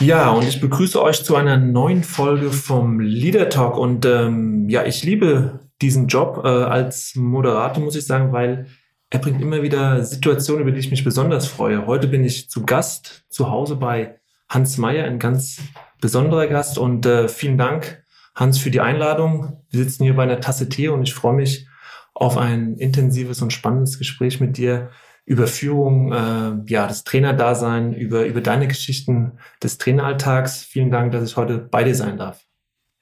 Ja, 0.00 0.30
und 0.30 0.46
ich 0.46 0.60
begrüße 0.60 1.02
euch 1.02 1.24
zu 1.24 1.34
einer 1.34 1.56
neuen 1.56 2.04
Folge 2.04 2.52
vom 2.52 3.00
Leader 3.00 3.48
Talk. 3.48 3.76
Und 3.76 4.06
ähm, 4.06 4.68
ja, 4.68 4.84
ich 4.84 5.02
liebe 5.02 5.58
diesen 5.82 6.06
Job 6.06 6.42
äh, 6.44 6.48
als 6.48 7.16
Moderator, 7.16 7.82
muss 7.82 7.96
ich 7.96 8.06
sagen, 8.06 8.32
weil 8.32 8.66
er 9.10 9.18
bringt 9.18 9.42
immer 9.42 9.62
wieder 9.62 10.04
Situationen, 10.04 10.62
über 10.62 10.70
die 10.70 10.78
ich 10.78 10.90
mich 10.92 11.02
besonders 11.02 11.48
freue. 11.48 11.86
Heute 11.86 12.06
bin 12.06 12.24
ich 12.24 12.48
zu 12.48 12.64
Gast 12.64 13.24
zu 13.28 13.50
Hause 13.50 13.74
bei 13.74 14.20
Hans 14.48 14.78
Meyer, 14.78 15.04
ein 15.04 15.18
ganz 15.18 15.60
besonderer 16.00 16.46
Gast. 16.46 16.78
Und 16.78 17.04
äh, 17.04 17.26
vielen 17.26 17.58
Dank, 17.58 18.04
Hans, 18.36 18.58
für 18.58 18.70
die 18.70 18.80
Einladung. 18.80 19.64
Wir 19.70 19.82
sitzen 19.82 20.04
hier 20.04 20.14
bei 20.14 20.22
einer 20.22 20.40
Tasse 20.40 20.68
Tee 20.68 20.88
und 20.88 21.02
ich 21.02 21.14
freue 21.14 21.34
mich 21.34 21.66
auf 22.14 22.36
ein 22.36 22.76
intensives 22.76 23.42
und 23.42 23.52
spannendes 23.52 23.98
Gespräch 23.98 24.38
mit 24.38 24.58
dir 24.58 24.90
über 25.28 25.46
Führung, 25.46 26.10
äh, 26.10 26.72
ja, 26.72 26.86
das 26.86 27.04
Trainerdasein, 27.04 27.92
über, 27.92 28.24
über 28.24 28.40
deine 28.40 28.66
Geschichten 28.66 29.32
des 29.62 29.76
Traineralltags. 29.76 30.64
Vielen 30.64 30.90
Dank, 30.90 31.12
dass 31.12 31.22
ich 31.22 31.36
heute 31.36 31.58
bei 31.58 31.84
dir 31.84 31.94
sein 31.94 32.16
darf. 32.16 32.40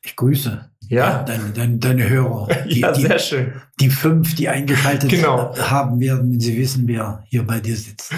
Ich 0.05 0.17
grüße 0.17 0.69
ja. 0.89 1.23
deine, 1.23 1.51
deine, 1.51 1.77
deine 1.79 2.09
Hörer. 2.09 2.49
Die, 2.69 2.81
ja, 2.81 2.93
sehr 2.95 3.21
schön. 3.21 3.53
Die 3.79 3.91
fünf, 3.91 4.35
die 4.35 4.49
eingeschaltet 4.49 5.09
genau. 5.11 5.57
haben 5.57 6.01
werden, 6.01 6.33
wenn 6.33 6.41
sie 6.41 6.59
wissen, 6.59 6.89
wer 6.89 7.23
hier 7.29 7.47
bei 7.47 7.61
dir 7.61 7.77
sitzt. 7.77 8.13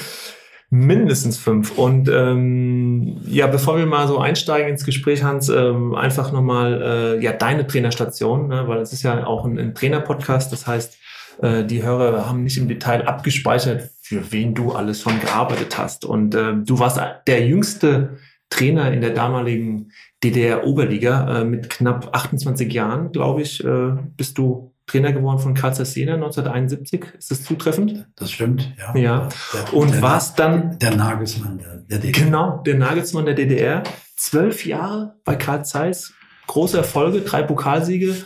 Mindestens 0.71 1.37
fünf. 1.37 1.77
Und 1.77 2.09
ähm, 2.09 3.21
ja, 3.27 3.47
bevor 3.47 3.77
wir 3.77 3.87
mal 3.87 4.09
so 4.09 4.19
einsteigen 4.19 4.71
ins 4.71 4.87
Gespräch, 4.87 5.23
Hans, 5.23 5.51
ähm, 5.51 5.95
einfach 5.95 6.33
nochmal 6.33 6.83
äh, 7.19 7.25
ja 7.25 7.33
deine 7.33 7.67
Trainerstation, 7.67 8.49
ne, 8.49 8.69
weil 8.69 8.81
es 8.81 8.95
ist 8.95 9.03
ja 9.03 9.27
auch 9.27 9.45
ein, 9.45 9.59
ein 9.59 9.75
Trainer-Podcast. 9.75 10.51
Das 10.51 10.67
heißt, 10.67 10.99
äh, 11.41 11.65
die 11.65 11.83
Hörer 11.83 12.29
haben 12.29 12.45
nicht 12.45 12.59
im 12.59 12.69
Detail 12.69 13.07
abgespeichert, 13.07 13.91
für 14.03 14.33
wen 14.33 14.55
du 14.55 14.73
alles 14.73 15.03
schon 15.03 15.21
gearbeitet 15.21 15.79
hast. 15.79 16.05
Und 16.05 16.35
äh, 16.35 16.55
du 16.55 16.79
warst 16.79 17.01
der 17.27 17.47
jüngste 17.47 18.19
Trainer 18.51 18.93
in 18.93 19.01
der 19.01 19.11
damaligen 19.11 19.93
DDR-Oberliga. 20.25 21.41
Äh, 21.41 21.45
mit 21.45 21.71
knapp 21.71 22.15
28 22.15 22.73
Jahren, 22.73 23.13
glaube 23.13 23.43
ich, 23.43 23.63
äh, 23.65 23.93
bist 24.17 24.39
du 24.39 24.75
Trainer 24.87 25.13
geworden 25.13 25.39
von 25.39 25.55
Karl 25.55 25.75
Jena 25.75 26.15
1971. 26.15 27.05
Ist 27.19 27.31
das 27.31 27.45
zutreffend? 27.45 28.07
Das 28.17 28.33
stimmt, 28.33 28.73
ja. 28.79 28.97
Ja. 28.97 29.29
Der, 29.53 29.75
und 29.75 29.93
der, 29.93 30.03
warst 30.03 30.39
dann... 30.39 30.79
Der 30.79 30.97
Nagelsmann 30.97 31.59
der, 31.59 31.77
der 31.77 31.99
DDR. 31.99 32.25
Genau, 32.25 32.63
der 32.65 32.79
Nagelsmann 32.79 33.27
der 33.27 33.35
DDR. 33.35 33.83
Zwölf 34.17 34.65
Jahre 34.65 35.17
bei 35.25 35.37
Karl 35.37 35.65
Zeiss. 35.65 36.15
Große 36.47 36.79
Erfolge, 36.79 37.21
drei 37.21 37.43
Pokalsiege 37.43 38.25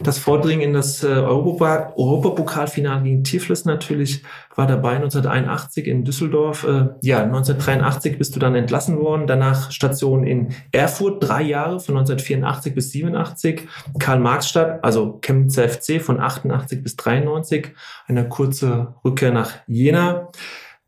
das 0.00 0.18
Vordringen 0.18 0.62
in 0.62 0.72
das 0.72 1.02
äh, 1.02 1.08
Europapokalfinale 1.08 3.02
gegen 3.02 3.24
Tiflis 3.24 3.64
natürlich 3.64 4.22
war 4.54 4.66
dabei 4.66 4.96
1981 4.96 5.86
in 5.86 6.04
Düsseldorf. 6.04 6.64
Äh, 6.64 6.88
ja, 7.00 7.22
1983 7.22 8.18
bist 8.18 8.34
du 8.36 8.40
dann 8.40 8.54
entlassen 8.54 8.98
worden. 8.98 9.26
Danach 9.26 9.70
Station 9.70 10.24
in 10.24 10.54
Erfurt, 10.72 11.22
drei 11.26 11.42
Jahre 11.42 11.80
von 11.80 11.96
1984 11.96 12.74
bis 12.74 12.90
87. 12.92 13.68
Karl-Marx-Stadt, 13.98 14.84
also 14.84 15.18
Chemnitzer 15.22 15.68
FC 15.68 16.00
von 16.00 16.20
88 16.20 16.82
bis 16.82 16.96
93. 16.96 17.68
Eine 18.06 18.28
kurze 18.28 18.94
Rückkehr 19.04 19.32
nach 19.32 19.52
Jena 19.66 20.28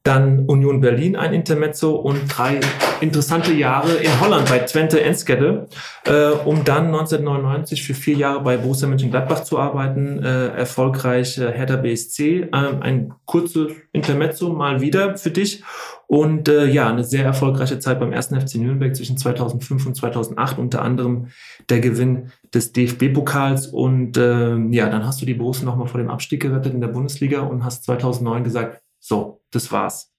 dann 0.04 0.44
Union 0.46 0.82
Berlin 0.82 1.16
ein 1.16 1.32
Intermezzo 1.32 1.96
und 1.96 2.28
drei 2.28 2.60
interessante 3.00 3.54
Jahre 3.54 3.94
in 3.94 4.20
Holland 4.20 4.50
bei 4.50 4.58
Twente 4.58 5.00
Enschede, 5.00 5.66
äh, 6.04 6.28
um 6.44 6.62
dann 6.62 6.86
1999 6.86 7.82
für 7.82 7.94
vier 7.94 8.14
Jahre 8.14 8.42
bei 8.42 8.58
Borussia 8.58 8.86
Mönchengladbach 8.86 9.44
zu 9.44 9.58
arbeiten, 9.58 10.22
äh, 10.22 10.48
erfolgreich 10.48 11.38
äh, 11.38 11.50
Hertha 11.50 11.76
BSC, 11.76 12.42
äh, 12.42 12.48
ein 12.52 13.14
kurzes 13.24 13.72
Intermezzo 13.92 14.50
mal 14.50 14.82
wieder 14.82 15.16
für 15.16 15.30
dich. 15.30 15.64
Und 16.06 16.48
äh, 16.48 16.66
ja, 16.66 16.90
eine 16.90 17.02
sehr 17.02 17.24
erfolgreiche 17.24 17.78
Zeit 17.78 17.98
beim 17.98 18.12
ersten 18.12 18.38
FC 18.38 18.56
Nürnberg 18.56 18.94
zwischen 18.94 19.16
2005 19.16 19.86
und 19.86 19.94
2008, 19.94 20.58
unter 20.58 20.82
anderem 20.82 21.28
der 21.70 21.80
Gewinn 21.80 22.30
des 22.52 22.72
DFB-Pokals 22.72 23.68
und 23.68 24.18
äh, 24.18 24.54
ja, 24.70 24.90
dann 24.90 25.06
hast 25.06 25.22
du 25.22 25.26
die 25.26 25.34
Borussia 25.34 25.64
nochmal 25.64 25.88
vor 25.88 25.98
dem 25.98 26.10
Abstieg 26.10 26.42
gerettet 26.42 26.74
in 26.74 26.82
der 26.82 26.88
Bundesliga 26.88 27.40
und 27.40 27.64
hast 27.64 27.84
2009 27.84 28.44
gesagt, 28.44 28.83
so, 29.06 29.42
das 29.50 29.70
war's. 29.70 30.10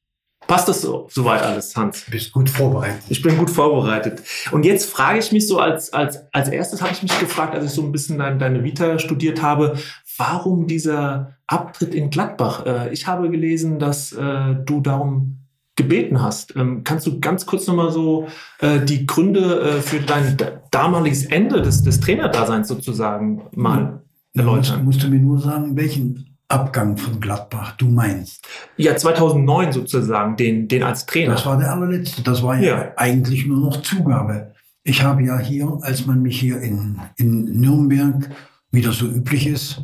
Passt 0.45 0.69
das 0.69 0.83
so, 0.83 1.07
soweit 1.09 1.41
alles, 1.41 1.75
Hans? 1.75 2.05
Du 2.05 2.11
bist 2.11 2.31
gut 2.31 2.51
vorbereitet. 2.51 3.01
Ich 3.09 3.23
bin 3.23 3.35
gut 3.35 3.49
vorbereitet. 3.49 4.21
Und 4.51 4.63
jetzt 4.63 4.91
frage 4.91 5.17
ich 5.17 5.31
mich 5.31 5.47
so, 5.47 5.57
als, 5.57 5.91
als, 5.91 6.31
als 6.31 6.49
erstes 6.49 6.83
habe 6.83 6.91
ich 6.91 7.01
mich 7.01 7.19
gefragt, 7.19 7.55
als 7.55 7.65
ich 7.65 7.71
so 7.71 7.81
ein 7.81 7.91
bisschen 7.91 8.19
dein, 8.19 8.37
deine 8.37 8.63
Vita 8.63 8.99
studiert 8.99 9.41
habe, 9.41 9.75
warum 10.17 10.67
dieser 10.67 11.35
Abtritt 11.47 11.95
in 11.95 12.11
Gladbach? 12.11 12.63
Äh, 12.67 12.93
ich 12.93 13.07
habe 13.07 13.31
gelesen, 13.31 13.79
dass 13.79 14.11
äh, 14.11 14.55
du 14.63 14.81
darum 14.81 15.39
gebeten 15.75 16.21
hast. 16.21 16.55
Ähm, 16.55 16.83
kannst 16.83 17.07
du 17.07 17.19
ganz 17.19 17.47
kurz 17.47 17.65
nochmal 17.65 17.91
so 17.91 18.27
äh, 18.59 18.81
die 18.81 19.07
Gründe 19.07 19.81
für 19.81 19.99
dein 19.99 20.37
damaliges 20.69 21.25
Ende 21.25 21.63
des, 21.63 21.81
des 21.81 22.01
Trainerdaseins 22.01 22.67
sozusagen 22.67 23.47
mal 23.55 24.03
erläutern? 24.35 24.85
Musst, 24.85 24.99
musst 24.99 25.03
du 25.03 25.07
mir 25.07 25.19
nur 25.19 25.39
sagen, 25.39 25.75
welchen 25.75 26.34
Abgang 26.47 26.97
von 26.97 27.19
Gladbach 27.19 27.75
du 27.77 27.87
meinst. 27.87 28.47
Ja, 28.77 28.95
2009 28.95 29.71
sozusagen, 29.71 30.35
den, 30.37 30.67
den 30.67 30.83
als 30.83 31.05
Trainer. 31.05 31.33
Das 31.33 31.45
war 31.45 31.57
der 31.57 31.71
allerletzte. 31.71 32.21
Das 32.21 32.43
war 32.43 32.59
ja, 32.59 32.77
ja. 32.77 32.93
eigentlich 32.97 33.45
nur 33.45 33.59
noch 33.59 33.81
Zugabe. 33.81 34.53
Ich 34.83 35.01
habe 35.01 35.23
ja 35.23 35.39
hier, 35.39 35.79
als 35.81 36.05
man 36.05 36.21
mich 36.21 36.39
hier 36.39 36.61
in, 36.61 36.99
in 37.17 37.59
Nürnberg, 37.59 38.29
wie 38.71 38.81
das 38.81 38.97
so 38.97 39.07
üblich 39.07 39.47
ist, 39.47 39.81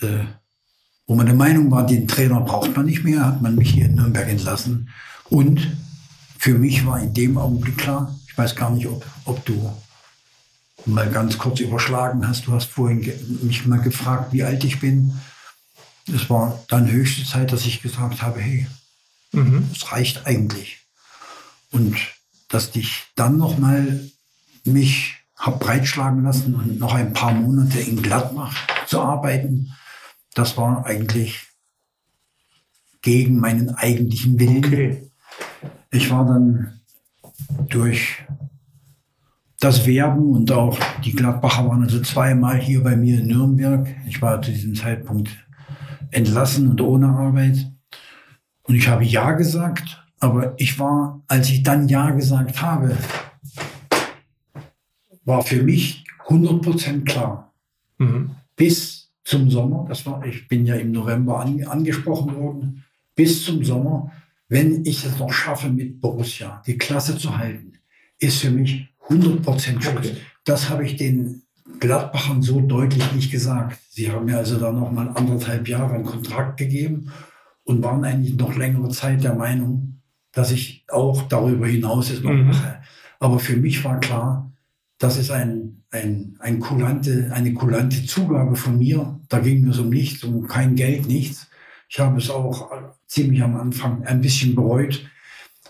äh, 0.00 0.24
wo 1.06 1.14
man 1.14 1.26
der 1.26 1.36
Meinung 1.36 1.70
war, 1.70 1.86
den 1.86 2.08
Trainer 2.08 2.40
braucht 2.40 2.76
man 2.76 2.86
nicht 2.86 3.04
mehr, 3.04 3.24
hat 3.24 3.40
man 3.40 3.54
mich 3.54 3.70
hier 3.70 3.86
in 3.86 3.94
Nürnberg 3.94 4.28
entlassen. 4.28 4.88
Und 5.30 5.76
für 6.38 6.54
mich 6.54 6.84
war 6.86 7.00
in 7.00 7.14
dem 7.14 7.38
Augenblick 7.38 7.78
klar, 7.78 8.18
ich 8.26 8.36
weiß 8.36 8.56
gar 8.56 8.70
nicht, 8.70 8.88
ob, 8.88 9.06
ob 9.24 9.44
du 9.44 9.72
mal 10.86 11.08
ganz 11.08 11.38
kurz 11.38 11.60
überschlagen 11.60 12.26
hast. 12.26 12.46
Du 12.46 12.52
hast 12.52 12.66
vorhin 12.66 13.08
mich 13.42 13.64
mal 13.66 13.80
gefragt, 13.80 14.32
wie 14.32 14.42
alt 14.42 14.64
ich 14.64 14.80
bin 14.80 15.12
es 16.14 16.30
war 16.30 16.64
dann 16.68 16.90
höchste 16.90 17.24
Zeit, 17.24 17.52
dass 17.52 17.66
ich 17.66 17.82
gesagt 17.82 18.22
habe, 18.22 18.40
hey, 18.40 18.66
mhm. 19.32 19.68
das 19.72 19.92
reicht 19.92 20.26
eigentlich. 20.26 20.78
Und 21.70 21.96
dass 22.48 22.74
ich 22.74 23.04
dann 23.14 23.36
noch 23.36 23.58
mal 23.58 24.00
mich 24.64 25.16
habe 25.36 25.58
breitschlagen 25.58 26.24
lassen 26.24 26.54
und 26.54 26.78
noch 26.78 26.94
ein 26.94 27.12
paar 27.12 27.32
Monate 27.32 27.78
in 27.78 28.02
Gladbach 28.02 28.56
zu 28.86 29.00
arbeiten, 29.00 29.72
das 30.34 30.56
war 30.56 30.84
eigentlich 30.84 31.46
gegen 33.02 33.38
meinen 33.38 33.70
eigentlichen 33.70 34.38
Willen. 34.38 34.64
Okay. 34.64 35.10
Ich 35.90 36.10
war 36.10 36.26
dann 36.26 36.80
durch 37.68 38.24
das 39.60 39.86
Werben 39.86 40.32
und 40.32 40.50
auch 40.52 40.78
die 41.04 41.12
Gladbacher 41.12 41.66
waren 41.68 41.82
also 41.82 42.00
zweimal 42.00 42.58
hier 42.58 42.82
bei 42.82 42.96
mir 42.96 43.18
in 43.20 43.28
Nürnberg. 43.28 43.88
Ich 44.06 44.20
war 44.20 44.40
zu 44.42 44.50
diesem 44.50 44.74
Zeitpunkt 44.74 45.30
entlassen 46.10 46.68
und 46.68 46.80
ohne 46.80 47.08
Arbeit. 47.08 47.70
Und 48.62 48.74
ich 48.74 48.88
habe 48.88 49.04
Ja 49.04 49.32
gesagt, 49.32 50.04
aber 50.20 50.54
ich 50.58 50.78
war, 50.78 51.22
als 51.26 51.48
ich 51.48 51.62
dann 51.62 51.88
Ja 51.88 52.10
gesagt 52.10 52.60
habe, 52.60 52.96
war 55.24 55.42
für 55.42 55.62
mich 55.62 56.04
100% 56.26 57.04
klar. 57.04 57.52
Mhm. 57.98 58.30
Bis 58.56 59.10
zum 59.24 59.50
Sommer, 59.50 59.84
das 59.88 60.06
war, 60.06 60.24
ich 60.24 60.48
bin 60.48 60.66
ja 60.66 60.74
im 60.76 60.92
November 60.92 61.40
an, 61.40 61.62
angesprochen 61.64 62.34
worden, 62.34 62.84
bis 63.14 63.44
zum 63.44 63.64
Sommer, 63.64 64.10
wenn 64.48 64.84
ich 64.86 65.04
es 65.04 65.18
noch 65.18 65.32
schaffe, 65.32 65.68
mit 65.68 66.00
Borussia 66.00 66.62
die 66.66 66.78
Klasse 66.78 67.18
zu 67.18 67.36
halten, 67.36 67.74
ist 68.18 68.40
für 68.40 68.50
mich 68.50 68.88
100% 69.08 69.82
Schluss. 69.82 69.96
Okay. 69.96 70.16
Das 70.44 70.70
habe 70.70 70.86
ich 70.86 70.96
den 70.96 71.42
Gladbachern 71.80 72.42
so 72.42 72.60
deutlich 72.60 73.12
nicht 73.12 73.30
gesagt. 73.30 73.78
Sie 73.90 74.10
haben 74.10 74.26
mir 74.26 74.38
also 74.38 74.58
da 74.58 74.72
noch 74.72 74.90
mal 74.90 75.08
anderthalb 75.08 75.68
Jahre 75.68 75.94
einen 75.94 76.04
Kontrakt 76.04 76.56
gegeben 76.56 77.12
und 77.64 77.82
waren 77.82 78.04
eigentlich 78.04 78.36
noch 78.36 78.56
längere 78.56 78.88
Zeit 78.88 79.22
der 79.22 79.34
Meinung, 79.34 80.00
dass 80.32 80.50
ich 80.50 80.84
auch 80.88 81.22
darüber 81.22 81.66
hinaus 81.66 82.10
es 82.10 82.22
noch 82.22 82.32
mhm. 82.32 82.48
mache. 82.48 82.80
Aber 83.20 83.38
für 83.38 83.56
mich 83.56 83.84
war 83.84 84.00
klar, 84.00 84.52
das 84.98 85.16
ist 85.16 85.30
ein, 85.30 85.82
ein, 85.90 86.36
ein 86.40 86.60
kulante, 86.60 87.30
eine 87.32 87.54
kulante 87.54 88.04
Zugabe 88.04 88.56
von 88.56 88.78
mir. 88.78 89.20
Da 89.28 89.38
ging 89.38 89.66
es 89.68 89.78
um 89.78 89.90
nichts, 89.90 90.24
um 90.24 90.46
kein 90.46 90.74
Geld, 90.74 91.06
nichts. 91.06 91.48
Ich 91.88 92.00
habe 92.00 92.18
es 92.18 92.30
auch 92.30 92.70
ziemlich 93.06 93.42
am 93.42 93.56
Anfang 93.56 94.04
ein 94.04 94.20
bisschen 94.20 94.54
bereut, 94.54 95.08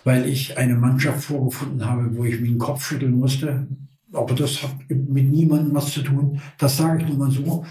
weil 0.04 0.26
ich 0.26 0.56
eine 0.58 0.74
Mannschaft 0.74 1.24
vorgefunden 1.24 1.84
habe, 1.84 2.16
wo 2.16 2.24
ich 2.24 2.40
mir 2.40 2.48
den 2.48 2.58
Kopf 2.58 2.86
schütteln 2.86 3.18
musste. 3.18 3.68
Aber 4.12 4.34
das 4.34 4.62
hat 4.62 4.74
mit 4.88 5.30
niemandem 5.30 5.74
was 5.74 5.92
zu 5.92 6.02
tun. 6.02 6.40
Das 6.58 6.76
sage 6.76 7.02
ich 7.02 7.08
nur 7.08 7.18
mal 7.18 7.30
so. 7.30 7.64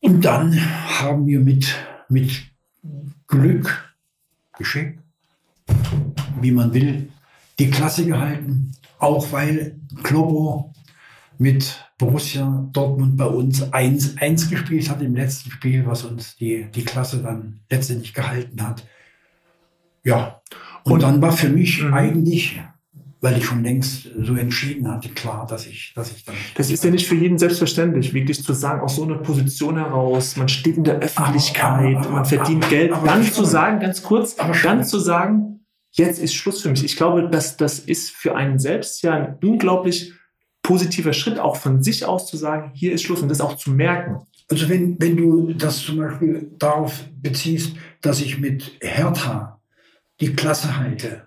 Und 0.00 0.24
dann 0.24 0.54
haben 1.00 1.26
wir 1.26 1.40
mit, 1.40 1.74
mit 2.08 2.50
Glück, 3.26 3.94
Geschick, 4.56 4.98
wie 6.40 6.52
man 6.52 6.72
will, 6.72 7.10
die 7.58 7.70
Klasse 7.70 8.06
gehalten. 8.06 8.72
Auch 8.98 9.32
weil 9.32 9.78
Klobo 10.02 10.72
mit 11.38 11.84
Borussia 11.98 12.68
Dortmund 12.72 13.16
bei 13.16 13.26
uns 13.26 13.62
1-1 13.62 14.50
gespielt 14.50 14.88
hat 14.90 15.02
im 15.02 15.14
letzten 15.14 15.50
Spiel, 15.50 15.86
was 15.86 16.04
uns 16.04 16.36
die, 16.36 16.66
die 16.74 16.84
Klasse 16.84 17.22
dann 17.22 17.60
letztendlich 17.70 18.14
gehalten 18.14 18.62
hat. 18.62 18.86
Ja, 20.04 20.40
und, 20.84 20.92
und 20.92 21.02
dann 21.02 21.20
war 21.20 21.32
für 21.32 21.48
mich 21.48 21.82
mhm. 21.82 21.94
eigentlich, 21.94 22.60
weil 23.26 23.38
ich 23.38 23.44
schon 23.46 23.64
längst 23.64 24.08
so 24.20 24.36
entschieden 24.36 24.86
hatte, 24.86 25.08
klar, 25.08 25.48
dass 25.50 25.66
ich, 25.66 25.92
dass 25.96 26.12
ich 26.12 26.24
dann. 26.24 26.36
Das 26.54 26.70
ist 26.70 26.84
ja 26.84 26.92
nicht 26.92 27.08
für 27.08 27.16
jeden 27.16 27.38
selbstverständlich, 27.38 28.14
wirklich 28.14 28.40
zu 28.40 28.52
sagen, 28.52 28.82
aus 28.82 28.94
so 28.94 29.02
einer 29.02 29.16
Position 29.16 29.76
heraus, 29.76 30.36
man 30.36 30.48
steht 30.48 30.76
in 30.76 30.84
der 30.84 31.00
Öffentlichkeit, 31.00 31.96
aber, 31.96 32.06
aber, 32.06 32.10
man 32.10 32.24
verdient 32.24 32.62
aber, 32.62 32.70
Geld, 32.70 32.92
dann 33.04 33.24
zu 33.24 33.44
sagen, 33.44 33.80
ganz 33.80 34.04
kurz, 34.04 34.36
dann 34.36 34.84
zu 34.84 35.00
sagen, 35.00 35.66
jetzt 35.90 36.20
ist 36.20 36.34
Schluss 36.34 36.62
für 36.62 36.70
mich. 36.70 36.84
Ich 36.84 36.94
glaube, 36.94 37.28
dass 37.28 37.56
das 37.56 37.80
ist 37.80 38.12
für 38.12 38.36
einen 38.36 38.60
selbst 38.60 39.02
ja 39.02 39.14
ein 39.14 39.38
unglaublich 39.42 40.12
positiver 40.62 41.12
Schritt, 41.12 41.40
auch 41.40 41.56
von 41.56 41.82
sich 41.82 42.04
aus 42.04 42.28
zu 42.28 42.36
sagen, 42.36 42.70
hier 42.74 42.92
ist 42.92 43.02
Schluss 43.02 43.22
und 43.22 43.28
das 43.28 43.40
auch 43.40 43.56
zu 43.56 43.72
merken. 43.72 44.20
Also 44.48 44.68
wenn, 44.68 45.00
wenn 45.00 45.16
du 45.16 45.52
das 45.52 45.80
zum 45.80 45.96
Beispiel 45.96 46.52
darauf 46.60 47.02
beziehst, 47.20 47.72
dass 48.02 48.20
ich 48.20 48.38
mit 48.38 48.76
Hertha 48.80 49.60
die 50.20 50.32
Klasse 50.32 50.78
halte 50.78 51.25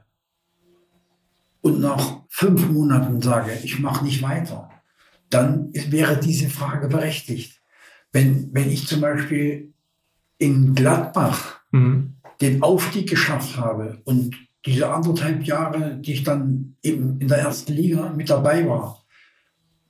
und 1.61 1.79
nach 1.79 2.21
fünf 2.29 2.69
Monaten 2.69 3.21
sage, 3.21 3.51
ich 3.63 3.79
mache 3.79 4.05
nicht 4.05 4.21
weiter, 4.21 4.69
dann 5.29 5.71
wäre 5.73 6.19
diese 6.19 6.49
Frage 6.49 6.87
berechtigt. 6.87 7.61
Wenn, 8.11 8.49
wenn 8.53 8.69
ich 8.69 8.87
zum 8.87 9.01
Beispiel 9.01 9.73
in 10.37 10.73
Gladbach 10.73 11.59
mhm. 11.71 12.15
den 12.41 12.63
Aufstieg 12.63 13.09
geschafft 13.09 13.57
habe 13.57 14.01
und 14.05 14.35
diese 14.65 14.89
anderthalb 14.91 15.43
Jahre, 15.43 15.97
die 15.97 16.13
ich 16.13 16.23
dann 16.23 16.75
eben 16.81 17.19
in 17.19 17.27
der 17.27 17.39
ersten 17.39 17.73
Liga 17.73 18.09
mit 18.09 18.29
dabei 18.29 18.67
war, 18.67 19.05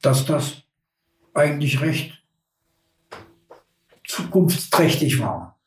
dass 0.02 0.26
das 0.26 0.64
eigentlich 1.34 1.82
recht 1.82 2.24
zukunftsträchtig 4.06 5.20
war. 5.20 5.59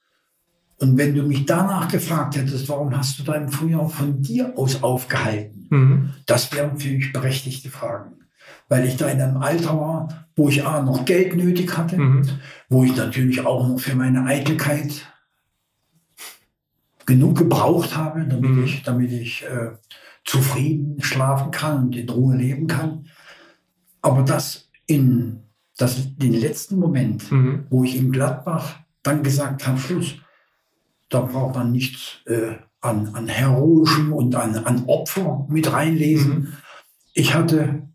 Und 0.82 0.98
wenn 0.98 1.14
du 1.14 1.22
mich 1.22 1.46
danach 1.46 1.86
gefragt 1.86 2.36
hättest, 2.36 2.68
warum 2.68 2.96
hast 2.96 3.16
du 3.16 3.22
dein 3.22 3.48
Frühjahr 3.48 3.88
von 3.88 4.20
dir 4.20 4.52
aus 4.56 4.82
aufgehalten, 4.82 5.66
mhm. 5.70 6.10
das 6.26 6.52
wären 6.52 6.76
für 6.76 6.90
mich 6.90 7.12
berechtigte 7.12 7.70
Fragen. 7.70 8.16
Weil 8.68 8.86
ich 8.86 8.96
da 8.96 9.06
in 9.08 9.20
einem 9.20 9.36
Alter 9.36 9.78
war, 9.78 10.26
wo 10.34 10.48
ich 10.48 10.66
A, 10.66 10.82
noch 10.82 11.04
Geld 11.04 11.36
nötig 11.36 11.78
hatte, 11.78 11.96
mhm. 11.96 12.28
wo 12.68 12.82
ich 12.82 12.96
natürlich 12.96 13.46
auch 13.46 13.68
noch 13.68 13.78
für 13.78 13.94
meine 13.94 14.24
Eitelkeit 14.24 15.06
genug 17.06 17.38
gebraucht 17.38 17.96
habe, 17.96 18.26
damit 18.26 18.50
mhm. 18.50 18.64
ich, 18.64 18.82
damit 18.82 19.12
ich 19.12 19.44
äh, 19.44 19.70
zufrieden 20.24 21.00
schlafen 21.00 21.52
kann 21.52 21.84
und 21.84 21.96
in 21.96 22.08
Ruhe 22.08 22.34
leben 22.34 22.66
kann. 22.66 23.06
Aber 24.00 24.22
das 24.22 24.68
in 24.86 25.44
das, 25.76 26.16
den 26.16 26.34
letzten 26.34 26.76
Moment, 26.80 27.30
mhm. 27.30 27.66
wo 27.70 27.84
ich 27.84 27.96
in 27.96 28.10
Gladbach 28.10 28.80
dann 29.04 29.22
gesagt 29.22 29.64
habe, 29.66 29.78
Schluss, 29.78 30.16
da 31.12 31.20
braucht 31.20 31.54
man 31.54 31.72
nichts 31.72 32.18
äh, 32.26 32.56
an, 32.80 33.14
an 33.14 33.28
Heroischem 33.28 34.12
und 34.12 34.34
an, 34.34 34.56
an 34.56 34.84
Opfer 34.86 35.46
mit 35.48 35.72
reinlesen. 35.72 36.34
Mhm. 36.34 36.52
Ich 37.14 37.34
hatte 37.34 37.88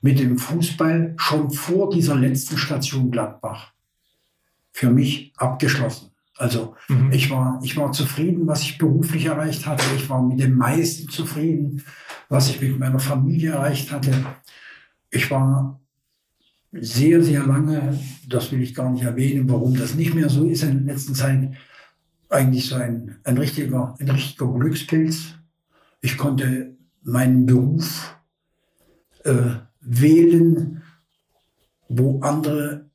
mit 0.00 0.18
dem 0.18 0.38
Fußball 0.38 1.14
schon 1.16 1.50
vor 1.50 1.90
dieser 1.90 2.14
letzten 2.14 2.58
Station 2.58 3.10
Gladbach 3.10 3.72
für 4.72 4.90
mich 4.90 5.32
abgeschlossen. 5.36 6.10
Also 6.36 6.74
mhm. 6.88 7.12
ich, 7.12 7.30
war, 7.30 7.60
ich 7.62 7.76
war 7.76 7.92
zufrieden, 7.92 8.46
was 8.46 8.62
ich 8.62 8.78
beruflich 8.78 9.26
erreicht 9.26 9.66
hatte. 9.66 9.84
Ich 9.96 10.08
war 10.10 10.22
mit 10.22 10.40
dem 10.40 10.54
meisten 10.54 11.08
zufrieden, 11.08 11.82
was 12.28 12.50
ich 12.50 12.60
mit 12.60 12.78
meiner 12.78 13.00
Familie 13.00 13.52
erreicht 13.52 13.90
hatte 13.90 14.12
ich 15.10 15.30
war 15.30 15.80
sehr, 16.72 17.22
sehr 17.22 17.44
lange, 17.44 17.98
das 18.28 18.52
will 18.52 18.60
ich 18.60 18.74
gar 18.74 18.90
nicht 18.90 19.04
erwähnen, 19.04 19.48
warum 19.48 19.76
das 19.76 19.94
nicht 19.94 20.14
mehr 20.14 20.28
so 20.28 20.44
ist 20.44 20.62
in 20.62 20.84
der 20.84 20.94
letzten 20.94 21.14
Zeit, 21.14 21.52
eigentlich 22.28 22.66
so 22.66 22.76
ein, 22.76 23.16
ein, 23.24 23.38
richtiger, 23.38 23.94
ein 23.98 24.10
richtiger 24.10 24.52
Glückspilz. 24.52 25.34
Ich 26.00 26.16
konnte 26.16 26.76
meinen 27.02 27.46
Beruf 27.46 28.16
äh, 29.24 29.56
wählen, 29.80 30.82
wo 31.88 32.20
andere 32.20 32.90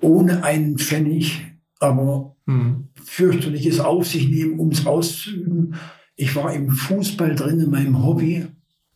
ohne 0.00 0.42
einen 0.44 0.78
Pfennig, 0.78 1.44
aber 1.78 2.36
mhm. 2.46 2.88
fürchterliches 3.04 3.80
auf 3.80 4.06
sich 4.06 4.28
nehmen, 4.28 4.58
um 4.58 4.70
es 4.70 4.86
auszuüben. 4.86 5.74
Ich 6.16 6.34
war 6.34 6.52
im 6.52 6.70
Fußball 6.70 7.34
drin, 7.34 7.60
in 7.60 7.70
meinem 7.70 8.04
Hobby. 8.04 8.46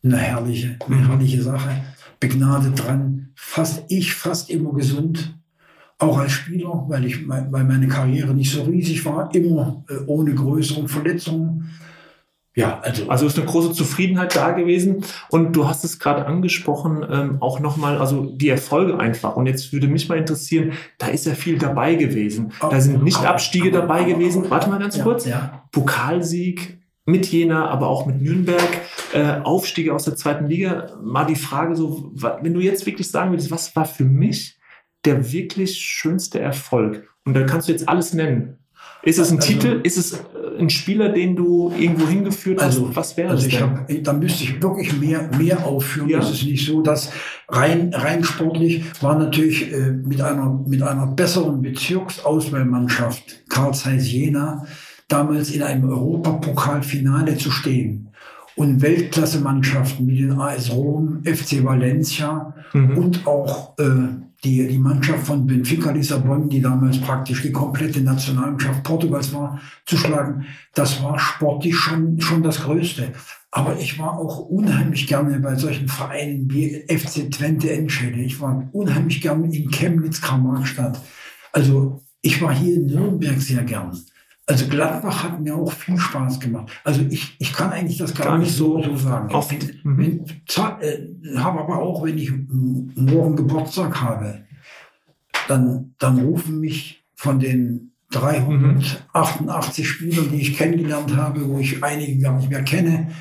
Eine 0.03 0.17
herrliche, 0.17 0.77
eine 0.85 0.95
mhm. 0.95 1.07
herrliche 1.07 1.43
Sache 1.43 1.83
begnadet 2.19 2.83
dran. 2.83 3.31
Fast 3.35 3.83
ich, 3.89 4.13
fast 4.13 4.49
immer 4.49 4.73
gesund. 4.73 5.37
Auch 6.01 6.17
als 6.17 6.31
Spieler, 6.31 6.85
weil 6.87 7.05
ich, 7.05 7.27
weil 7.27 7.63
meine 7.63 7.87
Karriere 7.87 8.33
nicht 8.33 8.51
so 8.51 8.63
riesig 8.63 9.05
war, 9.05 9.33
immer 9.35 9.83
äh, 9.89 10.03
ohne 10.07 10.33
größere 10.33 10.87
Verletzungen. 10.87 11.69
Ja, 12.53 12.79
also. 12.81 13.07
Also 13.07 13.27
ist 13.27 13.37
eine 13.37 13.47
große 13.47 13.71
Zufriedenheit 13.71 14.35
da 14.35 14.51
gewesen. 14.51 15.05
Und 15.29 15.55
du 15.55 15.67
hast 15.67 15.85
es 15.85 15.99
gerade 15.99 16.25
angesprochen, 16.25 17.05
ähm, 17.09 17.37
auch 17.39 17.59
nochmal, 17.59 17.97
also 17.97 18.25
die 18.25 18.49
Erfolge 18.49 18.99
einfach. 18.99 19.35
Und 19.37 19.45
jetzt 19.45 19.71
würde 19.71 19.87
mich 19.87 20.09
mal 20.09 20.17
interessieren, 20.17 20.73
da 20.97 21.07
ist 21.07 21.25
ja 21.25 21.33
viel 21.33 21.57
dabei 21.57 21.95
gewesen. 21.95 22.51
Da 22.59 22.81
sind 22.81 23.03
nicht 23.03 23.23
Abstiege 23.23 23.71
dabei 23.71 24.03
gewesen. 24.03 24.49
Warte 24.49 24.69
mal 24.69 24.79
ganz 24.79 25.01
kurz. 25.01 25.25
Ja. 25.25 25.63
Pokalsieg, 25.71 26.81
mit 27.05 27.31
Jena, 27.31 27.69
aber 27.69 27.87
auch 27.87 28.05
mit 28.05 28.21
Nürnberg, 28.21 28.69
äh, 29.13 29.39
Aufstiege 29.43 29.93
aus 29.93 30.03
der 30.03 30.15
zweiten 30.15 30.47
Liga. 30.47 30.97
Mal 31.01 31.25
die 31.25 31.35
Frage 31.35 31.75
so, 31.75 32.11
wenn 32.13 32.53
du 32.53 32.59
jetzt 32.59 32.85
wirklich 32.85 33.09
sagen 33.09 33.31
würdest, 33.31 33.51
was 33.51 33.75
war 33.75 33.85
für 33.85 34.05
mich 34.05 34.59
der 35.05 35.31
wirklich 35.31 35.77
schönste 35.77 36.39
Erfolg? 36.39 37.07
Und 37.25 37.33
da 37.33 37.43
kannst 37.43 37.67
du 37.67 37.71
jetzt 37.71 37.87
alles 37.87 38.13
nennen. 38.13 38.57
Ist 39.03 39.17
es 39.17 39.31
ein 39.31 39.37
also, 39.37 39.51
Titel? 39.51 39.79
Ist 39.83 39.97
es 39.97 40.13
äh, 40.13 40.59
ein 40.59 40.69
Spieler, 40.69 41.09
den 41.09 41.35
du 41.35 41.71
irgendwo 41.77 42.07
hingeführt 42.07 42.59
hast? 42.59 42.77
Also, 42.77 42.95
was 42.95 43.17
wäre 43.17 43.31
also 43.31 43.47
das? 43.47 43.61
Also 43.61 43.73
ich 43.87 43.97
hab, 43.97 44.03
da 44.03 44.13
müsste 44.13 44.43
ich 44.43 44.61
wirklich 44.61 44.99
mehr, 44.99 45.29
mehr 45.37 45.65
aufführen. 45.65 46.09
Ja. 46.09 46.19
Es 46.19 46.29
ist 46.29 46.45
nicht 46.45 46.65
so, 46.65 46.81
dass 46.81 47.11
rein, 47.47 47.91
rein 47.93 48.23
sportlich 48.23 48.83
war 49.01 49.17
natürlich 49.17 49.73
äh, 49.73 49.91
mit 49.91 50.21
einer, 50.21 50.61
mit 50.67 50.83
einer 50.83 51.07
besseren 51.07 51.61
Bezirksauswahlmannschaft 51.61 53.49
Karl 53.49 53.73
Zeiss 53.73 54.11
Jena 54.11 54.65
damals 55.07 55.51
in 55.51 55.63
einem 55.63 55.89
Europapokalfinale 55.89 57.37
zu 57.37 57.51
stehen 57.51 58.09
und 58.55 58.81
Weltklasse-Mannschaften 58.81 60.07
wie 60.07 60.21
den 60.21 60.33
AS 60.33 60.71
Rom, 60.71 61.23
FC 61.25 61.63
Valencia 61.63 62.53
mhm. 62.73 62.97
und 62.97 63.27
auch 63.27 63.77
äh, 63.79 63.83
die, 64.43 64.67
die 64.67 64.79
Mannschaft 64.79 65.27
von 65.27 65.45
Benfica 65.45 65.91
Lissabon, 65.91 66.49
die 66.49 66.61
damals 66.61 66.99
praktisch 66.99 67.43
die 67.43 67.51
komplette 67.51 68.01
Nationalmannschaft 68.01 68.83
Portugals 68.83 69.33
war, 69.33 69.59
zu 69.85 69.97
schlagen, 69.97 70.45
das 70.73 71.03
war 71.03 71.19
sportlich 71.19 71.75
schon, 71.75 72.19
schon 72.19 72.41
das 72.41 72.61
Größte. 72.61 73.13
Aber 73.51 73.77
ich 73.77 73.99
war 73.99 74.17
auch 74.17 74.39
unheimlich 74.39 75.07
gerne 75.07 75.39
bei 75.39 75.55
solchen 75.55 75.87
Vereinen 75.87 76.49
wie 76.49 76.83
FC 76.87 77.29
Twente 77.29 77.71
Enschede. 77.71 78.19
Ich 78.21 78.39
war 78.39 78.69
unheimlich 78.71 79.21
gerne 79.21 79.53
in 79.53 79.69
Chemnitz, 79.69 80.21
Karl-Marx-Stadt. 80.21 80.99
Also 81.51 82.01
ich 82.21 82.41
war 82.41 82.53
hier 82.53 82.75
in 82.75 82.87
Nürnberg 82.87 83.39
sehr 83.41 83.63
gern. 83.63 83.97
Also 84.47 84.67
Gladbach 84.67 85.23
hat 85.23 85.39
mir 85.39 85.55
auch 85.55 85.71
viel 85.71 85.97
Spaß 85.97 86.39
gemacht. 86.39 86.71
Also 86.83 87.01
ich, 87.09 87.35
ich 87.39 87.53
kann 87.53 87.71
eigentlich 87.71 87.97
das 87.97 88.13
gar, 88.13 88.27
gar 88.27 88.37
nicht 88.37 88.53
so, 88.53 88.81
so 88.81 88.95
sagen. 88.95 89.29
Ich 89.29 89.85
mhm. 89.85 90.25
äh, 90.81 91.37
habe 91.37 91.59
aber 91.59 91.77
auch, 91.77 92.03
wenn 92.03 92.17
ich 92.17 92.31
morgen 92.49 93.35
Geburtstag 93.35 94.01
habe, 94.01 94.43
dann, 95.47 95.93
dann 95.99 96.19
rufen 96.19 96.59
mich 96.59 97.03
von 97.15 97.39
den 97.39 97.91
388 98.11 99.85
mhm. 99.85 99.87
Spielern, 99.87 100.31
die 100.31 100.41
ich 100.41 100.57
kennengelernt 100.57 101.15
habe, 101.15 101.47
wo 101.47 101.59
ich 101.59 101.83
einige 101.83 102.19
gar 102.19 102.37
nicht 102.37 102.49
mehr 102.49 102.63
kenne, 102.63 103.11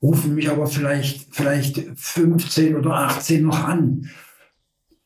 rufen 0.00 0.34
mich 0.34 0.50
aber 0.50 0.66
vielleicht, 0.66 1.34
vielleicht 1.34 1.82
15 1.96 2.76
oder 2.76 2.94
18 2.94 3.42
noch 3.42 3.64
an 3.64 4.08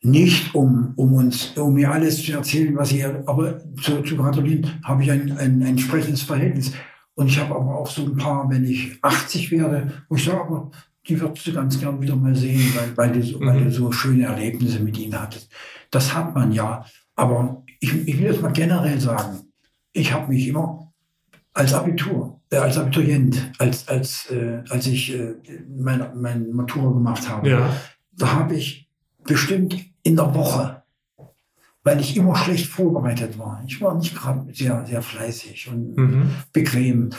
nicht 0.02 0.54
um, 0.54 0.92
um 0.96 1.14
uns, 1.14 1.56
um 1.56 1.74
mir 1.74 1.90
alles 1.90 2.22
zu 2.22 2.32
erzählen, 2.32 2.76
was 2.76 2.92
ich, 2.92 3.04
aber 3.04 3.60
zu, 3.80 4.02
zu 4.02 4.16
gratulieren, 4.16 4.66
habe 4.82 5.02
ich 5.02 5.10
ein, 5.10 5.32
ein, 5.32 5.38
ein 5.38 5.62
entsprechendes 5.62 6.22
Verhältnis. 6.22 6.72
Und 7.14 7.28
ich 7.28 7.38
habe 7.38 7.54
aber 7.54 7.78
auch 7.78 7.88
so 7.88 8.04
ein 8.04 8.16
paar, 8.16 8.48
wenn 8.50 8.64
ich 8.64 8.98
80 9.02 9.50
werde, 9.52 9.92
wo 10.08 10.16
ich 10.16 10.24
sage, 10.24 10.40
aber 10.40 10.70
die 11.06 11.20
würdest 11.20 11.46
du 11.46 11.52
ganz 11.52 11.78
gern 11.78 12.00
wieder 12.00 12.16
mal 12.16 12.34
sehen, 12.34 12.72
weil, 12.74 12.96
weil, 12.96 13.12
du, 13.12 13.22
so, 13.22 13.38
mhm. 13.38 13.46
weil 13.46 13.64
du 13.64 13.70
so 13.70 13.92
schöne 13.92 14.24
Erlebnisse 14.24 14.80
mit 14.80 14.98
ihnen 14.98 15.20
hattest. 15.20 15.50
Das 15.90 16.14
hat 16.14 16.34
man 16.34 16.52
ja. 16.52 16.84
Aber 17.14 17.62
ich, 17.80 17.94
ich 18.06 18.18
will 18.18 18.26
jetzt 18.26 18.42
mal 18.42 18.52
generell 18.52 18.98
sagen, 19.00 19.40
ich 19.92 20.12
habe 20.12 20.32
mich 20.32 20.48
immer 20.48 20.92
als 21.52 21.74
Abitur 21.74 22.40
äh, 22.52 22.56
als 22.58 22.76
Abiturient, 22.76 23.52
als, 23.58 23.88
als, 23.88 24.30
äh, 24.30 24.62
als 24.68 24.86
ich 24.86 25.14
äh, 25.14 25.34
mein, 25.68 26.06
mein 26.14 26.50
Matura 26.52 26.92
gemacht 26.92 27.28
habe, 27.28 27.48
Ja. 27.48 27.76
da 28.12 28.34
habe 28.34 28.54
ich 28.54 28.88
bestimmt 29.24 29.76
in 30.02 30.16
der 30.16 30.34
Woche, 30.34 30.82
weil 31.84 32.00
ich 32.00 32.16
immer 32.16 32.36
schlecht 32.36 32.66
vorbereitet 32.66 33.38
war. 33.38 33.62
Ich 33.66 33.80
war 33.80 33.94
nicht 33.96 34.14
gerade 34.14 34.52
sehr, 34.52 34.84
sehr 34.86 35.02
fleißig 35.02 35.68
und 35.68 35.96
Mhm. 35.96 36.30
bequem. 36.52 37.10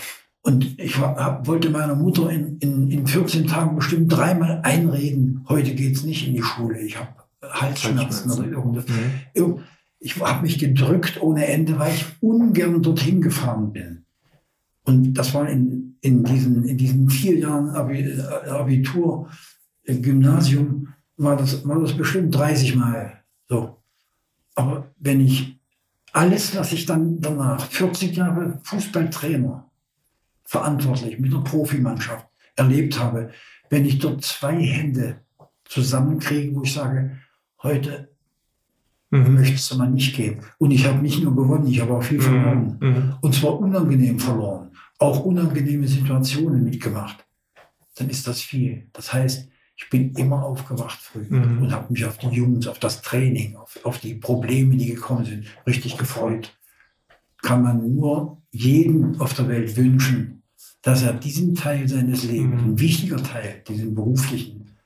Und 0.41 0.77
ich 0.79 0.97
hab, 0.97 1.47
wollte 1.47 1.69
meiner 1.69 1.95
Mutter 1.95 2.29
in, 2.29 2.57
in, 2.59 2.91
in 2.91 3.07
14 3.07 3.47
Tagen 3.47 3.75
bestimmt 3.77 4.11
dreimal 4.11 4.59
einreden, 4.63 5.45
heute 5.47 5.73
geht's 5.73 6.03
nicht 6.03 6.27
in 6.27 6.33
die 6.33 6.43
Schule, 6.43 6.79
ich 6.81 6.97
habe 6.97 7.09
Halsschmerzen 7.41 8.29
oder 8.31 8.47
irgendwas. 8.47 8.85
Mhm. 8.87 9.59
Ich 9.99 10.19
habe 10.19 10.41
mich 10.41 10.59
gedrückt 10.59 11.21
ohne 11.21 11.45
Ende, 11.47 11.79
weil 11.79 11.93
ich 11.93 12.05
ungern 12.19 12.81
dorthin 12.81 13.21
gefahren 13.21 13.71
bin. 13.71 14.03
Und 14.83 15.13
das 15.13 15.33
war 15.33 15.47
in, 15.47 15.95
in, 16.01 16.25
diesen, 16.25 16.65
in 16.65 16.77
diesen 16.77 17.09
vier 17.09 17.37
Jahren 17.37 17.73
äh, 17.89 18.49
Abitur, 18.49 19.29
Gymnasium, 19.85 20.82
war 21.17 21.37
das, 21.37 21.67
war 21.67 21.79
das 21.79 21.95
bestimmt 21.95 22.35
30 22.35 22.75
Mal 22.75 23.23
so. 23.47 23.77
Aber 24.55 24.91
wenn 24.99 25.21
ich 25.21 25.59
alles, 26.11 26.55
was 26.55 26.71
ich 26.73 26.85
dann 26.85 27.19
danach, 27.21 27.65
40 27.65 28.15
Jahre 28.15 28.59
Fußballtrainer, 28.63 29.69
verantwortlich 30.43 31.19
mit 31.19 31.33
einer 31.33 31.43
Profimannschaft 31.43 32.27
erlebt 32.55 32.99
habe, 32.99 33.31
wenn 33.69 33.85
ich 33.85 33.99
dort 33.99 34.23
zwei 34.23 34.61
Hände 34.61 35.21
zusammenkriege, 35.65 36.55
wo 36.55 36.63
ich 36.63 36.73
sage, 36.73 37.17
heute 37.63 38.09
Mhm. 39.13 39.35
möchtest 39.35 39.71
du 39.71 39.77
mal 39.77 39.89
nicht 39.89 40.15
gehen. 40.15 40.39
Und 40.57 40.71
ich 40.71 40.87
habe 40.87 40.97
nicht 40.99 41.21
nur 41.23 41.35
gewonnen, 41.35 41.67
ich 41.67 41.79
habe 41.79 41.93
auch 41.93 42.01
viel 42.01 42.19
verloren. 42.19 42.77
Mhm. 42.79 43.13
Und 43.21 43.35
zwar 43.35 43.59
unangenehm 43.59 44.17
verloren. 44.19 44.71
Auch 44.97 45.23
unangenehme 45.23 45.87
Situationen 45.87 46.63
mitgemacht. 46.63 47.23
Dann 47.95 48.09
ist 48.09 48.25
das 48.27 48.41
viel. 48.41 48.87
Das 48.91 49.13
heißt, 49.13 49.49
ich 49.75 49.89
bin 49.89 50.13
immer 50.15 50.43
aufgewacht 50.43 50.99
früh 50.99 51.25
Mhm. 51.29 51.63
und 51.63 51.71
habe 51.71 51.91
mich 51.91 52.05
auf 52.05 52.17
die 52.17 52.27
Jungs, 52.27 52.67
auf 52.67 52.79
das 52.79 53.01
Training, 53.01 53.55
auf, 53.55 53.79
auf 53.83 53.97
die 53.99 54.15
Probleme, 54.15 54.75
die 54.77 54.87
gekommen 54.93 55.25
sind, 55.25 55.45
richtig 55.65 55.97
gefreut. 55.97 56.57
Kann 57.41 57.63
man 57.63 57.95
nur 57.95 58.41
jedem 58.51 59.19
auf 59.19 59.33
der 59.33 59.47
Welt 59.49 59.75
wünschen, 59.75 60.43
dass 60.81 61.01
er 61.01 61.13
diesen 61.13 61.55
Teil 61.55 61.87
seines 61.87 62.23
Lebens, 62.23 62.61
Mhm. 62.61 62.69
ein 62.71 62.79
wichtiger 62.79 63.21
Teil, 63.21 63.63
diesen 63.67 63.95
beruflichen, 63.95 64.77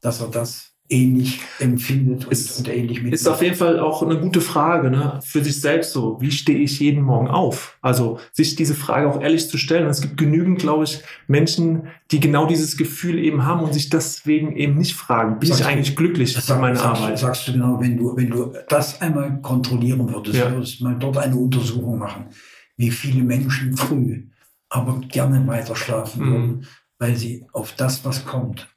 dass 0.00 0.20
er 0.20 0.28
das 0.28 0.75
ähnlich 0.88 1.40
empfindet 1.58 2.24
und, 2.26 2.32
Ist- 2.32 2.58
und 2.58 2.68
ähnlich 2.68 3.02
mit 3.02 3.12
Ist 3.12 3.26
auf 3.28 3.42
jeden 3.42 3.56
Fall 3.56 3.80
auch 3.80 4.02
eine 4.02 4.18
gute 4.20 4.40
Frage, 4.40 4.90
ne? 4.90 5.20
Für 5.24 5.42
sich 5.42 5.60
selbst 5.60 5.92
so. 5.92 6.20
Wie 6.20 6.30
stehe 6.30 6.58
ich 6.58 6.78
jeden 6.80 7.02
Morgen 7.02 7.28
auf? 7.28 7.76
Also, 7.82 8.18
sich 8.32 8.54
diese 8.56 8.74
Frage 8.74 9.08
auch 9.08 9.20
ehrlich 9.20 9.48
zu 9.48 9.58
stellen. 9.58 9.84
Und 9.84 9.90
es 9.90 10.00
gibt 10.00 10.16
genügend, 10.16 10.58
glaube 10.58 10.84
ich, 10.84 11.00
Menschen, 11.26 11.88
die 12.10 12.20
genau 12.20 12.46
dieses 12.46 12.76
Gefühl 12.76 13.18
eben 13.18 13.44
haben 13.44 13.60
und 13.64 13.74
sich 13.74 13.88
deswegen 13.90 14.56
eben 14.56 14.76
nicht 14.76 14.94
fragen, 14.94 15.38
bin 15.38 15.48
Sagst 15.48 15.60
ich 15.60 15.66
du- 15.66 15.72
eigentlich 15.72 15.96
glücklich 15.96 16.34
Das 16.34 16.46
bei 16.46 16.54
sag, 16.54 16.60
meiner 16.60 16.76
sagst, 16.76 17.02
Arbeit? 17.02 17.18
sagst 17.18 17.48
du 17.48 17.52
genau, 17.52 17.80
wenn 17.80 17.96
du, 17.96 18.16
wenn 18.16 18.30
du 18.30 18.52
das 18.68 19.00
einmal 19.00 19.40
kontrollieren 19.40 20.08
würdest, 20.12 20.38
Ja. 20.38 20.50
würdest 20.52 20.80
mal 20.82 20.96
dort 20.98 21.18
eine 21.18 21.36
Untersuchung 21.36 21.98
machen, 21.98 22.26
wie 22.76 22.90
viele 22.90 23.22
Menschen 23.24 23.76
früh, 23.76 24.26
aber 24.68 25.00
gerne 25.08 25.46
weiter 25.46 25.74
schlafen 25.76 26.24
Mhm. 26.26 26.30
würden, 26.30 26.66
weil 26.98 27.16
sie 27.16 27.44
auf 27.52 27.72
das, 27.76 28.04
was 28.04 28.24
kommt, 28.24 28.68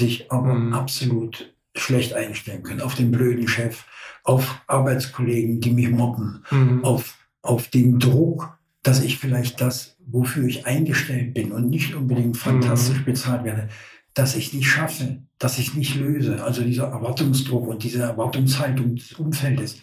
sich 0.00 0.30
aber 0.32 0.54
Mhm. 0.54 0.72
absolut 0.72 1.54
schlecht 1.76 2.12
einstellen 2.14 2.62
können. 2.64 2.80
Auf 2.80 2.96
den 2.96 3.12
blöden 3.12 3.46
Chef, 3.46 3.84
auf 4.24 4.60
Arbeitskollegen, 4.66 5.60
die 5.60 5.70
mich 5.70 5.90
mobben, 5.90 6.44
Mhm. 6.50 6.84
auf, 6.84 7.16
auf 7.42 7.68
den 7.68 7.98
Druck, 8.00 8.58
dass 8.82 9.02
ich 9.02 9.18
vielleicht 9.18 9.60
das, 9.60 9.96
wofür 10.06 10.44
ich 10.48 10.66
eingestellt 10.66 11.34
bin 11.34 11.52
und 11.52 11.68
nicht 11.70 11.94
unbedingt 11.94 12.36
fantastisch 12.36 13.00
Mhm. 13.00 13.04
bezahlt 13.04 13.44
werde, 13.44 13.68
dass 14.14 14.34
ich 14.34 14.52
nicht 14.52 14.68
schaffe, 14.68 15.22
dass 15.38 15.58
ich 15.58 15.74
nicht 15.74 15.94
löse. 15.94 16.42
Also 16.42 16.62
dieser 16.62 16.88
Erwartungsdruck 16.88 17.68
und 17.68 17.84
diese 17.84 18.02
Erwartungshaltung 18.02 18.96
des 18.96 19.12
Umfeldes. 19.12 19.78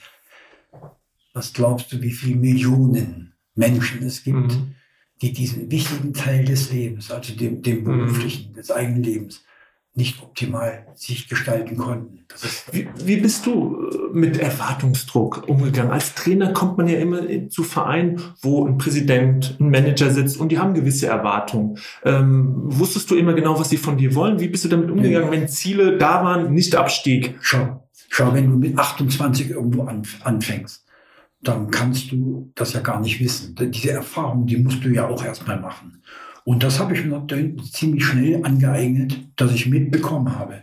Was 1.33 1.53
glaubst 1.53 1.91
du, 1.93 2.01
wie 2.01 2.11
viele 2.11 2.35
Millionen 2.35 3.33
Menschen 3.55 4.03
es 4.03 4.23
gibt, 4.23 4.53
Mhm. 4.53 4.75
die 5.21 5.33
diesen 5.33 5.71
wichtigen 5.71 6.13
Teil 6.13 6.43
des 6.45 6.71
Lebens, 6.71 7.09
also 7.11 7.33
dem, 7.33 7.61
dem 7.61 7.83
beruflichen, 7.83 8.53
des 8.53 8.69
eigenen 8.71 9.03
Lebens, 9.03 9.43
nicht 9.97 10.21
optimal 10.21 10.85
sich 10.93 11.27
gestalten 11.27 11.75
konnten? 11.75 12.25
Wie, 12.71 12.87
wie 13.03 13.17
bist 13.17 13.47
du 13.47 13.89
äh, 13.89 13.97
mit 14.13 14.37
Erwartungsdruck 14.37 15.47
umgegangen? 15.47 15.91
Als 15.91 16.13
Trainer 16.13 16.53
kommt 16.53 16.77
man 16.77 16.87
ja 16.87 16.99
immer 16.99 17.49
zu 17.49 17.63
Vereinen, 17.63 18.21
wo 18.41 18.65
ein 18.65 18.77
Präsident, 18.77 19.57
ein 19.59 19.71
Manager 19.71 20.11
sitzt 20.11 20.39
und 20.39 20.51
die 20.51 20.59
haben 20.59 20.75
gewisse 20.75 21.07
Erwartungen. 21.07 21.79
Ähm, 22.05 22.53
wusstest 22.65 23.09
du 23.09 23.15
immer 23.15 23.33
genau, 23.33 23.59
was 23.59 23.69
sie 23.69 23.77
von 23.77 23.97
dir 23.97 24.13
wollen? 24.13 24.39
Wie 24.39 24.49
bist 24.49 24.65
du 24.65 24.69
damit 24.69 24.91
umgegangen, 24.91 25.31
wenn 25.31 25.47
Ziele 25.47 25.97
da 25.97 26.23
waren, 26.23 26.53
nicht 26.53 26.75
Abstieg? 26.75 27.35
Schau, 27.41 27.89
schau, 28.09 28.33
wenn 28.35 28.51
du 28.51 28.57
mit 28.57 28.77
28 28.77 29.49
irgendwo 29.49 29.83
anf 29.83 30.19
anfängst, 30.23 30.85
dann 31.41 31.71
kannst 31.71 32.11
du 32.11 32.51
das 32.53 32.73
ja 32.73 32.81
gar 32.81 32.99
nicht 32.99 33.19
wissen. 33.19 33.55
Diese 33.59 33.91
Erfahrung, 33.91 34.45
die 34.45 34.57
musst 34.57 34.83
du 34.83 34.89
ja 34.89 35.07
auch 35.07 35.25
erstmal 35.25 35.59
machen. 35.59 36.03
Und 36.47 36.63
das 36.63 36.79
habe 36.79 36.93
ich 36.93 37.03
mir 37.03 37.19
dann 37.27 37.59
ziemlich 37.59 38.05
schnell 38.05 38.41
angeeignet, 38.45 39.19
dass 39.35 39.51
ich 39.51 39.67
mitbekommen 39.67 40.39
habe, 40.39 40.61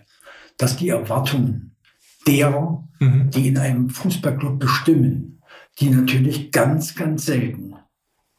dass 0.56 0.78
die 0.78 0.88
Erwartungen 0.88 1.76
derer, 2.26 2.88
Mhm. 3.00 3.28
die 3.28 3.48
in 3.48 3.58
einem 3.58 3.90
Fußballclub 3.90 4.58
bestimmen, 4.58 5.42
die 5.78 5.90
natürlich 5.90 6.52
ganz, 6.52 6.94
ganz 6.94 7.26
selten 7.26 7.74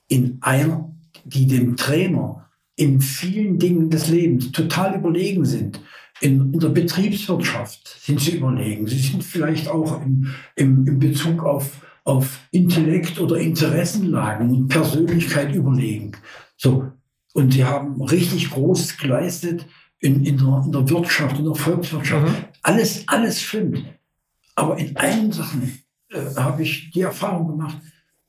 in 0.08 0.40
einer, 0.42 0.92
die 1.24 1.46
dem 1.46 1.78
Trainer 1.78 2.50
in 2.78 3.00
vielen 3.00 3.60
Dingen 3.60 3.92
des 3.92 4.08
Lebens 4.08 4.52
total 4.52 4.96
überlegen 4.96 5.46
sind. 5.46 5.80
In, 6.22 6.52
in 6.52 6.60
der 6.60 6.70
Betriebswirtschaft 6.70 7.96
sind 8.02 8.22
sie 8.22 8.38
überlegen. 8.38 8.88
Sie 8.88 8.98
sind 8.98 9.24
vielleicht 9.24 9.68
auch 9.68 10.02
im, 10.02 10.30
im, 10.56 10.88
im 10.88 10.98
Bezug 10.98 11.44
auf, 11.44 11.86
auf 12.06 12.40
Intellekt 12.50 13.20
oder 13.20 13.38
Interessenlagen 13.38 14.50
und 14.50 14.68
Persönlichkeit 14.68 15.54
überlegen. 15.54 16.14
So. 16.58 16.92
Und 17.36 17.52
sie 17.52 17.66
haben 17.66 18.02
richtig 18.02 18.50
Großes 18.52 18.98
geleistet 18.98 19.66
in, 20.00 20.24
in, 20.24 20.38
der, 20.38 20.64
in 20.66 20.72
der 20.72 20.90
Wirtschaft, 20.90 21.38
in 21.38 21.44
der 21.44 21.56
Volkswirtschaft. 21.56 22.26
Mhm. 22.26 22.46
Alles, 22.62 23.04
alles 23.08 23.42
stimmt. 23.42 23.84
Aber 24.56 24.78
in 24.78 24.96
einigen 24.96 25.34
Sachen 25.34 25.80
äh, 26.12 26.18
habe 26.38 26.64
ich 26.64 26.92
die 26.92 27.02
Erfahrung 27.02 27.50
gemacht, 27.50 27.78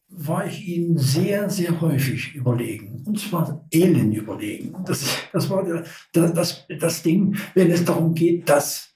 war 0.08 0.44
ich 0.44 0.66
ihnen 0.66 0.98
sehr, 0.98 1.48
sehr 1.48 1.80
häufig 1.80 2.34
überlegen. 2.34 3.04
Und 3.06 3.20
zwar 3.20 3.64
elend 3.70 4.12
überlegen. 4.16 4.74
Das, 4.84 5.04
das 5.32 5.48
war 5.50 5.62
der, 5.62 5.84
der, 6.12 6.30
das, 6.30 6.66
das 6.80 7.02
Ding, 7.04 7.36
wenn 7.54 7.70
es 7.70 7.84
darum 7.84 8.12
geht, 8.12 8.48
das 8.48 8.88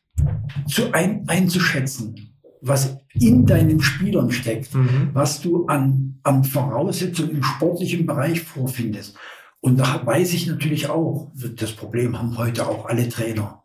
zu 0.67 0.93
ein, 0.93 1.23
einzuschätzen, 1.29 2.35
was 2.63 2.97
in 3.15 3.47
deinen 3.47 3.81
Spielern 3.81 4.33
steckt, 4.33 4.75
Mhm. 4.75 5.11
was 5.13 5.41
du 5.41 5.67
an, 5.67 6.19
an 6.25 6.43
Voraussetzungen 6.43 7.37
im 7.37 7.43
sportlichen 7.45 8.07
Bereich 8.07 8.41
vorfindest. 8.41 9.17
Und 9.61 9.79
da 9.79 10.05
weiß 10.05 10.33
ich 10.33 10.47
natürlich 10.47 10.89
auch, 10.89 11.31
das 11.57 11.73
Problem 11.73 12.19
haben 12.19 12.39
heute 12.39 12.67
auch 12.67 12.87
alle 12.87 13.09
Trainer, 13.09 13.63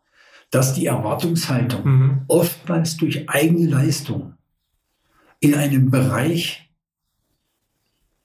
dass 0.50 0.74
die 0.74 0.86
Erwartungshaltung 0.86 1.84
Mhm. 1.84 2.20
oftmals 2.28 2.96
durch 2.96 3.28
eigene 3.28 3.68
Leistung 3.68 4.34
in 5.40 5.54
einem 5.54 5.90
Bereich 5.90 6.70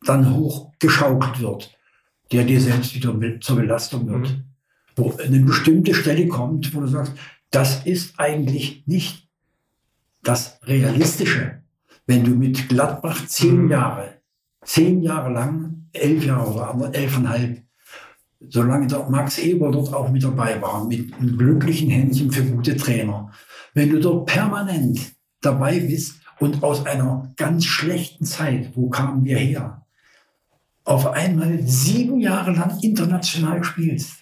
dann 0.05 0.35
hochgeschaukelt 0.35 1.39
wird, 1.39 1.77
der 2.31 2.43
dir 2.43 2.59
selbst 2.59 2.95
wieder 2.95 3.15
zur 3.39 3.55
Belastung 3.57 4.07
wird. 4.07 4.29
Mhm. 4.29 4.43
Wo 4.95 5.15
eine 5.17 5.39
bestimmte 5.39 5.93
Stelle 5.93 6.27
kommt, 6.27 6.73
wo 6.75 6.81
du 6.81 6.87
sagst, 6.87 7.13
das 7.51 7.85
ist 7.85 8.19
eigentlich 8.19 8.83
nicht 8.85 9.29
das 10.23 10.59
Realistische. 10.63 11.61
Wenn 12.05 12.23
du 12.23 12.31
mit 12.31 12.67
Gladbach 12.69 13.25
zehn 13.27 13.65
Mhm. 13.65 13.71
Jahre, 13.71 14.21
zehn 14.63 15.01
Jahre 15.01 15.31
lang, 15.31 15.80
elf 15.93 16.25
Jahre 16.25 16.75
oder 16.75 16.93
elfeinhalb, 16.93 17.61
solange 18.49 18.87
der 18.87 19.09
Max 19.09 19.37
Eber 19.37 19.71
dort 19.71 19.93
auch 19.93 20.09
mit 20.09 20.23
dabei 20.23 20.61
war, 20.61 20.85
mit 20.85 21.13
einem 21.13 21.37
glücklichen 21.37 21.89
Händchen 21.89 22.31
für 22.31 22.43
gute 22.43 22.75
Trainer. 22.75 23.31
Wenn 23.73 23.89
du 23.89 23.99
dort 23.99 24.27
permanent 24.27 25.13
dabei 25.41 25.79
bist 25.79 26.21
und 26.39 26.63
aus 26.63 26.85
einer 26.85 27.31
ganz 27.37 27.65
schlechten 27.65 28.25
Zeit, 28.25 28.71
wo 28.75 28.89
kamen 28.89 29.23
wir 29.25 29.37
her, 29.37 29.85
auf 30.83 31.07
einmal 31.07 31.59
sieben 31.63 32.19
Jahre 32.19 32.51
lang 32.51 32.79
international 32.81 33.63
spielst, 33.63 34.21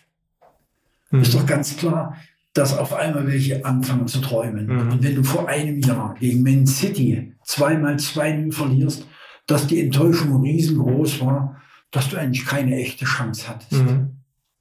ist 1.11 1.33
doch 1.33 1.45
ganz 1.45 1.77
klar, 1.77 2.15
dass 2.53 2.77
auf 2.77 2.93
einmal 2.93 3.27
welche 3.27 3.63
anfangen 3.65 4.07
zu 4.07 4.19
träumen. 4.21 4.67
Mhm. 4.67 4.91
Und 4.91 5.03
wenn 5.03 5.15
du 5.15 5.23
vor 5.23 5.47
einem 5.47 5.79
Jahr 5.79 6.15
gegen 6.19 6.43
Man 6.43 6.67
City 6.67 7.33
zweimal 7.43 7.95
2-0 7.95 8.53
verlierst, 8.53 9.07
dass 9.49 9.65
die 9.65 9.81
Enttäuschung 9.81 10.41
riesengroß 10.43 11.21
war, 11.21 11.59
dass 11.91 12.09
du 12.09 12.17
eigentlich 12.17 12.45
keine 12.45 12.75
echte 12.75 13.05
Chance 13.05 13.49
hattest. 13.49 13.83
Mhm. 13.83 14.11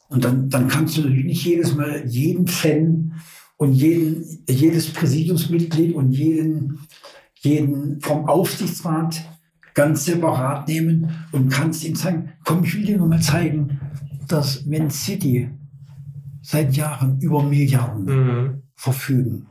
Und 0.08 0.24
dann, 0.24 0.48
dann 0.48 0.68
kannst 0.68 0.96
du 0.96 1.02
natürlich 1.02 1.26
nicht 1.26 1.44
jedes 1.44 1.76
Mal 1.76 2.04
jeden 2.06 2.46
Fan 2.46 3.12
und 3.58 3.72
jeden, 3.72 4.24
jedes 4.48 4.90
Präsidiumsmitglied 4.92 5.94
und 5.94 6.12
jeden, 6.12 6.78
jeden 7.34 8.00
vom 8.00 8.26
Aufsichtsrat 8.26 9.22
ganz 9.74 10.06
separat 10.06 10.66
nehmen 10.68 11.10
und 11.32 11.50
kannst 11.50 11.84
ihm 11.84 11.94
sagen, 11.94 12.32
komm, 12.44 12.64
ich 12.64 12.74
will 12.74 12.86
dir 12.86 12.96
noch 12.96 13.06
mal 13.06 13.20
zeigen, 13.20 13.78
dass 14.26 14.64
Man 14.64 14.90
City 14.90 15.50
seit 16.40 16.74
Jahren 16.74 17.20
über 17.20 17.42
Milliarden 17.42 18.04
mhm. 18.04 18.62
verfügen. 18.74 19.46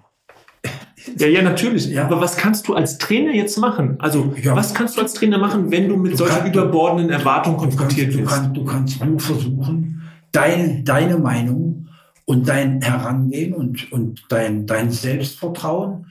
Ja, 1.17 1.27
ja, 1.27 1.41
natürlich. 1.41 1.87
Ja. 1.87 2.05
Aber 2.05 2.21
was 2.21 2.37
kannst 2.37 2.67
du 2.67 2.75
als 2.75 2.97
Trainer 2.97 3.33
jetzt 3.33 3.57
machen? 3.57 3.95
Also, 3.99 4.33
ja. 4.41 4.55
was 4.55 4.73
kannst 4.73 4.97
du 4.97 5.01
als 5.01 5.13
Trainer 5.13 5.37
machen, 5.37 5.71
wenn 5.71 5.87
du 5.87 5.97
mit 5.97 6.13
du 6.13 6.17
solchen 6.17 6.37
kann, 6.37 6.51
überbordenden 6.51 7.09
Erwartungen 7.09 7.57
konfrontiert 7.57 8.13
wirst? 8.17 8.19
Du 8.19 8.25
kannst, 8.25 8.57
du 8.57 8.65
kannst 8.65 9.05
nur 9.05 9.19
versuchen, 9.19 10.01
dein, 10.31 10.83
deine 10.83 11.17
Meinung 11.17 11.87
und 12.25 12.47
dein 12.47 12.81
Herangehen 12.81 13.53
und, 13.53 13.91
und 13.91 14.25
dein, 14.29 14.65
dein 14.65 14.91
Selbstvertrauen 14.91 16.07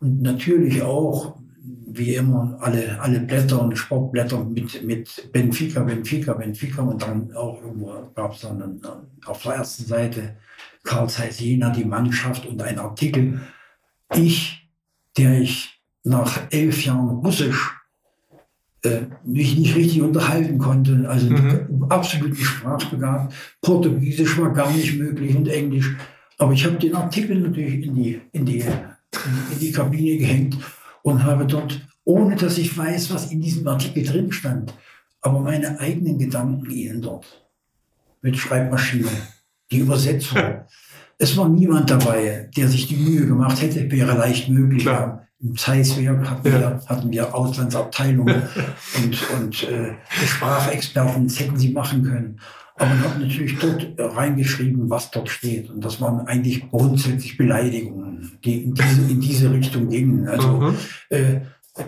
und 0.00 0.20
natürlich 0.20 0.82
auch, 0.82 1.38
wie 1.86 2.14
immer, 2.14 2.58
alle, 2.60 3.00
alle 3.00 3.20
Blätter 3.20 3.62
und 3.62 3.76
Sportblätter 3.76 4.44
mit, 4.44 4.84
mit 4.84 5.32
Benfica, 5.32 5.82
Benfica, 5.82 6.34
Benfica 6.34 6.82
und 6.82 7.00
dann 7.00 7.32
auch 7.34 7.62
irgendwo 7.62 8.10
gab 8.14 8.34
es 8.34 8.42
dann 8.42 8.80
äh, 8.82 9.26
auf 9.26 9.42
der 9.42 9.54
ersten 9.54 9.84
Seite 9.84 10.36
Karl 10.82 11.08
Zeiss 11.08 11.40
Jena, 11.40 11.70
die 11.70 11.86
Mannschaft 11.86 12.44
und 12.44 12.60
ein 12.60 12.78
Artikel. 12.78 13.40
Ich, 14.14 14.68
der 15.16 15.40
ich 15.40 15.80
nach 16.02 16.42
elf 16.50 16.84
Jahren 16.84 17.08
Russisch 17.08 17.72
mich 19.24 19.56
nicht 19.56 19.74
richtig 19.74 20.02
unterhalten 20.02 20.58
konnte. 20.58 21.08
Also 21.08 21.30
mhm. 21.30 21.86
absolut 21.88 22.30
nicht 22.30 22.44
sprachbegabt. 22.44 23.34
Portugiesisch 23.60 24.38
war 24.38 24.52
gar 24.52 24.70
nicht 24.70 24.98
möglich 24.98 25.34
und 25.34 25.48
Englisch. 25.48 25.94
Aber 26.38 26.52
ich 26.52 26.64
habe 26.64 26.76
den 26.76 26.94
Artikel 26.94 27.40
natürlich 27.40 27.86
in 27.86 27.94
die, 27.94 28.20
in, 28.32 28.44
die, 28.44 28.60
in 28.60 29.58
die 29.60 29.72
Kabine 29.72 30.16
gehängt 30.16 30.56
und 31.02 31.22
habe 31.22 31.46
dort, 31.46 31.86
ohne 32.04 32.36
dass 32.36 32.58
ich 32.58 32.76
weiß, 32.76 33.14
was 33.14 33.30
in 33.30 33.40
diesem 33.40 33.66
Artikel 33.68 34.02
drin 34.02 34.32
stand, 34.32 34.74
aber 35.20 35.40
meine 35.40 35.78
eigenen 35.80 36.18
Gedanken 36.18 36.70
ihnen 36.70 37.00
dort 37.00 37.48
mit 38.20 38.36
Schreibmaschine, 38.36 39.08
die 39.70 39.78
Übersetzung. 39.78 40.38
es 41.18 41.36
war 41.36 41.48
niemand 41.48 41.90
dabei, 41.90 42.50
der 42.56 42.68
sich 42.68 42.88
die 42.88 42.96
Mühe 42.96 43.26
gemacht 43.26 43.62
hätte, 43.62 43.90
wäre 43.90 44.16
leicht 44.16 44.48
möglich. 44.48 44.82
Klar. 44.82 45.23
Im 45.44 45.56
Zeisswerk 45.56 46.28
hatten, 46.28 46.48
ja. 46.48 46.58
wir, 46.58 46.80
hatten 46.86 47.12
wir 47.12 47.34
Auslandsabteilungen 47.34 48.42
und, 48.96 49.30
und 49.38 49.62
äh, 49.64 49.92
Sprachexperten, 50.26 51.28
das 51.28 51.38
hätten 51.38 51.58
sie 51.58 51.70
machen 51.70 52.02
können. 52.02 52.40
Aber 52.76 52.90
man 52.90 53.04
hat 53.04 53.20
natürlich 53.20 53.58
dort 53.58 53.86
reingeschrieben, 53.98 54.90
was 54.90 55.10
dort 55.10 55.28
steht. 55.28 55.70
Und 55.70 55.84
das 55.84 56.00
waren 56.00 56.26
eigentlich 56.26 56.68
grundsätzlich 56.70 57.36
Beleidigungen, 57.36 58.38
die 58.44 58.64
in 58.64 58.74
diese, 58.74 59.02
in 59.02 59.20
diese 59.20 59.52
Richtung 59.52 59.88
gingen. 59.88 60.26
Also 60.26 60.48
mhm. 60.48 60.76
äh, 61.10 61.40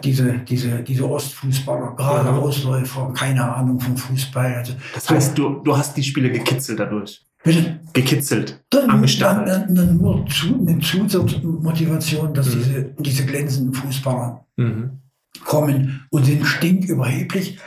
diese, 0.05 0.39
diese, 0.41 0.83
diese 0.83 1.09
Ostfußballer, 1.09 1.95
gerade. 1.97 2.31
Ausläufer, 2.31 3.13
keine 3.15 3.55
Ahnung 3.55 3.81
vom 3.81 3.97
Fußball. 3.97 4.55
Also, 4.55 4.75
das 4.95 5.09
heißt, 5.09 5.39
du, 5.39 5.61
du 5.63 5.77
hast 5.77 5.97
die 5.97 6.03
Spiele 6.03 6.31
gekitzelt 6.31 6.79
dadurch? 6.79 7.26
Bitte? 7.47 7.79
Gekitzelt, 7.93 8.61
dann, 8.71 8.91
angestachelt. 8.91 9.47
Dann, 9.49 9.75
dann 9.75 9.97
nur 9.97 10.27
zu, 10.27 10.67
eine 10.67 10.81
Zusatzmotivation, 10.81 12.35
dass 12.35 12.49
mhm. 12.49 12.59
diese, 12.59 12.85
diese 12.99 13.25
glänzenden 13.25 13.73
Fußballer 13.73 14.45
mhm. 14.57 15.01
kommen 15.45 16.05
und 16.11 16.25
sind 16.25 16.45
stinküberheblich. 16.45 17.61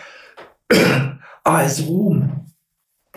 AS 1.45 1.87
Rom, 1.87 2.51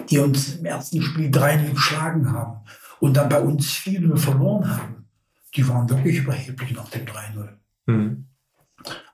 die 0.09 0.18
uns 0.18 0.55
im 0.55 0.64
ersten 0.64 1.03
Spiel 1.03 1.31
3-0 1.31 1.72
geschlagen 1.72 2.31
haben 2.33 2.61
und 3.01 3.16
dann 3.16 3.29
bei 3.29 3.40
uns 3.40 3.66
4-0 3.72 4.16
verloren 4.16 4.70
haben, 4.70 5.09
die 5.57 5.68
waren 5.68 5.90
wirklich 5.90 6.18
überheblich 6.18 6.77
nach 6.77 6.88
dem 6.90 7.05
3-0. 7.05 7.48
Mhm. 7.87 8.27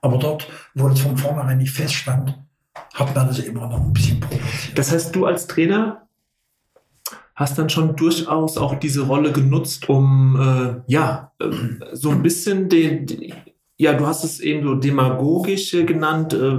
Aber 0.03 0.19
dort, 0.19 0.47
wo 0.75 0.87
es 0.89 1.01
von 1.01 1.17
vornherein 1.17 1.57
nicht 1.57 1.73
feststand, 1.73 2.39
hat 2.93 3.15
man 3.17 3.27
das 3.27 3.39
immer 3.39 3.67
noch 3.69 3.81
ein 3.81 3.93
bisschen 3.95 4.21
provoziert. 4.21 4.77
Das 4.77 4.93
heißt, 4.93 5.17
du 5.17 5.25
als 5.25 5.47
Trainer 5.47 6.08
hast 7.39 7.57
dann 7.57 7.71
schon 7.71 7.95
durchaus 7.95 8.59
auch 8.59 8.75
diese 8.75 9.03
Rolle 9.03 9.31
genutzt, 9.31 9.89
um 9.89 10.37
äh, 10.41 10.93
ja 10.93 11.31
äh, 11.41 11.47
so 11.93 12.11
ein 12.11 12.21
bisschen 12.21 12.69
den, 12.69 13.07
den, 13.07 13.33
ja, 13.77 13.93
du 13.93 14.09
hast 14.09 14.25
es 14.25 14.41
eben 14.41 14.65
so 14.65 14.75
demagogisch 14.75 15.73
äh, 15.73 15.85
genannt. 15.85 16.35
Äh, 16.35 16.59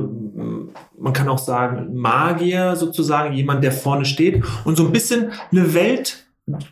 man 0.98 1.14
kann 1.14 1.28
auch 1.28 1.38
sagen 1.38 1.96
Magier 1.96 2.78
sozusagen, 2.78 3.34
jemand, 3.34 3.62
der 3.62 3.74
vorne 3.74 4.06
steht 4.06 4.42
und 4.64 4.78
so 4.78 4.86
ein 4.86 4.94
bisschen 4.94 5.32
eine 5.52 5.74
Welt 5.74 6.26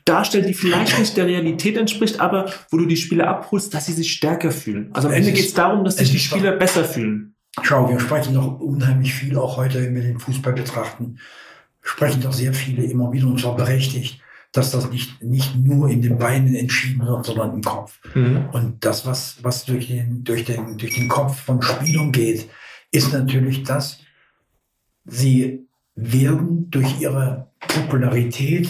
darstellt, 0.06 0.48
die 0.48 0.54
vielleicht 0.54 0.98
nicht 0.98 1.17
der 1.17 1.28
Realität 1.28 1.76
entspricht, 1.76 2.22
aber 2.22 2.50
wo 2.72 2.78
du 2.78 2.86
die 2.86 2.96
Spieler 2.96 3.28
abholst, 3.28 3.74
dass 3.74 3.88
sie 3.88 3.93
sich 3.93 4.13
stärker 4.13 4.52
fühlen. 4.52 4.89
Also 4.93 5.10
am 5.10 5.13
es 5.13 5.20
Ende 5.20 5.34
geht 5.34 5.48
es 5.48 5.54
darum, 5.54 5.84
dass 5.84 5.98
sich 5.98 6.12
die 6.12 6.20
Spieler 6.20 6.54
besser 6.54 6.86
fühlen. 6.86 7.36
Schau, 7.62 7.89
wir 7.89 8.00
sprechen 8.00 8.36
noch 8.36 8.60
unheimlich 8.62 9.13
viel, 9.13 9.38
auch 9.38 9.58
heute, 9.58 9.82
wenn 9.82 9.96
wir 9.96 10.04
den 10.04 10.20
Fußball 10.20 10.54
betrachten, 10.54 11.17
sprechen 11.88 12.21
da 12.21 12.32
sehr 12.32 12.54
viele 12.54 12.84
immer 12.84 13.12
wieder 13.12 13.28
und 13.28 13.39
zwar 13.39 13.56
berechtigt, 13.56 14.21
dass 14.52 14.71
das 14.71 14.89
nicht, 14.91 15.23
nicht 15.23 15.56
nur 15.56 15.89
in 15.89 16.02
den 16.02 16.17
Beinen 16.17 16.54
entschieden 16.56 17.06
wird, 17.06 17.26
sondern 17.26 17.54
im 17.54 17.62
Kopf. 17.62 18.00
Mhm. 18.13 18.50
Und 18.52 18.86
das, 18.86 19.06
was, 19.06 19.38
was 19.41 19.65
durch, 19.65 19.88
den, 19.88 20.23
durch, 20.23 20.45
den, 20.45 20.78
durch 20.78 20.95
den 20.95 21.08
Kopf 21.08 21.39
von 21.39 21.62
Spielern 21.62 22.12
geht, 22.12 22.50
ist 22.91 23.13
natürlich 23.13 23.63
das, 23.63 24.00
sie 25.06 25.67
werden 25.95 26.69
durch 26.69 27.00
ihre 27.00 27.52
Popularität, 27.60 28.69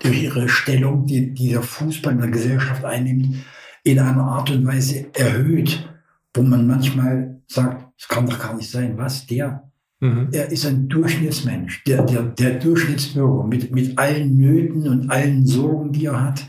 durch 0.00 0.22
ihre 0.22 0.48
Stellung, 0.48 1.06
die, 1.06 1.32
die 1.32 1.50
der 1.50 1.62
Fußball 1.62 2.12
in 2.12 2.20
der 2.20 2.30
Gesellschaft 2.30 2.84
einnimmt, 2.84 3.36
in 3.82 3.98
einer 3.98 4.24
Art 4.24 4.50
und 4.50 4.66
Weise 4.66 5.06
erhöht, 5.14 5.88
wo 6.34 6.42
man 6.42 6.66
manchmal 6.66 7.40
sagt, 7.46 7.92
es 7.98 8.08
kann 8.08 8.26
doch 8.26 8.38
gar 8.38 8.54
nicht 8.54 8.70
sein, 8.70 8.98
was 8.98 9.26
der 9.26 9.70
Mhm. 10.04 10.28
Er 10.32 10.52
ist 10.52 10.66
ein 10.66 10.90
Durchschnittsmensch, 10.90 11.82
der, 11.84 12.02
der, 12.02 12.24
der 12.24 12.58
Durchschnittsbürger 12.58 13.44
mit, 13.44 13.72
mit 13.74 13.98
allen 13.98 14.36
Nöten 14.36 14.86
und 14.86 15.10
allen 15.10 15.46
Sorgen, 15.46 15.92
die 15.92 16.04
er 16.04 16.22
hat, 16.22 16.46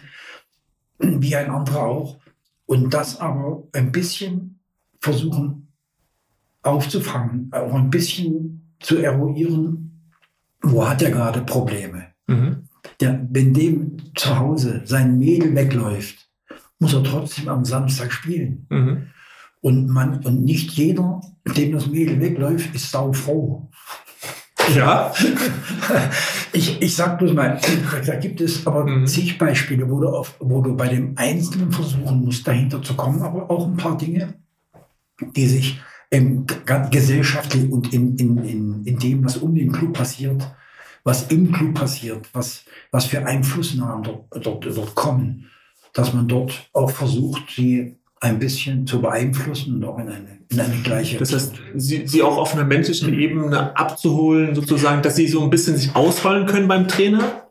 wie 0.99 1.37
ein 1.37 1.49
anderer 1.49 1.83
auch. 1.83 2.19
und 2.65 2.93
das 2.93 3.21
aber 3.21 3.63
ein 3.71 3.93
bisschen 3.93 4.59
versuchen 4.99 5.69
aufzufangen, 6.63 7.49
auch 7.53 7.73
ein 7.75 7.89
bisschen 7.89 8.75
zu 8.81 8.97
eruieren, 8.97 10.01
wo 10.61 10.85
hat 10.85 11.01
er 11.01 11.11
gerade 11.11 11.39
Probleme. 11.41 12.07
Mhm. 12.27 12.67
Der, 12.99 13.25
wenn 13.31 13.53
dem 13.53 13.97
zu 14.15 14.37
Hause 14.37 14.81
sein 14.83 15.17
Mädel 15.17 15.55
wegläuft, 15.55 16.29
muss 16.79 16.93
er 16.93 17.03
trotzdem 17.03 17.47
am 17.47 17.63
Samstag 17.63 18.11
spielen. 18.11 18.65
Mhm. 18.69 19.07
Und, 19.65 19.87
man, 19.87 20.23
und 20.23 20.43
nicht 20.43 20.73
jeder, 20.73 21.21
dem 21.57 21.71
das 21.71 21.87
Mädel 21.87 22.21
wegläuft, 22.21 22.75
ist 22.75 22.91
saufroh. 22.91 23.67
Ja. 24.75 25.11
ich, 26.53 26.79
ich 26.79 26.95
sag 26.95 27.17
bloß 27.17 27.33
mal, 27.33 27.59
da 28.05 28.15
gibt 28.17 28.41
es 28.41 28.67
aber 28.67 28.85
mhm. 28.85 29.07
zig 29.07 29.39
Beispiele, 29.39 29.89
wo 29.89 29.99
du, 30.01 30.09
auf, 30.09 30.35
wo 30.39 30.61
du 30.61 30.77
bei 30.77 30.89
dem 30.89 31.17
Einzelnen 31.17 31.71
versuchen 31.71 32.25
musst, 32.25 32.47
dahinter 32.47 32.79
zu 32.83 32.93
kommen, 32.93 33.23
aber 33.23 33.49
auch 33.49 33.65
ein 33.65 33.75
paar 33.75 33.97
Dinge, 33.97 34.35
die 35.35 35.47
sich 35.47 35.81
ähm, 36.11 36.45
gesellschaftlich 36.91 37.71
und 37.71 37.91
in, 37.91 38.15
in, 38.17 38.37
in, 38.45 38.85
in 38.85 38.99
dem, 38.99 39.25
was 39.25 39.37
um 39.37 39.55
den 39.55 39.71
Club 39.71 39.93
passiert, 39.93 40.47
was 41.03 41.23
im 41.29 41.51
Club 41.51 41.73
passiert, 41.73 42.29
was, 42.33 42.65
was 42.91 43.05
für 43.05 43.25
Einflussnahmen 43.25 44.03
dort, 44.03 44.45
dort, 44.45 44.77
dort 44.77 44.93
kommen, 44.93 45.49
dass 45.91 46.13
man 46.13 46.27
dort 46.27 46.69
auch 46.71 46.91
versucht, 46.91 47.49
sie 47.49 47.97
ein 48.25 48.39
bisschen 48.39 48.87
zu 48.87 49.01
beeinflussen 49.01 49.75
und 49.75 49.85
auch 49.85 49.97
in 49.99 50.09
eine, 50.09 50.39
in 50.49 50.59
eine 50.59 50.75
gleiche. 50.83 51.17
Das 51.17 51.33
heißt, 51.33 51.53
sie, 51.75 52.07
sie 52.07 52.23
auch 52.23 52.37
auf 52.37 52.53
einer 52.53 52.63
menschlichen 52.63 53.13
Ebene 53.13 53.75
abzuholen, 53.77 54.55
sozusagen, 54.55 55.01
dass 55.01 55.15
sie 55.15 55.27
so 55.27 55.43
ein 55.43 55.49
bisschen 55.49 55.77
sich 55.77 55.95
ausfallen 55.95 56.45
können 56.45 56.67
beim 56.67 56.87
Trainer, 56.87 57.45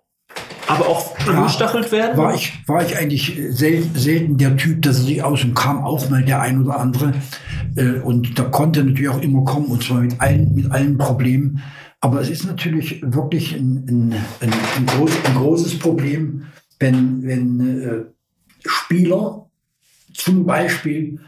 aber 0.66 0.88
auch 0.88 1.16
angestachelt 1.26 1.87
ja, 1.87 1.92
werden? 1.92 2.18
War 2.18 2.34
ich, 2.34 2.52
war 2.66 2.84
ich 2.84 2.96
eigentlich 2.96 3.38
selten, 3.50 3.98
selten 3.98 4.37
der 4.38 4.56
Typ, 4.56 4.82
dass 4.82 4.98
er 4.98 5.04
sich 5.04 5.22
aus 5.22 5.44
und 5.44 5.54
kam 5.54 5.84
auch 5.84 6.08
mal 6.10 6.24
der 6.24 6.40
ein 6.40 6.62
oder 6.62 6.80
andere. 6.80 7.12
Äh, 7.76 8.00
und 8.00 8.38
da 8.38 8.44
konnte 8.44 8.82
natürlich 8.82 9.10
auch 9.10 9.22
immer 9.22 9.44
kommen, 9.44 9.66
und 9.66 9.82
zwar 9.82 10.00
mit 10.00 10.20
allen, 10.20 10.54
mit 10.54 10.70
allen 10.70 10.98
Problemen. 10.98 11.62
Aber 12.00 12.20
es 12.20 12.28
ist 12.28 12.44
natürlich 12.44 13.02
wirklich 13.02 13.54
ein, 13.54 13.87
ein, 13.88 14.14
ein, 14.40 14.52
ein, 14.76 14.87
groß, 14.87 15.10
ein 15.24 15.34
großes 15.34 15.78
Problem, 15.78 16.44
wenn, 16.78 17.22
wenn 17.22 17.82
äh, 17.82 18.04
Spieler 18.66 19.46
zum 20.14 20.46
Beispiel 20.46 21.20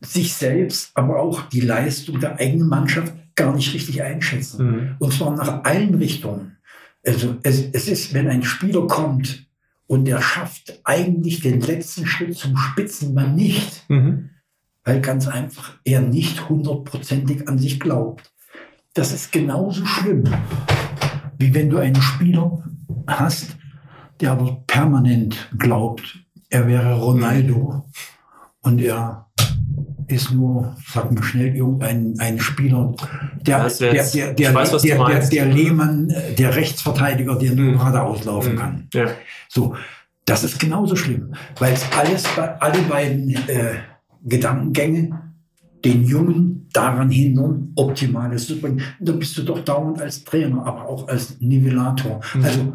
sich 0.00 0.34
selbst, 0.34 0.90
aber 0.94 1.20
auch 1.20 1.48
die 1.48 1.60
Leistung 1.60 2.18
der 2.18 2.38
eigenen 2.38 2.68
Mannschaft 2.68 3.14
gar 3.36 3.54
nicht 3.54 3.72
richtig 3.72 4.02
einschätzen. 4.02 4.66
Mhm. 4.66 4.96
Und 4.98 5.12
zwar 5.12 5.34
nach 5.34 5.64
allen 5.64 5.94
Richtungen. 5.94 6.56
Also 7.04 7.36
es, 7.42 7.64
es 7.72 7.88
ist, 7.88 8.14
wenn 8.14 8.28
ein 8.28 8.42
Spieler 8.42 8.86
kommt 8.86 9.46
und 9.86 10.08
er 10.08 10.22
schafft 10.22 10.80
eigentlich 10.84 11.40
den 11.40 11.60
letzten 11.60 12.06
Schritt 12.06 12.36
zum 12.36 12.56
Spitzenmann 12.56 13.34
nicht, 13.34 13.88
mhm. 13.88 14.30
weil 14.84 15.00
ganz 15.00 15.28
einfach 15.28 15.78
er 15.84 16.00
nicht 16.00 16.48
hundertprozentig 16.48 17.48
an 17.48 17.58
sich 17.58 17.80
glaubt. 17.80 18.32
Das 18.94 19.12
ist 19.12 19.32
genauso 19.32 19.86
schlimm, 19.86 20.24
wie 21.38 21.54
wenn 21.54 21.70
du 21.70 21.78
einen 21.78 22.00
Spieler 22.00 22.62
hast, 23.06 23.56
der 24.20 24.32
aber 24.32 24.62
permanent 24.66 25.50
glaubt, 25.58 26.21
er 26.52 26.68
wäre 26.68 27.00
Ronaldo 27.00 27.84
und 28.60 28.80
er 28.80 29.26
ist 30.06 30.32
nur, 30.32 30.76
sagen 30.86 31.16
wir 31.16 31.24
schnell, 31.24 31.56
irgendein 31.56 32.14
ein 32.18 32.38
Spieler, 32.38 32.94
der, 33.40 33.68
der, 33.68 34.04
der, 34.04 34.34
der, 34.34 34.54
weiß, 34.54 34.82
der, 34.82 35.04
der, 35.06 35.28
der 35.28 35.46
Lehmann, 35.46 36.12
der 36.36 36.54
Rechtsverteidiger, 36.54 37.36
der 37.36 37.54
nur 37.54 37.72
mhm. 37.72 37.78
gerade 37.78 38.02
auslaufen 38.02 38.54
mhm. 38.54 38.58
kann. 38.58 38.88
Ja. 38.92 39.06
So, 39.48 39.74
das 40.26 40.44
ist 40.44 40.60
genauso 40.60 40.94
schlimm, 40.94 41.34
weil 41.58 41.72
es 41.72 41.86
alles, 41.96 42.24
alle 42.36 42.82
beiden 42.82 43.30
äh, 43.30 43.76
Gedankengänge 44.22 45.32
den 45.84 46.04
Jungen 46.04 46.68
daran 46.72 47.10
hindern, 47.10 47.72
Optimales 47.74 48.46
zu 48.46 48.60
bringen. 48.60 48.82
Da 49.00 49.12
bist 49.12 49.36
du 49.38 49.42
doch 49.42 49.64
dauernd 49.64 50.00
als 50.00 50.22
Trainer, 50.22 50.64
aber 50.64 50.86
auch 50.88 51.08
als 51.08 51.40
Nivellator. 51.40 52.20
Mhm. 52.34 52.44
Also 52.44 52.72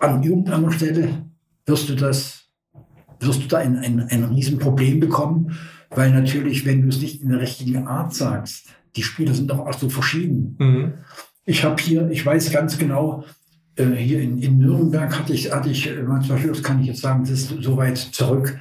an 0.00 0.22
irgendeiner 0.22 0.70
Stelle 0.70 1.26
wirst 1.66 1.88
du 1.88 1.96
das 1.96 2.41
wirst 3.26 3.42
du 3.42 3.48
da 3.48 3.58
ein, 3.58 3.78
ein, 3.78 4.00
ein 4.00 4.24
Riesenproblem 4.24 5.00
bekommen, 5.00 5.56
weil 5.90 6.10
natürlich, 6.10 6.64
wenn 6.64 6.82
du 6.82 6.88
es 6.88 7.00
nicht 7.00 7.22
in 7.22 7.30
der 7.30 7.40
richtigen 7.40 7.86
Art 7.86 8.14
sagst, 8.14 8.66
die 8.96 9.02
Spieler 9.02 9.34
sind 9.34 9.50
doch 9.50 9.60
auch 9.60 9.78
so 9.78 9.88
verschieden. 9.88 10.56
Mhm. 10.58 10.92
Ich 11.44 11.64
habe 11.64 11.82
hier, 11.82 12.10
ich 12.10 12.24
weiß 12.24 12.50
ganz 12.50 12.78
genau, 12.78 13.24
äh, 13.76 13.86
hier 13.86 14.20
in, 14.20 14.38
in 14.38 14.58
Nürnberg 14.58 15.18
hatte 15.18 15.32
ich, 15.32 15.52
hatte 15.52 15.70
ich, 15.70 15.84
zum 15.84 16.28
Beispiel, 16.28 16.52
das 16.52 16.62
kann 16.62 16.80
ich 16.80 16.86
jetzt 16.86 17.00
sagen, 17.00 17.22
das 17.22 17.30
ist 17.30 17.54
so 17.60 17.76
weit 17.76 17.98
zurück, 17.98 18.58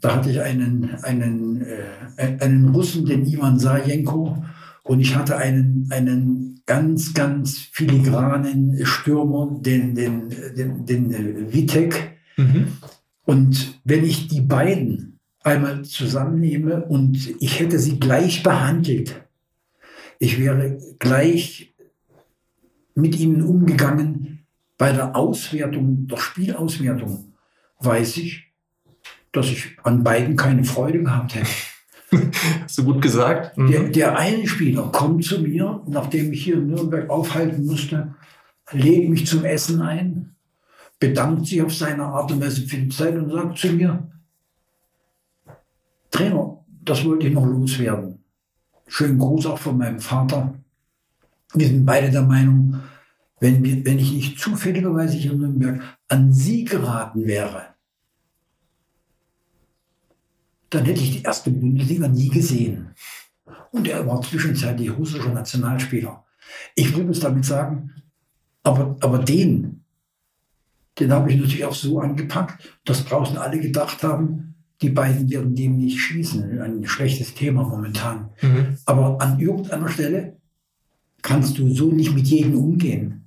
da 0.00 0.16
hatte 0.16 0.30
ich 0.30 0.40
einen, 0.40 0.96
einen, 1.02 1.62
äh, 1.62 2.36
einen 2.40 2.70
Russen, 2.70 3.04
den 3.06 3.26
Ivan 3.26 3.58
Sajenko, 3.58 4.42
und 4.82 5.00
ich 5.00 5.14
hatte 5.14 5.36
einen, 5.36 5.86
einen 5.90 6.62
ganz, 6.66 7.14
ganz 7.14 7.58
filigranen 7.58 8.84
Stürmer, 8.84 9.58
den, 9.60 9.94
den, 9.94 10.30
den, 10.56 10.86
den 10.86 11.12
äh, 11.12 11.52
Vitek. 11.52 12.18
Mhm. 12.36 12.68
Und 13.30 13.80
wenn 13.84 14.04
ich 14.04 14.26
die 14.26 14.40
beiden 14.40 15.20
einmal 15.44 15.84
zusammennehme 15.84 16.84
und 16.86 17.32
ich 17.40 17.60
hätte 17.60 17.78
sie 17.78 18.00
gleich 18.00 18.42
behandelt, 18.42 19.24
ich 20.18 20.40
wäre 20.40 20.76
gleich 20.98 21.72
mit 22.96 23.16
ihnen 23.16 23.42
umgegangen 23.42 24.46
bei 24.78 24.90
der 24.90 25.14
Auswertung, 25.14 26.08
der 26.08 26.16
Spielauswertung, 26.16 27.32
weiß 27.78 28.16
ich, 28.16 28.52
dass 29.30 29.46
ich 29.46 29.78
an 29.84 30.02
beiden 30.02 30.34
keine 30.34 30.64
Freude 30.64 31.04
gehabt 31.04 31.36
hätte. 31.36 32.32
Hast 32.64 32.78
du 32.78 32.84
gut 32.84 33.00
gesagt. 33.00 33.56
Mhm. 33.56 33.70
Der, 33.70 33.82
der 33.90 34.18
eine 34.18 34.48
Spieler 34.48 34.90
kommt 34.90 35.24
zu 35.24 35.40
mir, 35.40 35.80
nachdem 35.86 36.32
ich 36.32 36.42
hier 36.42 36.56
in 36.56 36.66
Nürnberg 36.66 37.08
aufhalten 37.08 37.64
musste, 37.64 38.12
lädt 38.72 39.08
mich 39.08 39.28
zum 39.28 39.44
Essen 39.44 39.82
ein, 39.82 40.34
bedankt 41.00 41.46
sich 41.46 41.62
auf 41.62 41.74
seine 41.74 42.04
Art 42.04 42.30
und 42.30 42.40
Weise 42.40 42.62
für 42.62 42.76
die 42.76 42.90
Zeit 42.90 43.16
und 43.16 43.30
sagt 43.30 43.58
zu 43.58 43.72
mir, 43.72 44.06
Trainer, 46.10 46.64
das 46.82 47.04
wollte 47.04 47.26
ich 47.26 47.34
noch 47.34 47.46
loswerden. 47.46 48.22
Schönen 48.86 49.18
Gruß 49.18 49.46
auch 49.46 49.58
von 49.58 49.78
meinem 49.78 50.00
Vater. 50.00 50.54
Wir 51.54 51.66
sind 51.66 51.86
beide 51.86 52.10
der 52.10 52.22
Meinung, 52.22 52.80
wenn, 53.40 53.64
wir, 53.64 53.84
wenn 53.84 53.98
ich 53.98 54.12
nicht 54.12 54.38
zufälligerweise 54.38 55.16
hier 55.16 55.32
in 55.32 55.38
Nürnberg 55.38 55.80
an 56.08 56.32
Sie 56.32 56.64
geraten 56.64 57.26
wäre, 57.26 57.74
dann 60.68 60.84
hätte 60.84 61.00
ich 61.00 61.18
die 61.18 61.22
erste 61.22 61.50
Bundesliga 61.50 62.08
nie 62.08 62.28
gesehen. 62.28 62.90
Und 63.72 63.88
er 63.88 64.06
war 64.06 64.20
zwischenzeitlich 64.20 64.96
russischer 64.96 65.32
Nationalspieler. 65.32 66.24
Ich 66.74 66.94
will 66.96 67.08
es 67.08 67.20
damit 67.20 67.44
sagen, 67.44 67.92
aber, 68.62 68.96
aber 69.00 69.18
den, 69.18 69.79
den 71.00 71.12
habe 71.12 71.30
ich 71.30 71.36
natürlich 71.36 71.64
auch 71.64 71.74
so 71.74 72.00
angepackt, 72.00 72.62
dass 72.84 73.04
draußen 73.04 73.36
alle 73.38 73.58
gedacht 73.58 74.02
haben, 74.02 74.54
die 74.82 74.90
beiden 74.90 75.28
werden 75.30 75.54
dem 75.54 75.76
nicht 75.76 75.98
schießen. 76.00 76.60
Ein 76.60 76.86
schlechtes 76.86 77.34
Thema 77.34 77.64
momentan. 77.64 78.30
Mhm. 78.40 78.76
Aber 78.86 79.20
an 79.20 79.38
irgendeiner 79.38 79.88
Stelle 79.88 80.36
kannst 81.22 81.58
du 81.58 81.72
so 81.72 81.90
nicht 81.90 82.14
mit 82.14 82.26
jedem 82.26 82.56
umgehen. 82.56 83.26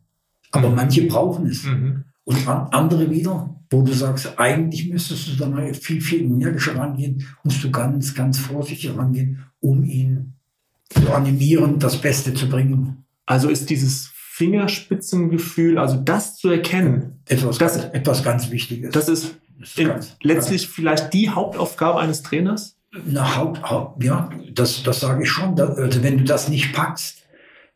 Aber 0.52 0.70
mhm. 0.70 0.76
manche 0.76 1.08
brauchen 1.08 1.46
es. 1.48 1.64
Mhm. 1.64 2.06
Und 2.26 2.48
andere 2.48 3.10
wieder, 3.12 3.56
wo 3.70 3.82
du 3.82 3.92
sagst, 3.92 4.40
eigentlich 4.40 4.90
müsstest 4.90 5.28
du 5.28 5.36
da 5.36 5.50
mal 5.50 5.74
viel, 5.74 6.00
viel 6.00 6.22
energischer 6.22 6.78
rangehen, 6.78 7.26
musst 7.44 7.64
du 7.64 7.70
ganz, 7.70 8.16
ganz 8.16 8.40
vorsichtig 8.40 8.96
rangehen, 8.96 9.44
um 9.60 9.84
ihn 9.84 10.34
zu 10.90 11.12
animieren, 11.14 11.80
das 11.80 12.00
Beste 12.00 12.34
zu 12.34 12.48
bringen. 12.48 13.04
Also 13.26 13.50
ist 13.50 13.70
dieses 13.70 14.13
Fingerspitzengefühl, 14.36 15.78
also 15.78 15.98
das 15.98 16.38
zu 16.38 16.50
erkennen. 16.50 17.22
Etwas, 17.28 17.60
das, 17.60 17.76
ganz, 17.76 17.94
etwas 17.94 18.24
ganz 18.24 18.50
Wichtiges. 18.50 18.92
Das 18.92 19.08
ist, 19.08 19.36
das 19.60 19.70
ist 19.70 19.88
ganz, 19.88 20.16
letztlich 20.24 20.64
ganz, 20.64 20.74
vielleicht 20.74 21.14
die 21.14 21.30
Hauptaufgabe 21.30 22.00
eines 22.00 22.24
Trainers? 22.24 22.76
Na, 23.06 23.36
Haupt, 23.36 23.62
Haupt, 23.70 24.04
ja, 24.04 24.32
das, 24.52 24.82
das 24.82 25.02
sage 25.02 25.22
ich 25.22 25.30
schon. 25.30 25.56
Da, 25.56 25.68
also 25.68 26.02
wenn 26.02 26.18
du 26.18 26.24
das 26.24 26.50
nicht 26.50 26.74
packst, 26.74 27.20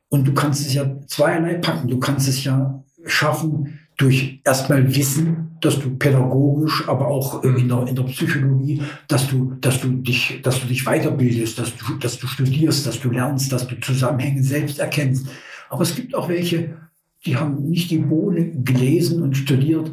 und 0.10 0.26
du 0.26 0.34
kannst 0.34 0.66
es 0.66 0.74
ja 0.74 1.00
zweierlei 1.06 1.56
packen, 1.56 1.90
du 1.90 2.00
kannst 2.00 2.28
es 2.28 2.44
ja 2.44 2.84
schaffen, 3.06 3.80
durch 3.98 4.42
erstmal 4.44 4.96
Wissen, 4.96 5.58
dass 5.62 5.80
du 5.80 5.96
pädagogisch, 5.96 6.88
aber 6.88 7.08
auch 7.08 7.44
in 7.44 7.68
der, 7.68 7.88
in 7.88 7.96
der 7.96 8.04
Psychologie, 8.04 8.82
dass 9.08 9.28
du, 9.28 9.58
dass 9.60 9.82
du 9.82 9.90
dich, 9.90 10.40
dass 10.42 10.60
du 10.62 10.68
dich 10.68 10.86
weiterbildest, 10.86 11.60
dass 11.60 11.76
du, 11.76 11.96
dass 11.96 12.18
du 12.18 12.26
studierst, 12.26 12.88
dass 12.88 13.00
du 13.00 13.12
lernst, 13.12 13.52
dass 13.52 13.68
du 13.68 13.80
Zusammenhänge 13.80 14.42
selbst 14.42 14.80
erkennst. 14.80 15.28
Aber 15.70 15.82
es 15.82 15.96
gibt 15.96 16.16
auch 16.16 16.30
welche, 16.30 16.78
die 17.26 17.38
haben 17.38 17.70
nicht 17.70 17.92
die 17.92 17.98
Bohne 17.98 18.52
gelesen 18.64 19.22
und 19.22 19.36
studiert 19.36 19.92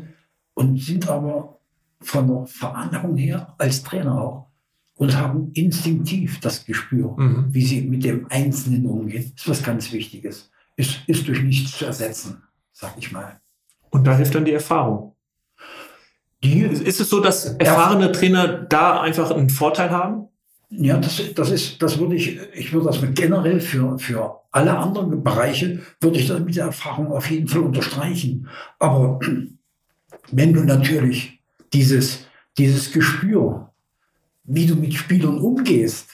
und 0.54 0.80
sind 0.80 1.08
aber 1.08 1.58
von 2.00 2.28
der 2.28 2.46
Veranlagung 2.46 3.16
her 3.16 3.54
als 3.58 3.82
Trainer 3.82 4.20
auch 4.20 4.46
und 4.96 5.16
haben 5.16 5.50
instinktiv 5.54 6.40
das 6.40 6.64
Gespür, 6.64 7.16
mhm. 7.16 7.46
wie 7.50 7.64
sie 7.64 7.82
mit 7.82 8.04
dem 8.04 8.26
Einzelnen 8.30 8.86
umgehen. 8.86 9.32
Das 9.34 9.44
ist 9.44 9.48
was 9.48 9.62
ganz 9.62 9.92
Wichtiges. 9.92 10.50
Ist, 10.76 11.00
ist 11.06 11.26
durch 11.28 11.42
nichts 11.42 11.78
zu 11.78 11.86
ersetzen, 11.86 12.42
sag 12.72 12.94
ich 12.98 13.12
mal. 13.12 13.40
Und 13.90 14.06
da 14.06 14.16
hilft 14.16 14.34
dann 14.34 14.44
die 14.44 14.52
Erfahrung. 14.52 15.14
Die, 16.42 16.60
ist 16.60 17.00
es 17.00 17.08
so, 17.08 17.20
dass 17.20 17.46
erfahrene 17.46 18.12
Trainer 18.12 18.48
da 18.48 19.00
einfach 19.00 19.30
einen 19.30 19.50
Vorteil 19.50 19.90
haben? 19.90 20.28
Ja, 20.76 20.98
das, 20.98 21.22
das 21.34 21.50
ist, 21.50 21.82
das 21.82 21.98
würde 21.98 22.16
ich, 22.16 22.38
ich 22.54 22.72
würde 22.72 22.86
das 22.86 23.00
generell 23.14 23.60
für, 23.60 23.98
für 23.98 24.40
alle 24.50 24.76
anderen 24.76 25.22
Bereiche, 25.22 25.80
würde 26.00 26.18
ich 26.18 26.28
das 26.28 26.40
mit 26.40 26.56
der 26.56 26.66
Erfahrung 26.66 27.12
auf 27.12 27.30
jeden 27.30 27.48
Fall 27.48 27.62
unterstreichen. 27.62 28.48
Aber 28.78 29.20
wenn 30.32 30.52
du 30.52 30.64
natürlich 30.64 31.40
dieses, 31.72 32.26
dieses 32.58 32.92
Gespür, 32.92 33.72
wie 34.44 34.66
du 34.66 34.74
mit 34.74 34.94
Spielern 34.94 35.38
umgehst, 35.38 36.08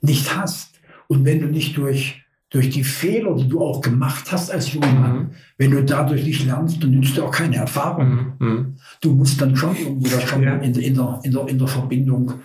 nicht 0.00 0.36
hast 0.36 0.80
und 1.08 1.24
wenn 1.24 1.40
du 1.40 1.46
nicht 1.46 1.76
durch, 1.76 2.22
durch 2.50 2.70
die 2.70 2.84
Fehler, 2.84 3.34
die 3.34 3.48
du 3.48 3.60
auch 3.60 3.80
gemacht 3.80 4.30
hast 4.30 4.50
als 4.50 4.72
junger 4.72 4.92
Mann, 4.92 5.18
mhm. 5.18 5.30
wenn 5.58 5.70
du 5.72 5.84
dadurch 5.84 6.24
nicht 6.24 6.44
lernst, 6.44 6.82
dann 6.82 6.92
nützt 6.92 7.16
du 7.16 7.24
auch 7.24 7.30
keine 7.30 7.56
Erfahrung. 7.56 8.34
Mhm. 8.38 8.46
mhm. 8.46 8.74
Du 9.00 9.12
musst 9.12 9.40
dann 9.40 9.56
schon 9.56 9.76
irgendwo 9.76 10.08
das 10.08 10.22
schon 10.28 10.42
ja. 10.42 10.56
in, 10.56 10.74
in, 10.74 10.94
der, 10.94 11.20
in, 11.22 11.32
der, 11.32 11.48
in 11.48 11.58
der 11.58 11.68
Verbindung 11.68 12.40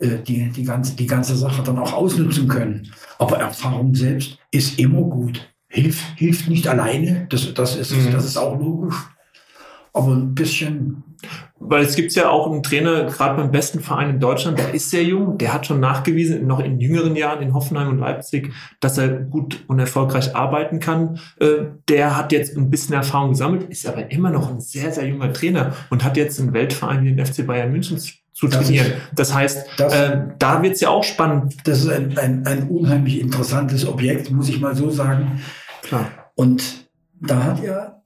die, 0.00 0.50
die, 0.50 0.64
ganze, 0.64 0.96
die 0.96 1.06
ganze 1.06 1.36
Sache 1.36 1.62
dann 1.62 1.78
auch 1.78 1.92
ausnutzen 1.92 2.48
können. 2.48 2.90
Aber 3.18 3.38
Erfahrung 3.38 3.94
selbst 3.94 4.38
ist 4.50 4.78
immer 4.78 5.02
gut. 5.02 5.48
Hilft, 5.68 6.02
hilft 6.16 6.48
nicht 6.48 6.68
alleine, 6.68 7.26
das, 7.30 7.54
das, 7.54 7.76
ist, 7.76 7.92
mhm. 7.92 8.12
das 8.12 8.24
ist 8.24 8.36
auch 8.36 8.58
logisch. 8.58 8.96
Aber 9.94 10.12
ein 10.12 10.34
bisschen 10.34 11.04
weil 11.68 11.84
es 11.84 11.94
gibt 11.94 12.12
ja 12.14 12.28
auch 12.28 12.50
einen 12.50 12.62
Trainer, 12.62 13.04
gerade 13.04 13.36
beim 13.36 13.50
besten 13.50 13.80
Verein 13.80 14.10
in 14.10 14.20
Deutschland, 14.20 14.58
der 14.58 14.74
ist 14.74 14.90
sehr 14.90 15.04
jung, 15.04 15.38
der 15.38 15.52
hat 15.52 15.66
schon 15.66 15.80
nachgewiesen, 15.80 16.46
noch 16.46 16.60
in 16.60 16.80
jüngeren 16.80 17.16
Jahren 17.16 17.42
in 17.42 17.54
Hoffenheim 17.54 17.88
und 17.88 17.98
Leipzig, 17.98 18.52
dass 18.80 18.98
er 18.98 19.08
gut 19.08 19.64
und 19.68 19.78
erfolgreich 19.78 20.34
arbeiten 20.34 20.80
kann. 20.80 21.20
Äh, 21.38 21.66
der 21.88 22.16
hat 22.16 22.32
jetzt 22.32 22.56
ein 22.56 22.70
bisschen 22.70 22.94
Erfahrung 22.94 23.30
gesammelt, 23.30 23.64
ist 23.70 23.86
aber 23.86 24.10
immer 24.10 24.30
noch 24.30 24.50
ein 24.50 24.60
sehr, 24.60 24.92
sehr 24.92 25.06
junger 25.06 25.32
Trainer 25.32 25.74
und 25.90 26.04
hat 26.04 26.16
jetzt 26.16 26.40
einen 26.40 26.52
Weltverein 26.52 27.04
wie 27.04 27.14
den 27.14 27.24
FC 27.24 27.46
Bayern 27.46 27.70
München 27.70 27.98
zu 28.32 28.48
trainieren. 28.48 28.92
Das, 28.92 28.96
ist, 28.96 29.18
das 29.18 29.34
heißt, 29.34 29.66
das, 29.76 29.94
äh, 29.94 30.20
da 30.38 30.62
wird 30.62 30.74
es 30.74 30.80
ja 30.80 30.88
auch 30.88 31.04
spannend. 31.04 31.56
Das 31.64 31.80
ist 31.80 31.88
ein, 31.88 32.18
ein, 32.18 32.46
ein 32.46 32.68
unheimlich 32.68 33.20
interessantes 33.20 33.86
Objekt, 33.86 34.30
muss 34.30 34.48
ich 34.48 34.60
mal 34.60 34.74
so 34.74 34.90
sagen. 34.90 35.42
Klar. 35.82 36.10
Und 36.34 36.88
da 37.20 37.44
hat 37.44 37.62
er 37.62 38.02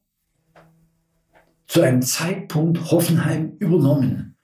zu 1.66 1.82
einem 1.82 2.02
Zeitpunkt 2.02 2.90
Hoffenheim 2.90 3.52
übernommen, 3.58 4.36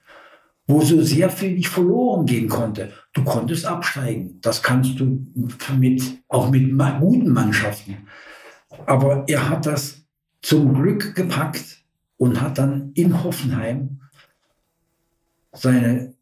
wo 0.67 0.81
so 0.81 1.03
sehr 1.03 1.31
viel 1.31 1.55
nicht 1.55 1.69
verloren 1.69 2.27
gehen 2.27 2.49
konnte. 2.49 2.93
Du 3.13 3.25
konntest 3.25 3.67
absteigen. 3.67 4.39
Das 4.41 4.63
kannst 4.63 4.99
du 4.99 5.27
mit, 5.79 6.03
auch 6.29 6.51
mit 6.51 6.79
guten 7.01 7.29
Mannschaften. 7.31 8.09
Aber 8.87 9.25
er 9.29 9.49
hat 9.49 9.67
das 9.67 10.03
zum 10.41 10.75
Glück 10.75 11.15
gepackt 11.15 11.85
und 12.17 12.41
hat 12.41 12.59
dann 12.59 12.93
in 12.95 13.23
Hoffenheim 13.23 14.02
seine, 15.53 16.15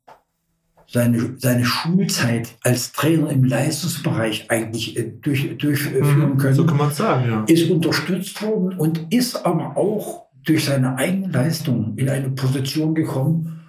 seine, 0.87 1.35
seine 1.39 1.65
Schulzeit 1.65 2.57
als 2.63 2.93
Trainer 2.93 3.31
im 3.31 3.45
Leistungsbereich 3.45 4.51
eigentlich 4.51 4.99
äh, 4.99 5.13
durch, 5.21 5.57
durchführen 5.59 6.33
mhm, 6.33 6.39
können. 6.39 6.55
So 6.55 6.67
kann 6.67 6.77
man 6.77 6.93
sagen, 6.93 7.29
ja. 7.29 7.45
Ist 7.45 7.71
unterstützt 7.71 8.43
worden 8.43 8.79
und 8.79 9.13
ist 9.13 9.45
aber 9.47 9.77
auch 9.77 10.27
durch 10.45 10.65
seine 10.65 10.97
eigene 10.97 11.29
Leistung 11.29 11.97
in 11.97 12.09
eine 12.09 12.31
Position 12.31 12.95
gekommen, 12.95 13.61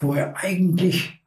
wo 0.00 0.14
er 0.14 0.36
eigentlich 0.36 1.22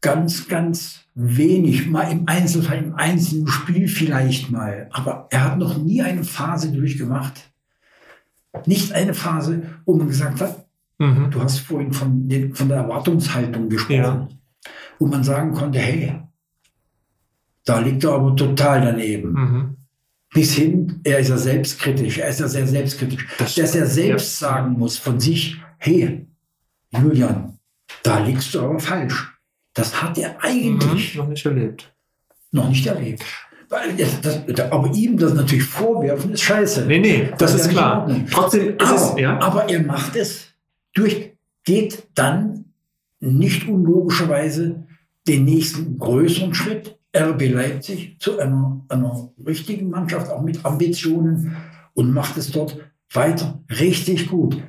ganz, 0.00 0.48
ganz 0.48 1.00
wenig, 1.14 1.88
mal 1.88 2.10
im 2.10 2.24
Einzelfall, 2.26 2.78
im 2.78 2.94
einzelnen 2.94 3.48
Spiel 3.48 3.88
vielleicht 3.88 4.50
mal, 4.50 4.88
aber 4.92 5.26
er 5.30 5.44
hat 5.44 5.58
noch 5.58 5.76
nie 5.76 6.02
eine 6.02 6.24
Phase 6.24 6.70
durchgemacht. 6.72 7.50
Nicht 8.66 8.92
eine 8.92 9.14
Phase, 9.14 9.62
wo 9.84 9.94
man 9.94 10.08
gesagt 10.08 10.40
hat, 10.40 10.67
mhm. 10.98 11.30
du 11.30 11.42
hast 11.42 11.60
vorhin 11.60 11.92
von, 11.92 12.28
den, 12.28 12.54
von 12.54 12.68
der 12.68 12.78
Erwartungshaltung 12.78 13.68
gesprochen, 13.68 13.94
ja. 13.94 14.28
wo 14.98 15.06
man 15.06 15.24
sagen 15.24 15.52
konnte, 15.52 15.78
hey, 15.78 16.14
da 17.64 17.80
liegt 17.80 18.04
er 18.04 18.12
aber 18.12 18.34
total 18.36 18.80
daneben. 18.80 19.32
Mhm 19.32 19.78
bis 20.32 20.54
hin, 20.54 21.00
er 21.04 21.18
ist 21.20 21.28
ja 21.28 21.38
selbstkritisch, 21.38 22.18
er 22.18 22.28
ist 22.28 22.40
ja 22.40 22.48
sehr 22.48 22.66
selbstkritisch, 22.66 23.26
das 23.38 23.54
dass 23.54 23.74
er 23.74 23.86
selbst 23.86 24.40
ja. 24.40 24.48
sagen 24.48 24.72
muss 24.78 24.98
von 24.98 25.18
sich, 25.20 25.56
hey, 25.78 26.26
Julian, 26.90 27.58
da 28.02 28.18
liegst 28.18 28.54
du 28.54 28.60
aber 28.60 28.78
falsch. 28.78 29.32
Das 29.74 30.02
hat 30.02 30.18
er 30.18 30.36
eigentlich 30.42 31.14
mhm, 31.14 31.20
noch 31.20 31.28
nicht 31.28 31.46
erlebt. 31.46 31.94
Noch 32.50 32.68
nicht 32.68 32.86
erlebt. 32.86 33.24
Das, 33.68 34.42
das, 34.46 34.72
aber 34.72 34.90
ihm 34.94 35.18
das 35.18 35.34
natürlich 35.34 35.64
vorwerfen, 35.64 36.32
ist 36.32 36.40
scheiße. 36.40 36.86
Nee, 36.86 37.00
nee, 37.00 37.28
das, 37.38 37.52
das 37.52 37.66
ist 37.66 37.70
klar. 37.70 38.08
Trotzdem 38.30 38.76
ist 38.76 38.82
aber, 38.82 38.94
es, 38.94 39.14
ja. 39.18 39.38
Aber 39.40 39.68
er 39.68 39.82
macht 39.82 40.16
es 40.16 40.47
durch, 40.94 41.32
geht 41.64 42.08
dann 42.14 42.72
nicht 43.20 43.68
unlogischerweise 43.68 44.86
den 45.26 45.44
nächsten 45.44 45.98
größeren 45.98 46.54
Schritt, 46.54 46.98
RB 47.16 47.50
Leipzig 47.50 48.16
zu 48.18 48.38
einer, 48.38 48.84
einer 48.88 49.30
richtigen 49.44 49.90
Mannschaft, 49.90 50.30
auch 50.30 50.42
mit 50.42 50.64
Ambitionen 50.64 51.56
und 51.94 52.12
macht 52.12 52.36
es 52.36 52.50
dort 52.50 52.78
weiter 53.12 53.62
richtig 53.80 54.28
gut. 54.28 54.62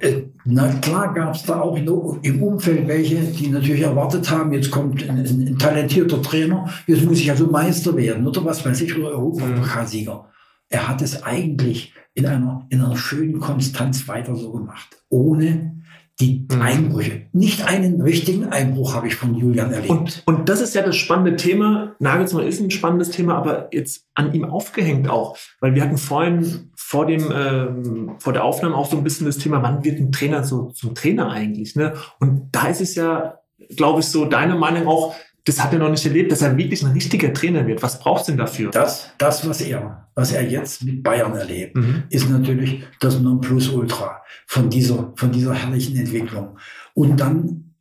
Äh, 0.00 0.24
na 0.44 0.72
klar 0.74 1.14
gab 1.14 1.34
es 1.34 1.44
da 1.44 1.60
auch 1.60 1.76
im 1.76 2.42
Umfeld 2.42 2.86
welche, 2.88 3.16
die 3.16 3.48
natürlich 3.48 3.82
erwartet 3.82 4.30
haben, 4.30 4.52
jetzt 4.52 4.70
kommt 4.70 5.02
ein, 5.08 5.18
ein, 5.18 5.48
ein 5.48 5.58
talentierter 5.58 6.20
Trainer, 6.20 6.68
jetzt 6.86 7.04
muss 7.04 7.20
ich 7.20 7.30
also 7.30 7.46
Meister 7.46 7.96
werden 7.96 8.26
oder 8.26 8.44
was 8.44 8.64
weiß 8.64 8.82
ich, 8.82 8.96
oder 8.96 9.10
Europapokalsieger. 9.10 10.28
Er 10.68 10.88
hat 10.88 11.00
es 11.00 11.22
eigentlich 11.22 11.94
in 12.18 12.26
einer, 12.26 12.66
in 12.68 12.82
einer 12.82 12.96
schönen 12.96 13.38
Konstanz 13.38 14.08
weiter 14.08 14.34
so 14.34 14.50
gemacht, 14.50 14.88
ohne 15.08 15.76
die 16.18 16.48
mhm. 16.50 16.60
Einbrüche. 16.60 17.26
Nicht 17.32 17.64
einen 17.64 18.00
richtigen 18.00 18.46
Einbruch 18.46 18.96
habe 18.96 19.06
ich 19.06 19.14
von 19.14 19.36
Julian 19.36 19.72
erlebt. 19.72 19.88
Und, 19.88 20.22
und 20.26 20.48
das 20.48 20.60
ist 20.60 20.74
ja 20.74 20.82
das 20.82 20.96
spannende 20.96 21.36
Thema. 21.36 21.94
Nagelsmann 22.00 22.44
ist 22.44 22.60
ein 22.60 22.72
spannendes 22.72 23.10
Thema, 23.10 23.36
aber 23.36 23.68
jetzt 23.72 24.08
an 24.16 24.34
ihm 24.34 24.44
aufgehängt 24.44 25.08
auch. 25.08 25.36
Weil 25.60 25.76
wir 25.76 25.82
hatten 25.82 25.96
vorhin 25.96 26.72
vor 26.74 27.06
dem, 27.06 27.32
ähm, 27.32 28.16
vor 28.18 28.32
der 28.32 28.42
Aufnahme 28.42 28.74
auch 28.74 28.90
so 28.90 28.96
ein 28.96 29.04
bisschen 29.04 29.26
das 29.26 29.38
Thema, 29.38 29.62
wann 29.62 29.84
wird 29.84 30.00
ein 30.00 30.10
Trainer 30.10 30.42
so 30.42 30.70
zum 30.70 30.96
Trainer 30.96 31.30
eigentlich? 31.30 31.76
Ne? 31.76 31.94
Und 32.18 32.48
da 32.50 32.66
ist 32.66 32.80
es 32.80 32.96
ja, 32.96 33.38
glaube 33.76 34.00
ich, 34.00 34.06
so 34.06 34.24
deine 34.24 34.56
Meinung 34.56 34.88
auch, 34.88 35.14
das 35.48 35.64
hat 35.64 35.72
er 35.72 35.78
noch 35.78 35.90
nicht 35.90 36.04
erlebt, 36.04 36.30
dass 36.30 36.42
er 36.42 36.56
wirklich 36.56 36.84
ein 36.84 36.92
richtiger 36.92 37.32
Trainer 37.32 37.66
wird. 37.66 37.82
Was 37.82 37.98
braucht 37.98 38.20
es 38.20 38.26
denn 38.26 38.36
dafür? 38.36 38.70
Das, 38.70 39.10
das 39.16 39.48
was 39.48 39.62
er, 39.62 40.08
was 40.14 40.32
er 40.32 40.48
jetzt 40.48 40.84
mit 40.84 41.02
Bayern 41.02 41.34
erlebt, 41.34 41.74
mhm. 41.74 42.02
ist 42.10 42.28
natürlich 42.28 42.84
das 43.00 43.18
Nonplusultra 43.18 44.22
von 44.46 44.68
dieser, 44.68 45.12
von 45.16 45.32
dieser 45.32 45.54
herrlichen 45.54 45.96
Entwicklung. 45.96 46.58
Und 46.92 47.18
dann 47.18 47.74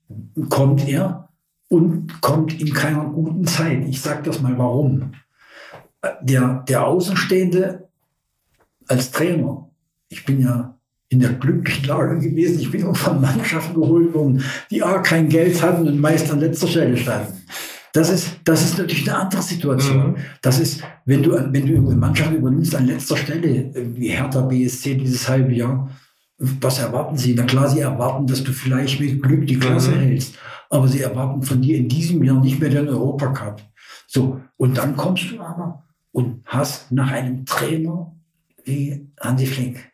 kommt 0.50 0.88
er 0.88 1.30
und 1.68 2.22
kommt 2.22 2.60
in 2.60 2.74
keiner 2.74 3.04
guten 3.04 3.46
Zeit. 3.46 3.84
Ich 3.90 4.02
sage 4.02 4.24
das 4.24 4.42
mal, 4.42 4.58
warum. 4.58 5.12
Der, 6.22 6.64
der 6.70 6.88
Außenstehende 6.88 7.90
als 8.88 9.12
Trainer, 9.12 9.70
ich 10.08 10.24
bin 10.24 10.40
ja 10.40 10.77
in 11.10 11.20
der 11.20 11.34
glücklichen 11.34 11.86
Lage 11.86 12.20
gewesen. 12.20 12.60
Ich 12.60 12.72
bin 12.72 12.86
auch 12.86 12.96
von 12.96 13.22
Mannschaften 13.22 13.80
geholt 13.80 14.14
worden, 14.14 14.44
die 14.70 14.84
A, 14.84 15.00
kein 15.00 15.30
Geld 15.30 15.62
hatten 15.62 15.88
und 15.88 16.00
meist 16.00 16.32
an 16.32 16.40
letzter 16.40 16.68
Stelle 16.68 16.98
standen. 16.98 17.34
Das 17.94 18.10
ist, 18.10 18.30
das 18.44 18.64
ist 18.64 18.78
natürlich 18.78 19.10
eine 19.10 19.20
andere 19.20 19.42
Situation. 19.42 20.12
Mhm. 20.12 20.16
Das 20.42 20.60
ist, 20.60 20.84
wenn 21.06 21.24
du, 21.24 21.32
wenn 21.32 21.66
du 21.66 21.78
eine 21.78 21.96
Mannschaft 21.96 22.32
übernimmst 22.32 22.76
an 22.76 22.86
letzter 22.86 23.18
Stelle, 23.18 23.72
wie 23.74 24.10
Hertha 24.10 24.42
BSC 24.42 24.96
dieses 24.96 25.28
halbe 25.28 25.54
Jahr, 25.54 25.90
was 26.38 26.80
erwarten 26.80 27.18
sie? 27.18 27.34
Na 27.34 27.44
klar, 27.44 27.68
sie 27.68 27.80
erwarten, 27.80 28.28
dass 28.28 28.44
du 28.44 28.52
vielleicht 28.52 29.00
mit 29.00 29.24
Glück 29.24 29.48
die 29.48 29.58
Klasse 29.58 29.92
mhm. 29.92 30.00
hältst. 30.00 30.36
Aber 30.70 30.88
sie 30.88 31.02
erwarten 31.02 31.42
von 31.42 31.62
dir 31.62 31.78
in 31.78 31.88
diesem 31.88 32.24
Jahr 32.24 32.40
nicht 32.40 32.60
mehr 32.60 32.70
den 32.70 32.88
Europacup. 32.90 33.62
So. 34.06 34.42
Und 34.58 34.78
dann 34.78 34.96
kommst 34.96 35.32
du 35.32 35.40
aber 35.40 35.84
und 36.12 36.42
hast 36.46 36.92
nach 36.92 37.12
einem 37.12 37.46
Trainer 37.46 38.14
wie 38.66 39.08
Hansi 39.20 39.48
Flick 39.48 39.92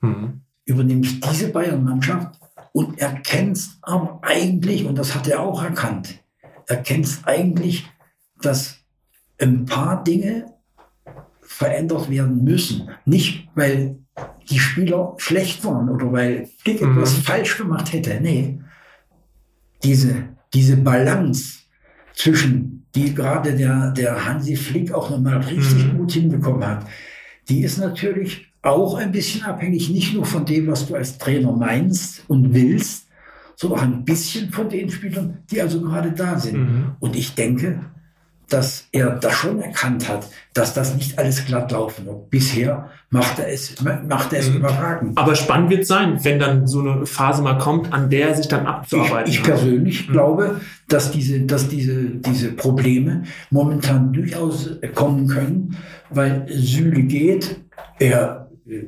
mhm. 0.00 0.42
übernimmst 0.64 1.24
diese 1.30 1.48
Bayern-Mannschaft 1.48 2.38
und 2.72 2.98
erkennst 2.98 3.78
aber 3.82 4.20
eigentlich, 4.22 4.84
und 4.84 4.96
das 4.96 5.14
hat 5.14 5.26
er 5.28 5.40
auch 5.40 5.62
erkannt, 5.62 6.22
erkennst 6.66 7.26
eigentlich, 7.26 7.88
dass 8.40 8.78
ein 9.40 9.64
paar 9.64 10.02
Dinge 10.04 10.54
verändert 11.40 12.10
werden 12.10 12.44
müssen. 12.44 12.90
Nicht, 13.04 13.48
weil 13.54 13.98
die 14.50 14.58
Spieler 14.58 15.14
schlecht 15.16 15.64
waren 15.64 15.88
oder 15.88 16.12
weil 16.12 16.48
Flick 16.58 16.82
mhm. 16.82 16.92
etwas 16.92 17.14
falsch 17.14 17.56
gemacht 17.56 17.92
hätte. 17.92 18.20
Nee. 18.20 18.60
Diese, 19.82 20.28
diese 20.52 20.76
Balance 20.76 21.60
zwischen, 22.14 22.86
die 22.94 23.14
gerade 23.14 23.54
der, 23.56 23.92
der 23.92 24.24
Hansi 24.24 24.56
Flick 24.56 24.92
auch 24.92 25.10
nochmal 25.10 25.38
richtig 25.38 25.86
mhm. 25.86 25.98
gut 25.98 26.12
hinbekommen 26.12 26.66
hat, 26.66 26.86
die 27.48 27.62
ist 27.62 27.78
natürlich 27.78 28.47
auch 28.68 28.96
ein 28.96 29.12
bisschen 29.12 29.42
abhängig, 29.42 29.90
nicht 29.90 30.14
nur 30.14 30.24
von 30.24 30.44
dem, 30.44 30.66
was 30.68 30.86
du 30.86 30.94
als 30.94 31.18
Trainer 31.18 31.52
meinst 31.52 32.22
und 32.28 32.54
willst, 32.54 33.06
sondern 33.56 33.78
auch 33.78 33.82
ein 33.82 34.04
bisschen 34.04 34.50
von 34.50 34.68
den 34.68 34.90
Spielern, 34.90 35.38
die 35.50 35.60
also 35.60 35.80
gerade 35.80 36.12
da 36.12 36.38
sind. 36.38 36.58
Mhm. 36.58 36.84
Und 37.00 37.16
ich 37.16 37.34
denke, 37.34 37.80
dass 38.48 38.88
er 38.92 39.10
das 39.10 39.34
schon 39.34 39.60
erkannt 39.60 40.08
hat, 40.08 40.26
dass 40.54 40.72
das 40.72 40.94
nicht 40.94 41.18
alles 41.18 41.44
glatt 41.44 41.70
laufen 41.70 42.06
wird. 42.06 42.30
Bisher 42.30 42.88
macht 43.10 43.38
er 43.38 43.52
es, 43.52 43.74
macht 43.82 44.32
er 44.32 44.40
es 44.40 44.48
mhm. 44.48 44.56
überragend. 44.56 45.18
Aber 45.18 45.34
spannend 45.34 45.70
wird 45.70 45.86
sein, 45.86 46.24
wenn 46.24 46.38
dann 46.38 46.66
so 46.66 46.80
eine 46.80 47.04
Phase 47.06 47.42
mal 47.42 47.58
kommt, 47.58 47.92
an 47.92 48.08
der 48.08 48.30
er 48.30 48.34
sich 48.34 48.48
dann 48.48 48.66
abzuarbeiten 48.66 49.30
Ich, 49.30 49.38
ich 49.38 49.44
persönlich 49.44 50.08
mhm. 50.08 50.12
glaube, 50.12 50.60
dass 50.88 51.10
diese, 51.10 51.40
dass 51.40 51.68
diese, 51.68 52.04
diese 52.04 52.52
Probleme 52.52 53.24
momentan 53.50 54.12
durchaus 54.12 54.70
kommen 54.94 55.26
können, 55.26 55.76
weil 56.10 56.46
Süle 56.48 57.02
geht, 57.02 57.56
er 57.98 58.37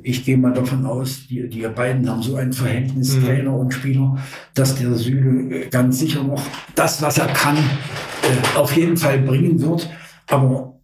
ich 0.02 0.24
gehe 0.24 0.36
mal 0.36 0.52
davon 0.52 0.84
aus, 0.84 1.26
die, 1.28 1.48
die 1.48 1.66
beiden 1.68 2.08
haben 2.08 2.22
so 2.22 2.36
ein 2.36 2.52
Verhältnis, 2.52 3.16
mhm. 3.16 3.24
Trainer 3.24 3.56
und 3.56 3.72
Spieler, 3.72 4.18
dass 4.54 4.74
der 4.76 4.94
Süle 4.94 5.68
ganz 5.68 5.98
sicher 5.98 6.22
noch 6.22 6.42
das, 6.74 7.00
was 7.00 7.18
er 7.18 7.28
kann, 7.28 7.56
äh, 7.56 8.56
auf 8.56 8.76
jeden 8.76 8.96
Fall 8.96 9.20
bringen 9.20 9.60
wird. 9.60 9.88
Aber 10.26 10.80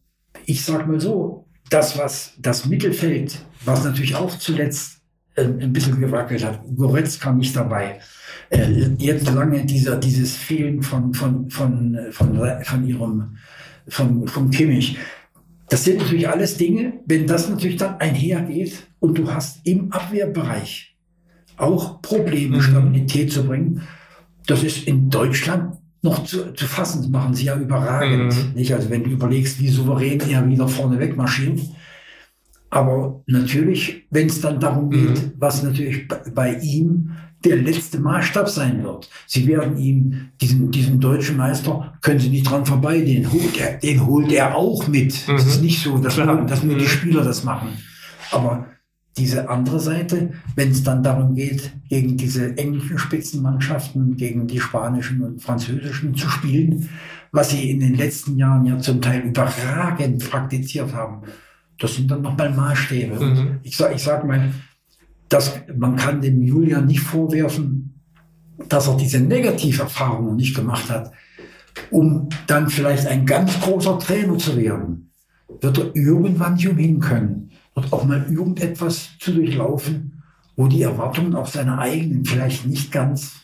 ich 0.47 0.65
sag 0.65 0.87
mal 0.89 1.01
so, 1.01 1.47
das, 1.69 1.99
was 1.99 2.33
das 2.39 2.67
Mittelfeld, 2.67 3.39
was 3.65 3.85
natürlich 3.85 4.15
auch 4.15 4.37
zuletzt 4.39 5.01
äh, 5.35 5.45
ein 5.45 5.73
bisschen 5.73 6.01
gewackelt 6.01 6.45
hat, 6.45 6.61
Goretzka 6.77 7.33
nicht 7.33 7.55
dabei. 7.55 8.01
Äh, 8.51 8.91
jetzt 8.99 9.31
lange 9.33 9.65
dieser, 9.67 9.97
dieses 9.97 10.37
Fehlen 10.37 10.83
von, 10.83 11.13
von, 11.13 11.51
von, 11.51 11.99
von, 12.11 12.41
von 12.63 12.87
ihrem, 12.87 13.37
von, 13.89 14.27
von 14.29 14.51
Kimmich. 14.51 14.97
Das 15.77 15.85
sind 15.85 15.99
natürlich 15.99 16.27
alles 16.27 16.57
Dinge, 16.57 17.01
wenn 17.05 17.27
das 17.27 17.51
natürlich 17.51 17.77
dann 17.77 17.99
einhergeht 17.99 18.87
und 18.99 19.19
du 19.19 19.31
hast 19.31 19.61
im 19.67 19.93
Abwehrbereich 19.93 20.97
auch 21.59 22.01
Probleme, 22.01 22.57
mhm. 22.57 22.63
Stabilität 22.63 23.31
zu 23.31 23.47
bringen. 23.47 23.83
Das 24.47 24.63
ist 24.63 24.87
in 24.87 25.11
Deutschland 25.11 25.77
noch 26.01 26.25
zu, 26.25 26.55
zu 26.55 26.65
fassen. 26.65 27.03
Das 27.03 27.11
machen 27.11 27.35
sie 27.35 27.45
ja 27.45 27.61
überragend. 27.61 28.35
Mhm. 28.35 28.55
Nicht? 28.55 28.73
Also 28.73 28.89
wenn 28.89 29.05
du 29.05 29.11
überlegst, 29.11 29.61
wie 29.61 29.69
souverän 29.69 30.21
er 30.21 30.49
wieder 30.49 30.67
vorne 30.67 30.99
wegmarschiert. 30.99 31.61
Aber 32.71 33.23
natürlich, 33.27 34.07
wenn 34.11 34.29
es 34.29 34.41
dann 34.41 34.59
darum 34.59 34.89
geht, 34.89 35.11
mhm. 35.11 35.33
was 35.37 35.63
natürlich 35.63 36.09
bei 36.35 36.55
ihm 36.55 37.11
der 37.45 37.57
letzte 37.57 38.01
Maßstab 38.01 38.49
sein 38.49 38.83
wird. 38.83 39.09
Sie 39.27 39.47
werden 39.47 39.77
ihm, 39.77 40.31
diesen, 40.41 40.71
diesen 40.71 41.01
deutschen 41.01 41.37
Meister, 41.37 41.95
können 42.03 42.19
Sie 42.19 42.31
nicht 42.31 42.51
dran 42.51 42.67
vorbei, 42.67 43.01
den 43.01 43.31
holt 43.31 43.59
er, 43.59 43.75
den 43.79 44.07
holt 44.07 44.33
er 44.33 44.57
auch 44.57 44.89
mit. 44.89 45.29
Mhm. 45.29 45.35
Es 45.35 45.47
ist 45.47 45.63
nicht 45.63 45.83
so, 45.83 45.99
dass, 45.99 46.17
nur, 46.17 46.43
dass 46.43 46.63
nur 46.63 46.77
die 46.77 46.85
mhm. 46.85 46.89
Spieler 46.89 47.23
das 47.23 47.45
machen. 47.45 47.69
Aber 48.33 48.67
diese 49.17 49.49
andere 49.49 49.81
Seite, 49.81 50.33
wenn 50.57 50.71
es 50.71 50.83
dann 50.83 51.03
darum 51.03 51.35
geht, 51.35 51.73
gegen 51.89 52.17
diese 52.17 52.57
englischen 52.59 52.99
Spitzenmannschaften, 52.99 54.17
gegen 54.17 54.47
die 54.47 54.61
spanischen 54.61 55.23
und 55.23 55.43
französischen 55.43 56.15
zu 56.15 56.29
spielen, 56.29 56.89
was 57.33 57.51
sie 57.51 57.71
in 57.71 57.81
den 57.81 57.95
letzten 57.95 58.37
Jahren 58.37 58.67
ja 58.67 58.79
zum 58.79 59.01
Teil 59.01 59.21
überragend 59.21 60.29
praktiziert 60.29 60.93
haben, 60.95 61.23
das 61.79 61.95
sind 61.95 62.11
dann 62.11 62.23
nochmal 62.23 62.53
Maßstäbe. 62.53 63.25
Mhm. 63.25 63.61
Ich 63.63 63.77
sag, 63.77 63.95
ich 63.95 64.03
sag 64.03 64.27
mal, 64.27 64.53
dass 65.29 65.61
man 65.77 65.97
kann 65.97 66.21
dem 66.21 66.43
Julian 66.43 66.87
nicht 66.87 67.01
vorwerfen, 67.01 68.01
dass 68.69 68.89
er 68.89 68.97
diese 68.97 69.21
Negativerfahrungen 69.21 70.37
nicht 70.37 70.55
gemacht 70.55 70.89
hat, 70.91 71.13
um 71.91 72.29
dann 72.47 72.69
vielleicht 72.71 73.07
ein 73.07 73.27
ganz 73.27 73.61
großer 73.61 73.99
Trainer 73.99 74.39
zu 74.39 74.57
werden. 74.57 75.11
Wird 75.61 75.79
er 75.79 75.95
irgendwann 75.95 76.57
hin 76.57 77.01
können, 77.01 77.51
wird 77.75 77.93
auch 77.93 78.05
mal 78.05 78.27
irgendetwas 78.31 79.11
zu 79.19 79.33
durchlaufen, 79.33 80.23
wo 80.57 80.67
die 80.67 80.83
Erwartungen 80.83 81.35
auch 81.35 81.47
seine 81.47 81.79
eigenen 81.79 82.25
vielleicht 82.25 82.67
nicht 82.67 82.91
ganz 82.91 83.35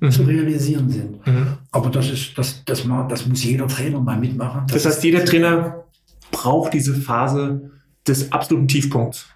mhm. 0.00 0.10
zu 0.10 0.22
realisieren 0.22 0.90
sind. 0.90 1.26
Mhm. 1.26 1.46
Aber 1.70 1.90
das 1.90 2.10
ist, 2.10 2.36
das, 2.36 2.64
das, 2.64 2.84
das 3.08 3.26
muss 3.26 3.42
jeder 3.42 3.66
Trainer 3.66 4.00
mal 4.00 4.18
mitmachen. 4.18 4.64
Das, 4.66 4.82
das 4.82 4.94
heißt, 4.94 5.04
jeder 5.04 5.24
Trainer 5.24 5.84
braucht 6.30 6.74
diese 6.74 6.94
Phase 6.94 7.70
des 8.06 8.30
absoluten 8.32 8.68
Tiefpunkts. 8.68 9.26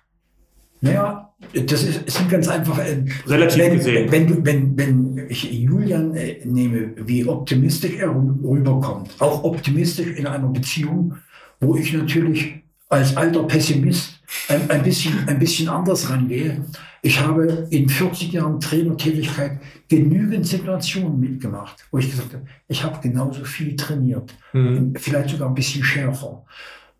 Naja, 0.80 1.25
das 1.52 1.82
ist, 1.82 2.02
ist 2.06 2.30
ganz 2.30 2.48
einfach. 2.48 2.78
Äh, 2.78 3.04
Relativ 3.26 3.58
wenn, 3.58 3.76
gesehen. 3.76 4.12
Wenn, 4.12 4.46
wenn, 4.46 4.78
wenn 4.78 5.26
ich 5.28 5.44
Julian 5.52 6.14
äh, 6.14 6.40
nehme, 6.44 6.92
wie 6.96 7.26
optimistisch 7.26 7.94
er 7.96 8.10
rüberkommt, 8.10 9.10
auch 9.18 9.44
optimistisch 9.44 10.16
in 10.16 10.26
einer 10.26 10.48
Beziehung, 10.48 11.16
wo 11.60 11.76
ich 11.76 11.92
natürlich 11.92 12.62
als 12.88 13.16
alter 13.16 13.42
Pessimist 13.42 14.20
ein, 14.48 14.70
ein, 14.70 14.82
bisschen, 14.82 15.28
ein 15.28 15.38
bisschen 15.38 15.68
anders 15.68 16.08
rangehe. 16.08 16.64
Ich 17.02 17.20
habe 17.20 17.66
in 17.70 17.88
40 17.88 18.32
Jahren 18.32 18.60
Trainertätigkeit 18.60 19.60
genügend 19.88 20.46
Situationen 20.46 21.20
mitgemacht, 21.20 21.86
wo 21.90 21.98
ich 21.98 22.10
gesagt 22.10 22.34
habe, 22.34 22.46
ich 22.68 22.82
habe 22.82 23.00
genauso 23.00 23.44
viel 23.44 23.76
trainiert, 23.76 24.34
mhm. 24.52 24.94
vielleicht 24.96 25.30
sogar 25.30 25.48
ein 25.48 25.54
bisschen 25.54 25.84
schärfer. 25.84 26.44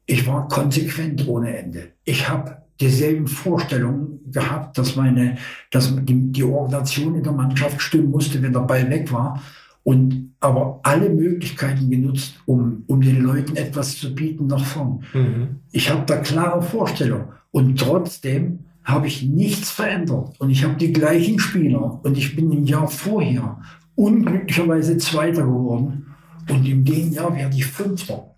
Ich 0.05 0.27
war 0.27 0.47
konsequent 0.49 1.27
ohne 1.27 1.57
Ende. 1.57 1.89
Ich 2.05 2.29
habe 2.29 2.66
dieselben 2.81 3.27
Vorstellungen 3.27 4.21
gehabt, 4.31 4.77
dass 4.79 4.97
meine, 4.97 5.37
dass 5.71 5.95
die, 6.05 6.33
die 6.33 6.45
Organisation 6.45 7.15
in 7.15 7.23
der 7.23 7.33
Mannschaft 7.33 7.81
stimmen 7.81 8.11
musste, 8.11 8.43
wenn 8.43 8.53
der 8.53 8.61
Ball 8.61 8.89
weg 8.91 9.11
war. 9.13 9.43
Und 9.83 10.35
aber 10.41 10.81
alle 10.83 11.09
Möglichkeiten 11.09 11.89
genutzt, 11.89 12.35
um, 12.45 12.83
um 12.89 13.01
den 13.01 13.23
Leuten 13.23 13.57
etwas 13.57 13.97
zu 13.97 14.15
bieten 14.15 14.49
nach 14.49 14.65
vorn. 14.65 15.05
Mhm. 15.15 15.61
Ich 15.71 15.91
habe 15.91 16.03
da 16.07 16.17
klare 16.17 16.61
Vorstellungen. 16.61 17.29
Und 17.53 17.79
trotzdem 17.79 18.61
habe 18.83 19.07
ich 19.07 19.23
nichts 19.23 19.71
verändert. 19.71 20.35
Und 20.39 20.51
ich 20.51 20.65
habe 20.65 20.75
die 20.75 20.93
gleichen 20.93 21.39
Spieler. 21.39 22.01
Und 22.03 22.19
ich 22.19 22.35
bin 22.35 22.51
im 22.53 22.65
Jahr 22.65 22.89
vorher 22.89 23.61
unglücklicherweise 23.95 24.99
Zweiter 24.99 25.43
geworden. 25.43 26.15
Und 26.51 26.67
im 26.67 26.85
dem 26.85 27.13
Jahr 27.13 27.35
werde 27.35 27.57
ich 27.57 27.67
Fünfter. 27.67 28.35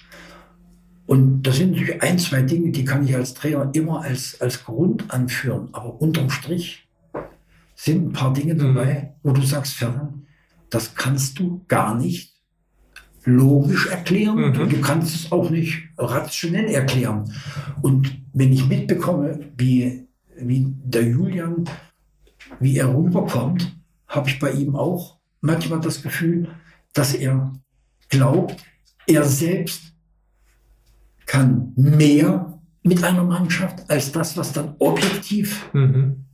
Und 1.09 1.44
das 1.44 1.57
sind 1.57 1.71
natürlich 1.71 2.03
ein, 2.03 2.18
zwei 2.18 2.42
Dinge, 2.42 2.71
die 2.71 2.85
kann 2.85 3.03
ich 3.09 3.16
als 3.16 3.33
Trainer 3.33 3.71
immer 3.73 4.03
als, 4.03 4.38
als 4.42 4.62
Grund 4.62 5.11
anführen. 5.11 5.71
Aber 5.73 6.03
unterm 6.03 6.29
Strich 6.29 6.87
sind 7.75 8.09
ein 8.09 8.12
paar 8.12 8.35
Dinge 8.35 8.53
mhm. 8.53 8.59
dabei, 8.59 9.14
wo 9.23 9.33
du 9.33 9.40
sagst, 9.40 9.73
Ferdinand, 9.73 10.27
das 10.68 10.94
kannst 10.94 11.38
du 11.38 11.64
gar 11.66 11.94
nicht 11.94 12.35
logisch 13.25 13.87
erklären. 13.87 14.51
Mhm. 14.51 14.68
Du 14.68 14.81
kannst 14.83 15.14
es 15.14 15.33
auch 15.33 15.49
nicht 15.49 15.88
rationell 15.97 16.66
erklären. 16.66 17.33
Und 17.81 18.14
wenn 18.35 18.53
ich 18.53 18.68
mitbekomme, 18.68 19.40
wie, 19.57 20.07
wie 20.37 20.66
der 20.85 21.05
Julian, 21.05 21.64
wie 22.61 22.77
er 22.77 22.94
rüberkommt, 22.94 23.75
habe 24.09 24.29
ich 24.29 24.38
bei 24.38 24.53
ihm 24.53 24.77
auch 24.77 25.16
manchmal 25.40 25.81
das 25.81 26.03
Gefühl, 26.03 26.49
dass 26.92 27.14
er 27.14 27.59
glaubt, 28.11 28.62
er 29.07 29.25
selbst 29.25 29.94
kann 31.29 31.73
mehr 31.77 32.59
mit 32.83 33.05
einer 33.05 33.23
Mannschaft 33.23 33.88
als 33.88 34.11
das, 34.11 34.37
was 34.37 34.53
dann 34.53 34.75
objektiv 34.79 35.69
mhm. 35.73 36.25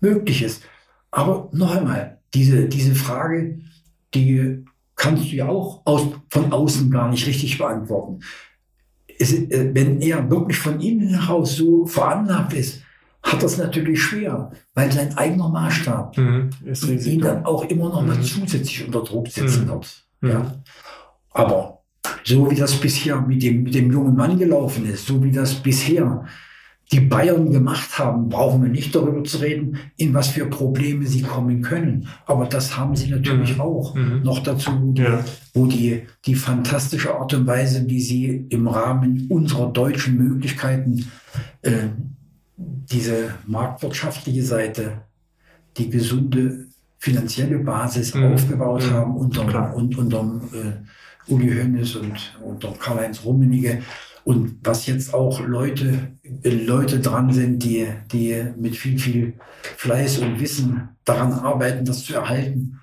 möglich 0.00 0.42
ist. 0.42 0.62
Aber 1.10 1.48
noch 1.52 1.74
einmal, 1.74 2.18
diese, 2.34 2.68
diese 2.68 2.94
Frage, 2.94 3.58
die 4.14 4.64
kannst 4.94 5.32
du 5.32 5.36
ja 5.36 5.48
auch 5.48 5.80
aus, 5.86 6.08
von 6.28 6.52
außen 6.52 6.90
gar 6.90 7.10
nicht 7.10 7.26
richtig 7.26 7.58
beantworten. 7.58 8.20
Es, 9.18 9.32
äh, 9.32 9.70
wenn 9.72 10.00
er 10.00 10.30
wirklich 10.30 10.58
von 10.58 10.78
innen 10.78 11.08
heraus 11.08 11.56
so 11.56 11.86
veranlagt 11.86 12.52
ist, 12.52 12.82
hat 13.22 13.42
das 13.42 13.58
natürlich 13.58 14.02
schwer, 14.02 14.50
weil 14.74 14.92
sein 14.92 15.16
eigener 15.16 15.48
Maßstab 15.48 16.16
mhm, 16.16 16.50
ihn 16.64 17.20
dann 17.20 17.44
auch 17.44 17.64
immer 17.64 17.88
noch 17.88 18.02
mal 18.02 18.16
mhm. 18.16 18.22
zusätzlich 18.22 18.86
unter 18.86 19.02
Druck 19.02 19.28
setzen 19.28 19.64
mhm. 19.64 19.68
wird. 19.68 20.04
Ja. 20.22 20.38
Mhm. 20.40 20.52
Aber 21.32 21.79
so 22.24 22.50
wie 22.50 22.54
das 22.54 22.74
bisher 22.76 23.20
mit 23.20 23.42
dem, 23.42 23.62
mit 23.62 23.74
dem 23.74 23.92
jungen 23.92 24.16
Mann 24.16 24.38
gelaufen 24.38 24.86
ist, 24.86 25.06
so 25.06 25.22
wie 25.22 25.32
das 25.32 25.54
bisher 25.54 26.24
die 26.92 27.00
Bayern 27.00 27.52
gemacht 27.52 27.98
haben, 27.98 28.28
brauchen 28.28 28.62
wir 28.62 28.68
nicht 28.68 28.94
darüber 28.94 29.22
zu 29.22 29.38
reden, 29.38 29.78
in 29.96 30.12
was 30.12 30.28
für 30.28 30.46
Probleme 30.46 31.06
sie 31.06 31.22
kommen 31.22 31.62
können. 31.62 32.08
Aber 32.26 32.46
das 32.46 32.76
haben 32.76 32.96
sie 32.96 33.08
natürlich 33.08 33.54
mhm. 33.56 33.60
auch. 33.60 33.94
Mhm. 33.94 34.22
Noch 34.24 34.40
dazu, 34.40 34.94
ja. 34.96 35.24
wo 35.54 35.66
die, 35.66 36.02
die 36.26 36.34
fantastische 36.34 37.14
Art 37.14 37.32
und 37.32 37.46
Weise, 37.46 37.88
wie 37.88 38.00
sie 38.00 38.46
im 38.48 38.66
Rahmen 38.66 39.26
unserer 39.28 39.70
deutschen 39.72 40.16
Möglichkeiten 40.16 41.06
äh, 41.62 41.90
diese 42.56 43.34
marktwirtschaftliche 43.46 44.42
Seite, 44.42 45.02
die 45.76 45.90
gesunde 45.90 46.66
finanzielle 46.98 47.60
Basis 47.60 48.14
mhm. 48.14 48.32
aufgebaut 48.32 48.84
mhm. 48.84 48.90
haben 48.90 49.16
unter, 49.16 49.74
und, 49.74 49.96
unter 49.96 50.40
äh, 50.52 50.72
Uli 51.28 51.54
Hoeneß 51.54 51.96
und, 51.96 52.38
und 52.42 52.80
Karl-Heinz 52.80 53.24
Rummenigge. 53.24 53.82
Und 54.24 54.58
was 54.62 54.86
jetzt 54.86 55.14
auch 55.14 55.40
Leute, 55.40 56.12
Leute 56.44 57.00
dran 57.00 57.32
sind, 57.32 57.62
die, 57.62 57.86
die 58.12 58.44
mit 58.56 58.76
viel, 58.76 58.98
viel 58.98 59.34
Fleiß 59.76 60.18
und 60.18 60.40
Wissen 60.40 60.90
daran 61.04 61.32
arbeiten, 61.32 61.84
das 61.84 62.04
zu 62.04 62.14
erhalten, 62.14 62.80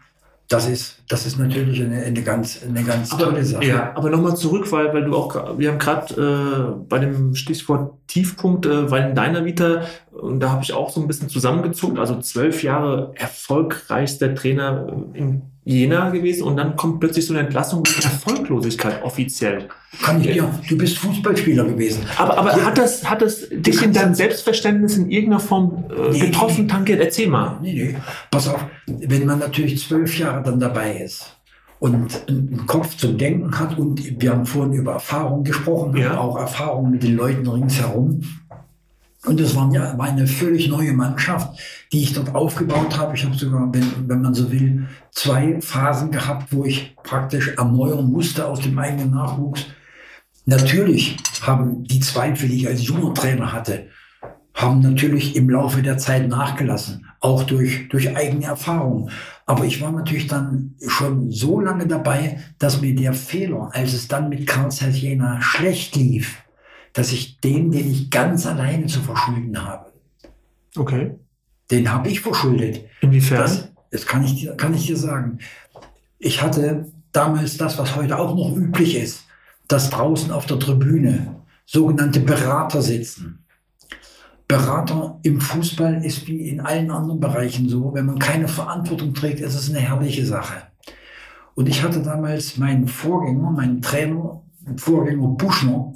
das 0.50 0.70
ist, 0.70 1.04
das 1.10 1.26
ist 1.26 1.38
natürlich 1.38 1.82
eine, 1.84 2.04
eine 2.04 2.22
ganz, 2.22 2.62
eine 2.66 2.82
ganz 2.84 3.12
aber, 3.12 3.26
tolle 3.26 3.44
Sache. 3.44 3.66
Ja, 3.66 3.92
aber 3.96 4.10
nochmal 4.10 4.38
zurück, 4.38 4.72
weil, 4.72 4.94
weil 4.94 5.04
du 5.04 5.14
auch, 5.14 5.58
wir 5.58 5.72
haben 5.72 5.80
gerade 5.80 6.14
äh, 6.16 6.86
bei 6.88 7.00
dem 7.00 7.36
Stichwort 7.36 7.96
Tiefpunkt, 8.08 8.66
äh, 8.66 8.90
weil 8.90 9.10
in 9.10 9.16
deiner 9.16 9.44
Vita, 9.44 9.82
und 10.12 10.40
da 10.40 10.52
habe 10.52 10.64
ich 10.64 10.72
auch 10.72 10.90
so 10.90 11.02
ein 11.02 11.08
bisschen 11.08 11.28
zusammengezuckt, 11.28 12.00
also 12.00 12.20
zwölf 12.22 12.64
Jahre 12.64 13.12
erfolgreichster 13.16 14.34
Trainer 14.36 14.88
im 15.14 15.42
Jena 15.68 16.12
gewesen 16.12 16.44
und 16.44 16.56
dann 16.56 16.78
kommt 16.78 17.02
plötzlich 17.02 17.26
so 17.26 17.34
eine 17.34 17.44
Entlassung 17.44 17.80
mit 17.80 18.02
Erfolglosigkeit 18.02 19.04
offiziell. 19.04 19.68
Kann 20.02 20.22
ich 20.22 20.32
dir, 20.32 20.50
du 20.70 20.78
bist 20.78 20.98
Fußballspieler 20.98 21.66
gewesen. 21.66 22.06
Aber, 22.18 22.38
aber 22.38 22.58
ja. 22.58 22.66
hat 22.66 22.78
das, 22.78 23.10
hat 23.10 23.22
das 23.22 23.50
dich 23.52 23.82
in 23.82 23.92
deinem 23.92 24.16
Selbstverständnis 24.16 24.96
in 24.96 25.12
irgendeiner 25.12 25.42
Form 25.42 25.84
äh, 25.90 26.12
nee, 26.12 26.20
getroffen, 26.20 26.68
nee. 26.68 26.72
Tanke? 26.72 26.98
Erzähl 26.98 27.28
mal. 27.28 27.60
Nee, 27.62 27.74
nee. 27.74 27.96
Pass 28.32 28.48
auf, 28.48 28.64
wenn 28.86 29.26
man 29.26 29.40
natürlich 29.40 29.86
zwölf 29.86 30.18
Jahre 30.18 30.42
dann 30.42 30.58
dabei 30.58 31.00
ist 31.00 31.36
und 31.80 32.24
einen 32.30 32.66
Kopf 32.66 32.96
zum 32.96 33.18
Denken 33.18 33.60
hat 33.60 33.78
und 33.78 34.22
wir 34.22 34.32
haben 34.32 34.46
vorhin 34.46 34.74
über 34.74 34.94
Erfahrungen 34.94 35.44
gesprochen, 35.44 35.98
ja. 35.98 36.18
auch 36.18 36.38
Erfahrungen 36.38 36.92
mit 36.92 37.04
den 37.04 37.18
Leuten 37.18 37.46
ringsherum, 37.46 38.22
und 39.28 39.40
das 39.40 39.56
war, 39.56 39.72
ja, 39.74 39.98
war 39.98 40.08
eine 40.08 40.28
völlig 40.28 40.68
neue 40.70 40.94
Mannschaft, 40.94 41.60
die 41.92 42.04
ich 42.04 42.14
dort 42.14 42.34
aufgebaut 42.34 42.98
habe. 42.98 43.16
Ich 43.16 43.26
habe 43.26 43.36
sogar, 43.36 43.72
wenn, 43.74 44.08
wenn 44.08 44.22
man 44.22 44.34
so 44.34 44.52
will, 44.52 44.88
zwei 45.12 45.60
Phasen 45.62 46.12
gehabt, 46.12 46.54
wo 46.54 46.66
ich 46.66 46.96
praktisch 47.04 47.50
erneuern 47.58 48.10
musste 48.12 48.48
aus 48.48 48.62
dem 48.62 48.78
eigenen 48.80 49.12
Nachwuchs. 49.12 49.66
Natürlich 50.46 51.18
haben 51.42 51.84
die 51.84 52.00
Zweifel, 52.00 52.48
die 52.48 52.58
ich 52.58 52.68
als 52.68 52.88
junger 52.88 53.14
Trainer 53.14 53.52
hatte, 53.52 53.88
haben 54.54 54.80
natürlich 54.80 55.36
im 55.36 55.50
Laufe 55.50 55.82
der 55.84 55.98
Zeit 55.98 56.28
nachgelassen, 56.28 57.06
auch 57.20 57.44
durch, 57.44 57.90
durch 57.90 58.16
eigene 58.16 58.46
Erfahrungen. 58.46 59.12
Aber 59.46 59.66
ich 59.66 59.82
war 59.82 59.92
natürlich 59.92 60.28
dann 60.28 60.74
schon 60.88 61.32
so 61.32 61.60
lange 61.60 61.86
dabei, 61.86 62.40
dass 62.60 62.82
mir 62.82 62.96
der 62.96 63.14
Fehler, 63.14 63.70
als 63.74 63.94
es 63.94 64.08
dann 64.08 64.30
mit 64.30 64.48
Karl 64.48 64.72
Zeiss 64.72 65.00
Jena 65.00 65.42
schlecht 65.42 65.96
lief, 65.96 66.38
dass 66.98 67.12
ich 67.12 67.40
den, 67.42 67.70
den 67.70 67.92
ich 67.92 68.10
ganz 68.10 68.48
alleine 68.48 68.88
zu 68.88 69.02
verschulden 69.02 69.64
habe. 69.64 69.94
Okay. 70.76 71.12
Den 71.70 71.92
habe 71.92 72.10
ich 72.10 72.22
verschuldet. 72.22 72.86
Inwiefern? 73.02 73.38
Das, 73.38 73.72
das 73.92 74.08
kann, 74.08 74.24
ich 74.24 74.34
dir, 74.34 74.56
kann 74.56 74.74
ich 74.74 74.88
dir 74.88 74.98
sagen. 74.98 75.38
Ich 76.18 76.42
hatte 76.42 76.92
damals 77.12 77.56
das, 77.58 77.78
was 77.78 77.96
heute 77.96 78.18
auch 78.18 78.36
noch 78.36 78.58
üblich 78.58 78.96
ist, 78.96 79.26
dass 79.68 79.92
draußen 79.92 80.32
auf 80.32 80.48
der 80.48 80.58
Tribüne 80.58 81.36
sogenannte 81.68 82.20
Berater 82.20 82.82
sitzen. 82.82 83.46
Berater 84.48 85.20
im 85.22 85.40
Fußball 85.40 86.04
ist 86.04 86.26
wie 86.26 86.50
in 86.50 86.62
allen 86.62 86.90
anderen 86.90 87.20
Bereichen 87.20 87.70
so. 87.70 87.94
Wenn 87.94 88.08
man 88.08 88.18
keine 88.18 88.48
Verantwortung 88.48 89.14
trägt, 89.14 89.40
ist 89.40 89.54
es 89.54 89.70
eine 89.70 89.82
herrliche 89.82 90.26
Sache. 90.26 90.64
Und 91.54 91.70
ich 91.70 91.84
hatte 91.84 92.02
damals 92.02 92.58
meinen 92.58 92.88
Vorgänger, 92.88 93.52
meinen 93.52 93.84
Trainer, 93.84 94.42
Vorgänger 94.78 95.28
Buschner, 95.28 95.94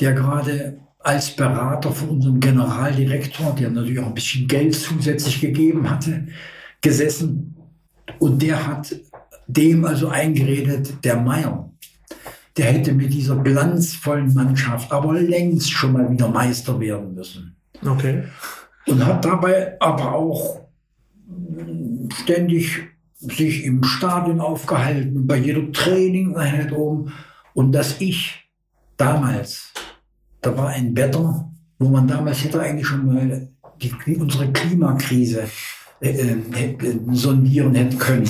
der 0.00 0.12
gerade 0.12 0.78
als 0.98 1.34
Berater 1.34 1.90
von 1.92 2.10
unserem 2.10 2.40
Generaldirektor, 2.40 3.54
der 3.54 3.70
natürlich 3.70 3.98
auch 3.98 4.06
ein 4.06 4.14
bisschen 4.14 4.46
Geld 4.46 4.74
zusätzlich 4.74 5.40
gegeben 5.40 5.90
hatte, 5.90 6.28
gesessen. 6.80 7.56
Und 8.18 8.40
der 8.42 8.66
hat 8.66 8.94
dem 9.46 9.84
also 9.84 10.08
eingeredet, 10.08 11.04
der 11.04 11.16
Meier, 11.16 11.70
der 12.56 12.66
hätte 12.66 12.92
mit 12.92 13.12
dieser 13.12 13.36
glanzvollen 13.36 14.32
Mannschaft 14.34 14.92
aber 14.92 15.14
längst 15.14 15.70
schon 15.70 15.92
mal 15.92 16.10
wieder 16.10 16.28
Meister 16.28 16.78
werden 16.78 17.14
müssen. 17.14 17.56
Okay. 17.84 18.24
Und 18.86 19.04
hat 19.04 19.24
dabei 19.24 19.76
aber 19.80 20.14
auch 20.14 20.60
ständig 22.22 22.82
sich 23.16 23.64
im 23.64 23.82
Stadion 23.84 24.40
aufgehalten, 24.40 25.26
bei 25.26 25.36
jeder 25.36 25.70
Trainingeinheit 25.72 26.72
oben. 26.72 27.12
Und 27.54 27.72
dass 27.72 28.00
ich 28.00 28.50
damals 28.96 29.71
da 30.42 30.56
war 30.56 30.68
ein 30.68 30.94
Wetter, 30.96 31.48
wo 31.78 31.88
man 31.88 32.06
damals 32.06 32.44
hätte 32.44 32.60
eigentlich 32.60 32.86
schon 32.86 33.06
mal 33.06 33.48
die, 33.80 34.16
unsere 34.16 34.52
Klimakrise 34.52 35.44
äh, 36.00 36.10
äh, 36.10 36.76
sondieren 37.12 37.74
hätten 37.74 37.98
können. 37.98 38.28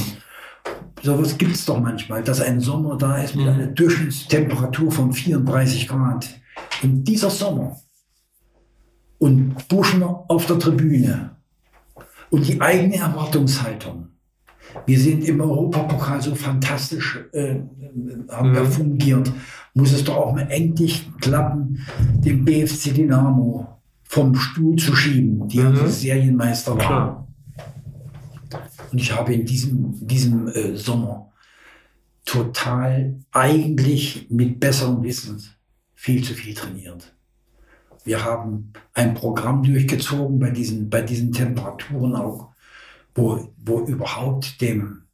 Sowas 1.02 1.36
gibt 1.36 1.54
es 1.54 1.64
doch 1.64 1.80
manchmal, 1.80 2.22
dass 2.22 2.40
ein 2.40 2.60
Sommer 2.60 2.96
da 2.96 3.16
ist 3.16 3.34
mit 3.34 3.46
mhm. 3.46 3.52
einer 3.52 3.66
Durchschnittstemperatur 3.66 4.92
von 4.92 5.12
34 5.12 5.88
Grad. 5.88 6.28
Und 6.82 7.04
dieser 7.04 7.30
Sommer 7.30 7.76
und 9.18 9.68
Buschner 9.68 10.24
auf 10.28 10.46
der 10.46 10.58
Tribüne 10.58 11.30
und 12.30 12.46
die 12.46 12.60
eigene 12.60 12.96
Erwartungshaltung. 12.96 14.08
Wir 14.86 14.98
sind 14.98 15.24
im 15.24 15.40
Europapokal 15.40 16.22
so 16.22 16.34
fantastisch, 16.34 17.18
äh, 17.32 17.56
haben 18.30 18.50
mhm. 18.50 18.54
wir 18.54 18.64
fungiert 18.66 19.32
muss 19.74 19.92
es 19.92 20.04
doch 20.04 20.16
auch 20.16 20.32
mal 20.32 20.50
endlich 20.50 21.10
klappen, 21.20 21.84
den 21.98 22.44
BFC 22.44 22.94
Dynamo 22.94 23.80
vom 24.04 24.34
Stuhl 24.34 24.76
zu 24.76 24.94
schieben, 24.94 25.48
die 25.48 25.60
mhm. 25.60 25.88
Serienmeister 25.88 26.76
waren. 26.76 27.26
Und 28.90 28.98
ich 28.98 29.16
habe 29.16 29.32
in 29.32 29.46
diesem, 29.46 30.06
diesem 30.06 30.48
äh, 30.48 30.76
Sommer 30.76 31.32
total 32.24 33.18
eigentlich 33.32 34.26
mit 34.30 34.60
besserem 34.60 35.02
Wissen 35.02 35.42
viel 35.94 36.22
zu 36.22 36.34
viel 36.34 36.54
trainiert. 36.54 37.14
Wir 38.04 38.24
haben 38.24 38.72
ein 38.92 39.14
Programm 39.14 39.62
durchgezogen 39.62 40.38
bei 40.38 40.50
diesen, 40.50 40.90
bei 40.90 41.02
diesen 41.02 41.32
Temperaturen 41.32 42.14
auch, 42.14 42.52
wo, 43.14 43.52
wo 43.64 43.80
überhaupt 43.80 44.60
dem, 44.60 45.04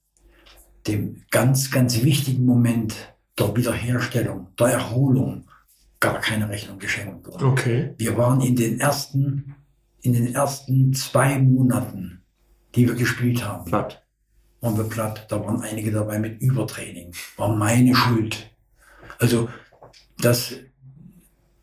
dem 0.86 1.22
ganz, 1.30 1.70
ganz 1.70 2.02
wichtigen 2.02 2.44
Moment 2.44 3.14
der 3.38 3.56
Wiederherstellung, 3.56 4.48
der 4.58 4.68
Erholung 4.68 5.44
gar 6.00 6.20
keine 6.20 6.48
Rechnung 6.48 6.78
geschenkt 6.78 7.26
wurde. 7.26 7.44
Okay. 7.46 7.94
Wir 7.98 8.16
waren 8.16 8.40
in 8.40 8.56
den 8.56 8.80
ersten, 8.80 9.54
in 10.02 10.12
den 10.12 10.34
ersten 10.34 10.92
zwei 10.94 11.38
Monaten, 11.38 12.22
die 12.74 12.86
wir 12.86 12.94
gespielt 12.94 13.44
haben, 13.44 13.64
platt. 13.64 14.04
Waren 14.60 14.76
wir 14.76 14.84
platt. 14.84 15.26
Da 15.28 15.44
waren 15.44 15.60
einige 15.62 15.92
dabei 15.92 16.18
mit 16.18 16.40
Übertraining. 16.40 17.12
War 17.36 17.54
meine 17.54 17.94
Schuld. 17.94 18.50
Also, 19.18 19.48
das 20.18 20.54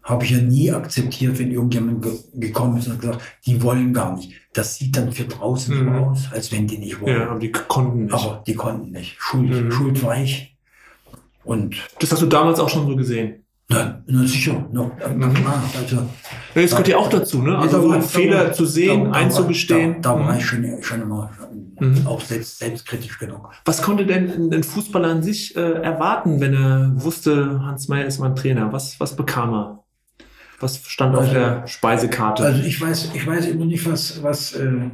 habe 0.06 0.24
ich 0.24 0.32
ja 0.32 0.38
nie 0.38 0.72
akzeptiert, 0.72 1.40
wenn 1.40 1.52
irgendjemand 1.52 2.04
ge 2.04 2.14
gekommen 2.36 2.78
ist 2.78 2.88
und 2.88 3.02
gesagt, 3.02 3.22
die 3.46 3.62
wollen 3.64 3.92
gar 3.92 4.16
nicht. 4.16 4.34
Das 4.54 4.76
sieht 4.76 4.96
dann 4.96 5.12
für 5.12 5.26
draußen 5.26 5.76
mhm. 5.76 5.94
so 5.94 6.06
aus, 6.06 6.32
als 6.32 6.52
wenn 6.52 6.68
die 6.68 6.78
nicht 6.78 7.02
wollen. 7.02 7.20
Ja, 7.20 7.30
aber 7.30 7.40
die 7.40 7.52
konnten 7.52 8.06
nicht. 8.06 8.14
Aber 8.14 8.44
die 8.46 8.54
konnten 8.54 8.92
nicht. 8.92 9.16
Schuld, 9.20 9.50
mhm. 9.50 9.72
Schuld 9.72 10.04
war 10.04 10.22
ich. 10.22 10.55
Und 11.46 11.76
das 12.00 12.12
hast 12.12 12.22
du 12.22 12.26
damals 12.26 12.60
auch 12.60 12.70
schon 12.70 12.88
so 12.88 12.96
gesehen? 12.96 13.46
Na, 13.68 14.04
na 14.06 14.28
sicher. 14.28 14.68
Na, 14.72 14.92
na, 15.16 15.32
also, 15.80 15.96
ja, 15.96 16.08
das 16.54 16.70
gehört 16.72 16.88
ja 16.88 16.98
auch 16.98 17.10
dazu, 17.10 17.42
ne? 17.42 17.58
Also 17.58 17.82
so 17.82 18.00
Fehler 18.02 18.54
zu 18.54 18.66
sehen, 18.66 19.06
da, 19.06 19.12
einzugestehen. 19.12 20.02
Da, 20.02 20.14
da, 20.14 20.20
war 20.20 20.34
mhm. 20.34 20.38
ich 20.38 20.46
schon, 20.46 20.84
schon 20.84 21.02
immer 21.02 21.32
mhm. 21.80 22.06
auch 22.06 22.22
selbst, 22.22 22.60
selbstkritisch 22.60 23.18
genug. 23.18 23.50
Was 23.66 23.82
konnte 23.82 24.06
denn 24.06 24.54
ein 24.54 24.64
Fußballer 24.64 25.08
an 25.08 25.24
sich 25.24 25.56
äh, 25.56 25.82
erwarten, 25.82 26.40
wenn 26.42 26.54
er 26.54 26.92
wusste, 26.96 27.60
Hans 27.64 27.88
Meyer 27.88 28.06
ist 28.06 28.20
mein 28.20 28.36
Trainer? 28.36 28.72
Was, 28.72 29.00
was 29.00 29.16
bekam 29.16 29.54
er? 29.54 29.84
Was 30.60 30.82
stand 30.86 31.16
also, 31.16 31.28
auf 31.28 31.34
der 31.34 31.68
Speisekarte? 31.68 32.44
Also 32.44 32.62
ich 32.64 32.80
weiß, 32.80 33.12
ich 33.16 33.26
weiß 33.26 33.48
immer 33.48 33.66
nicht, 33.66 33.90
was, 33.90 34.22
was, 34.22 34.54
äh, 34.54 34.92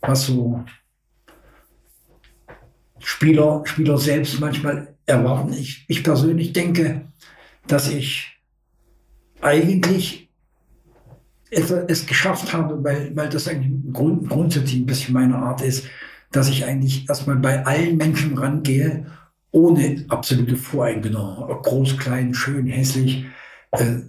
was 0.00 0.26
so 0.26 0.64
Spieler, 2.98 3.62
Spieler 3.64 3.98
selbst 3.98 4.40
manchmal 4.40 4.97
erwarten. 5.08 5.52
Ich, 5.52 5.84
ich 5.88 6.04
persönlich 6.04 6.52
denke, 6.52 7.06
dass 7.66 7.90
ich 7.90 8.38
eigentlich 9.40 10.28
es 11.50 12.06
geschafft 12.06 12.52
habe, 12.52 12.82
weil, 12.84 13.16
weil 13.16 13.28
das 13.28 13.48
eigentlich 13.48 13.92
grund, 13.92 14.28
grundsätzlich 14.28 14.80
ein 14.80 14.86
bisschen 14.86 15.14
meine 15.14 15.36
Art 15.36 15.62
ist, 15.62 15.86
dass 16.30 16.50
ich 16.50 16.66
eigentlich 16.66 17.08
erstmal 17.08 17.36
bei 17.36 17.64
allen 17.64 17.96
Menschen 17.96 18.36
rangehe, 18.36 19.06
ohne 19.50 20.04
absolute 20.08 20.56
Voreingenommen. 20.56 21.62
Groß, 21.62 21.96
klein, 21.96 22.34
schön, 22.34 22.66
hässlich, 22.66 23.24
äh, 23.70 24.00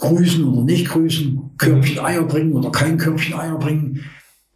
grüßen 0.00 0.44
oder 0.44 0.64
nicht 0.64 0.88
grüßen, 0.88 1.52
Körbchen 1.58 2.00
Eier 2.00 2.24
bringen 2.24 2.54
oder 2.54 2.72
kein 2.72 2.98
Körbchen 2.98 3.34
Eier 3.34 3.58
bringen. 3.58 4.04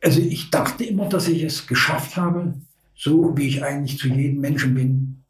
Also 0.03 0.21
ich 0.21 0.51
dachte 0.51 0.83
immer, 0.85 1.09
dass 1.09 1.29
ich 1.29 1.45
es 1.45 1.69
geschafft 1.69 2.17
habe, 2.17 2.55
so 3.01 3.35
wie 3.35 3.49
ich 3.49 3.65
eigentlich 3.65 3.99
zu 3.99 4.09
jedem 4.09 4.41
Menschen 4.41 4.75
bin, 4.75 5.25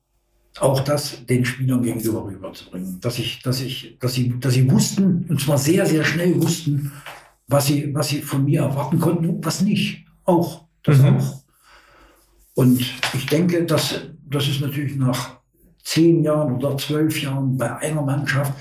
auch 0.58 0.80
das 0.80 1.24
den 1.26 1.44
Spielern 1.44 1.84
gegenüber 1.84 2.24
rüberzubringen. 2.24 3.00
Dass 3.00 3.20
ich, 3.20 3.42
dass 3.42 3.60
ich, 3.60 3.96
dass 4.00 4.14
sie, 4.14 4.34
dass 4.40 4.54
sie 4.54 4.68
wussten, 4.68 5.24
und 5.28 5.40
zwar 5.40 5.56
sehr, 5.56 5.86
sehr 5.86 6.04
schnell 6.04 6.42
wussten, 6.42 6.90
was 7.46 7.68
sie, 7.68 7.94
was 7.94 8.08
sie 8.08 8.22
von 8.22 8.44
mir 8.44 8.62
erwarten 8.62 8.98
konnten 8.98 9.26
und 9.26 9.46
was 9.46 9.62
nicht. 9.62 10.04
Auch. 10.24 10.64
Das 10.82 10.98
mhm. 10.98 11.16
auch. 11.16 11.44
Und 12.54 12.80
ich 13.14 13.26
denke, 13.26 13.64
dass, 13.64 14.00
das 14.28 14.48
ist 14.48 14.60
natürlich 14.60 14.96
nach 14.96 15.38
zehn 15.84 16.24
Jahren 16.24 16.56
oder 16.56 16.76
zwölf 16.76 17.22
Jahren 17.22 17.56
bei 17.56 17.76
einer 17.76 18.02
Mannschaft 18.02 18.52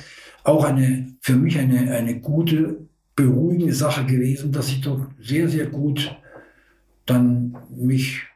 auch 0.43 0.63
eine, 0.63 1.15
für 1.21 1.35
mich 1.35 1.57
eine, 1.57 1.91
eine 1.91 2.19
gute, 2.19 2.87
beruhigende 3.15 3.73
Sache 3.73 4.05
gewesen, 4.05 4.51
dass 4.51 4.69
ich 4.69 4.81
dort 4.81 5.09
sehr, 5.19 5.49
sehr 5.49 5.65
gut 5.65 6.15
dann 7.07 7.57
mich 7.75 8.28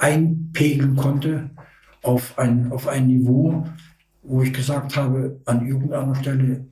einpegeln 0.00 0.96
konnte 0.96 1.50
auf 2.02 2.38
ein, 2.38 2.72
auf 2.72 2.88
ein 2.88 3.06
Niveau, 3.06 3.66
wo 4.22 4.42
ich 4.42 4.52
gesagt 4.52 4.96
habe, 4.96 5.40
an 5.44 5.66
irgendeiner 5.66 6.14
Stelle 6.14 6.66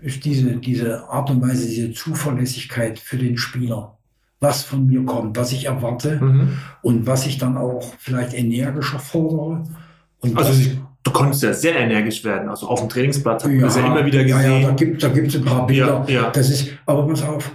ist 0.00 0.24
diese, 0.24 0.56
diese 0.56 1.08
Art 1.08 1.30
und 1.30 1.42
Weise, 1.42 1.66
diese 1.66 1.92
Zuverlässigkeit 1.92 2.98
für 2.98 3.16
den 3.16 3.36
Spieler 3.36 3.98
was 4.40 4.62
von 4.62 4.86
mir 4.86 5.04
kommt, 5.04 5.36
was 5.36 5.52
ich 5.52 5.66
erwarte 5.66 6.20
mhm. 6.22 6.58
und 6.82 7.06
was 7.06 7.26
ich 7.26 7.38
dann 7.38 7.56
auch 7.56 7.92
vielleicht 7.98 8.34
energischer 8.34 8.98
fordere. 8.98 9.64
Und 10.20 10.36
also 10.36 10.52
du 11.02 11.10
konntest 11.10 11.42
ja 11.42 11.52
sehr 11.52 11.76
energisch 11.76 12.24
werden. 12.24 12.48
Also 12.48 12.68
auf 12.68 12.80
dem 12.80 12.88
Trainingsplatz 12.88 13.44
haben 13.44 13.54
wir 13.54 13.62
das 13.62 13.76
ja 13.76 13.86
immer 13.86 14.04
wieder 14.04 14.22
gesehen. 14.22 14.52
Ja, 14.52 14.58
ja 14.58 14.68
da 14.68 14.74
gibt 14.74 15.02
es 15.02 15.32
da 15.32 15.38
ein 15.38 15.44
paar 15.44 15.66
Bilder. 15.66 16.04
Ja, 16.06 16.22
ja. 16.22 16.30
Das 16.30 16.50
ist, 16.50 16.70
aber 16.86 17.06
pass 17.08 17.22
auf, 17.22 17.50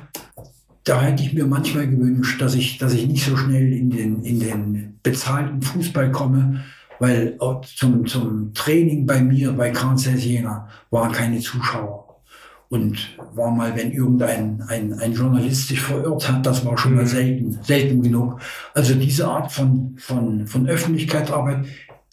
da 0.84 1.02
hätte 1.02 1.24
ich 1.24 1.34
mir 1.34 1.46
manchmal 1.46 1.88
gewünscht, 1.88 2.42
dass 2.42 2.56
ich, 2.56 2.78
dass 2.78 2.94
ich 2.94 3.08
nicht 3.08 3.26
so 3.26 3.38
schnell 3.38 3.72
in 3.72 3.90
den, 3.90 4.24
in 4.24 4.40
den 4.40 5.00
bezahlten 5.02 5.62
Fußball 5.62 6.12
komme, 6.12 6.64
weil 7.00 7.38
zum, 7.76 8.06
zum 8.06 8.54
Training 8.54 9.06
bei 9.06 9.22
mir, 9.22 9.54
bei 9.54 9.72
Kansas 9.72 10.24
Jena, 10.24 10.68
waren 10.90 11.12
keine 11.12 11.40
Zuschauer. 11.40 12.22
Und 12.70 12.98
war 13.36 13.52
mal, 13.52 13.76
wenn 13.76 13.92
irgendein 13.92 14.64
ein, 14.68 14.94
ein 14.94 15.14
Journalist 15.14 15.68
sich 15.68 15.80
verirrt 15.80 16.28
hat, 16.28 16.46
das 16.46 16.66
war 16.66 16.78
schon 16.78 16.96
mal 16.96 17.04
mhm. 17.04 17.08
selten, 17.08 17.60
selten 17.62 18.02
genug. 18.02 18.40
Also 18.74 18.96
diese 18.96 19.28
Art 19.28 19.52
von, 19.52 19.96
von, 20.00 20.48
von 20.48 20.68
Öffentlichkeitsarbeit 20.68 21.66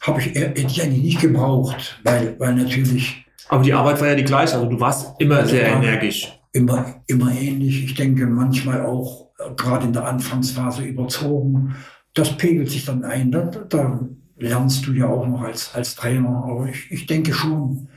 habe 0.02 0.20
ich, 0.20 0.34
hätte 0.34 0.60
ich 0.60 0.82
eigentlich 0.82 1.02
nicht 1.02 1.20
gebraucht, 1.20 2.00
weil, 2.04 2.38
weil 2.38 2.54
natürlich. 2.54 3.24
Aber 3.48 3.62
die 3.62 3.72
Arbeit 3.72 4.00
war 4.00 4.08
ja 4.08 4.14
die 4.14 4.24
gleiche, 4.24 4.54
also 4.54 4.66
du 4.66 4.78
warst 4.78 5.18
immer 5.18 5.46
sehr 5.46 5.66
energisch. 5.66 6.39
Immer, 6.52 7.02
immer 7.06 7.32
ähnlich. 7.32 7.84
Ich 7.84 7.94
denke 7.94 8.26
manchmal 8.26 8.84
auch 8.84 9.30
äh, 9.38 9.54
gerade 9.56 9.86
in 9.86 9.92
der 9.92 10.06
Anfangsphase 10.06 10.82
überzogen. 10.82 11.76
Das 12.14 12.36
pegelt 12.36 12.70
sich 12.70 12.84
dann 12.84 13.04
ein. 13.04 13.30
Da, 13.30 13.42
da 13.42 14.00
lernst 14.36 14.86
du 14.86 14.92
ja 14.92 15.06
auch 15.06 15.26
noch 15.26 15.42
als, 15.42 15.74
als 15.74 15.94
Trainer. 15.94 16.44
Aber 16.44 16.68
ich, 16.68 16.90
ich 16.90 17.06
denke 17.06 17.32
schon, 17.32 17.88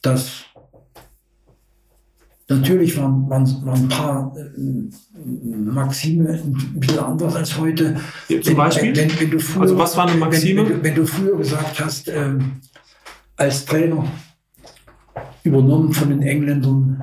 dass 0.00 0.46
Natürlich 2.48 2.96
waren, 2.98 3.30
waren, 3.30 3.46
waren 3.64 3.82
ein 3.82 3.88
paar 3.88 4.36
äh, 4.36 5.56
Maxime 5.56 6.28
ein 6.28 6.80
bisschen 6.80 6.98
anders 6.98 7.34
als 7.36 7.58
heute. 7.58 7.96
Zum 8.28 8.44
wenn, 8.44 8.56
Beispiel? 8.56 8.96
Wenn, 8.96 9.32
wenn, 9.32 9.40
früher, 9.40 9.62
also 9.62 9.78
was 9.78 9.96
war 9.96 10.08
eine 10.08 10.18
Maxime? 10.18 10.68
Wenn, 10.68 10.82
wenn 10.82 10.94
du 10.94 11.06
früher 11.06 11.36
gesagt 11.38 11.82
hast, 11.82 12.08
äh, 12.08 12.34
als 13.36 13.64
Trainer 13.64 14.04
übernommen 15.44 15.92
von 15.92 16.10
den 16.10 16.22
Engländern, 16.22 17.02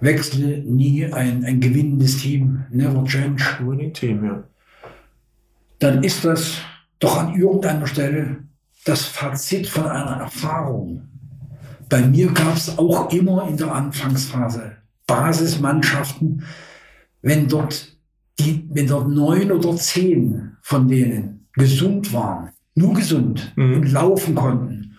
wechsle 0.00 0.58
nie 0.58 1.04
ein, 1.12 1.44
ein 1.44 1.60
gewinnendes 1.60 2.18
Team, 2.18 2.64
never 2.70 3.04
change. 3.04 3.42
Winning 3.60 3.92
Team, 3.92 4.24
ja. 4.24 4.42
Dann 5.78 6.02
ist 6.02 6.24
das 6.24 6.58
doch 6.98 7.18
an 7.18 7.34
irgendeiner 7.34 7.86
Stelle 7.86 8.44
das 8.84 9.04
Fazit 9.04 9.66
von 9.66 9.86
einer 9.86 10.22
Erfahrung. 10.22 11.08
Bei 11.88 12.02
mir 12.02 12.32
gab 12.32 12.56
es 12.56 12.78
auch 12.78 13.12
immer 13.12 13.48
in 13.48 13.56
der 13.56 13.74
Anfangsphase 13.74 14.76
Basismannschaften, 15.06 16.44
wenn 17.22 17.48
dort, 17.48 17.96
die, 18.38 18.68
wenn 18.70 18.86
dort 18.86 19.08
neun 19.08 19.50
oder 19.50 19.76
zehn 19.76 20.56
von 20.62 20.86
denen 20.86 21.48
gesund 21.54 22.12
waren, 22.12 22.50
nur 22.74 22.94
gesund 22.94 23.52
mhm. 23.56 23.74
und 23.74 23.92
laufen 23.92 24.34
konnten, 24.34 24.96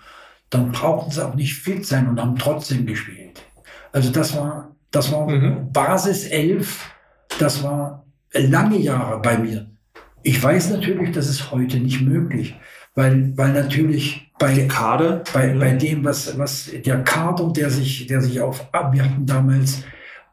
dann 0.50 0.72
brauchten 0.74 1.12
sie 1.12 1.26
auch 1.26 1.36
nicht 1.36 1.56
fit 1.56 1.86
sein 1.86 2.10
und 2.10 2.20
haben 2.20 2.36
trotzdem 2.36 2.86
gespielt. 2.86 3.42
Also 3.94 4.12
das 4.12 4.36
war, 4.36 4.71
das 4.92 5.12
war 5.12 5.28
mhm. 5.28 5.72
Basis 5.72 6.28
11, 6.28 6.92
das 7.40 7.64
war 7.64 8.06
lange 8.34 8.78
Jahre 8.78 9.22
bei 9.22 9.38
mir. 9.38 9.68
Ich 10.24 10.42
weiß 10.42 10.70
natürlich, 10.70 11.12
das 11.12 11.28
ist 11.28 11.52
heute 11.52 11.80
nicht 11.80 12.02
möglich, 12.02 12.56
weil, 12.94 13.36
weil 13.36 13.54
natürlich 13.54 14.32
bei, 14.38 14.68
Kader, 14.68 15.24
bei, 15.34 15.54
bei 15.54 15.74
dem, 15.74 16.04
was, 16.04 16.38
was 16.38 16.70
der 16.86 17.04
Kader, 17.04 17.52
der 17.54 17.70
sich, 17.70 18.08
der 18.08 18.22
sich 18.22 18.40
auf, 18.42 18.68
wir 18.92 19.04
hatten 19.04 19.26
damals 19.26 19.84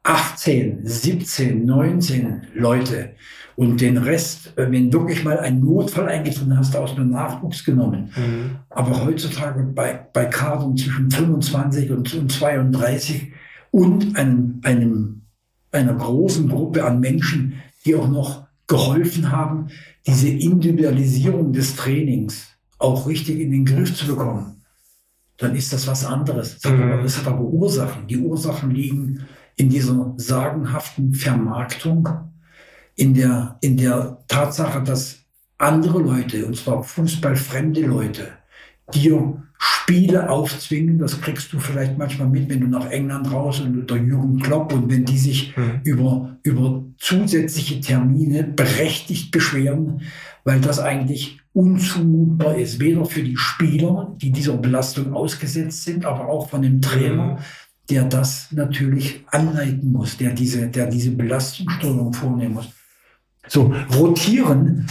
18, 0.03 0.81
17, 0.85 1.65
19 1.65 2.49
Leute 2.55 3.11
und 3.57 3.81
den 3.81 3.99
Rest, 3.99 4.57
äh, 4.57 4.71
wenn 4.71 4.93
wirklich 4.93 5.25
mal 5.25 5.39
ein 5.39 5.61
Notfall 5.61 6.09
eingetreten 6.09 6.57
hast, 6.57 6.77
aus 6.77 6.95
dem 6.95 7.11
Nachwuchs 7.11 7.65
genommen. 7.65 8.11
Mhm. 8.17 8.57
Aber 8.71 9.05
heutzutage 9.05 9.63
bei, 9.63 10.07
bei 10.13 10.27
Kadern 10.27 10.77
zwischen 10.77 11.11
25 11.11 11.91
und, 11.91 12.15
und 12.15 12.33
32 12.33 13.33
und 13.71 14.17
einem, 14.17 14.61
einem, 14.63 15.23
einer 15.71 15.95
großen 15.95 16.49
Gruppe 16.49 16.85
an 16.85 17.01
Menschen, 17.01 17.55
die 17.85 17.95
auch 17.95 18.09
noch 18.09 18.47
geholfen 18.67 19.31
haben, 19.31 19.69
diese 20.07 20.29
Individualisierung 20.29 21.53
des 21.53 21.77
Trainings 21.77 22.49
auch 22.79 23.07
richtig 23.07 23.41
in 23.41 23.51
den 23.51 23.65
Griff 23.65 23.95
zu 23.95 24.07
bekommen, 24.07 24.63
dann 25.39 25.55
ist 25.57 25.73
das 25.73 25.87
was 25.87 26.05
anderes. 26.05 26.59
Das, 26.61 26.73
mhm. 26.73 26.79
hat, 26.79 26.93
aber, 26.93 27.03
das 27.03 27.19
hat 27.19 27.27
aber 27.27 27.41
Ursachen. 27.43 28.07
Die 28.07 28.19
Ursachen 28.19 28.71
liegen 28.71 29.27
in 29.57 29.69
dieser 29.69 30.15
sagenhaften 30.17 31.15
Vermarktung, 31.15 32.09
in 32.95 33.15
der, 33.15 33.57
in 33.61 33.77
der 33.77 34.19
Tatsache, 34.29 34.83
dass 34.83 35.21
andere 35.57 36.01
Leute, 36.01 36.47
und 36.47 36.57
zwar 36.57 36.83
fußballfremde 36.83 37.83
Leute, 37.83 38.29
dir 38.95 39.43
Spiele 39.59 40.31
aufzwingen, 40.31 40.99
das 40.99 41.21
kriegst 41.21 41.53
du 41.53 41.59
vielleicht 41.59 41.99
manchmal 41.99 42.29
mit, 42.29 42.49
wenn 42.49 42.61
du 42.61 42.69
nach 42.69 42.91
England 42.91 43.31
raus 43.33 43.61
und 43.61 43.91
der 43.91 43.97
Jürgen 43.97 44.39
Klopp 44.39 44.73
und 44.73 44.91
wenn 44.91 45.05
die 45.05 45.19
sich 45.19 45.57
mhm. 45.57 45.81
über, 45.85 46.37
über 46.43 46.85
zusätzliche 46.99 47.81
Termine 47.81 48.45
berechtigt 48.45 49.31
beschweren, 49.33 50.03
weil 50.45 50.61
das 50.61 50.79
eigentlich 50.79 51.41
unzumutbar 51.53 52.57
ist, 52.57 52.79
weder 52.79 53.05
für 53.05 53.23
die 53.23 53.37
Spieler, 53.37 54.17
die 54.23 54.31
dieser 54.31 54.57
Belastung 54.57 55.13
ausgesetzt 55.13 55.85
sind, 55.85 56.05
aber 56.05 56.29
auch 56.29 56.51
von 56.51 56.63
dem 56.63 56.81
Trainer, 56.81 57.35
mhm 57.35 57.39
der 57.91 58.05
das 58.05 58.53
natürlich 58.53 59.25
anleiten 59.29 59.93
muss, 59.93 60.17
der 60.17 60.33
diese, 60.33 60.69
der 60.69 60.87
diese 60.87 61.11
Belastungssteuerung 61.13 62.13
vornehmen 62.13 62.55
muss. 62.55 62.69
So, 63.47 63.73
rotieren, 63.95 64.87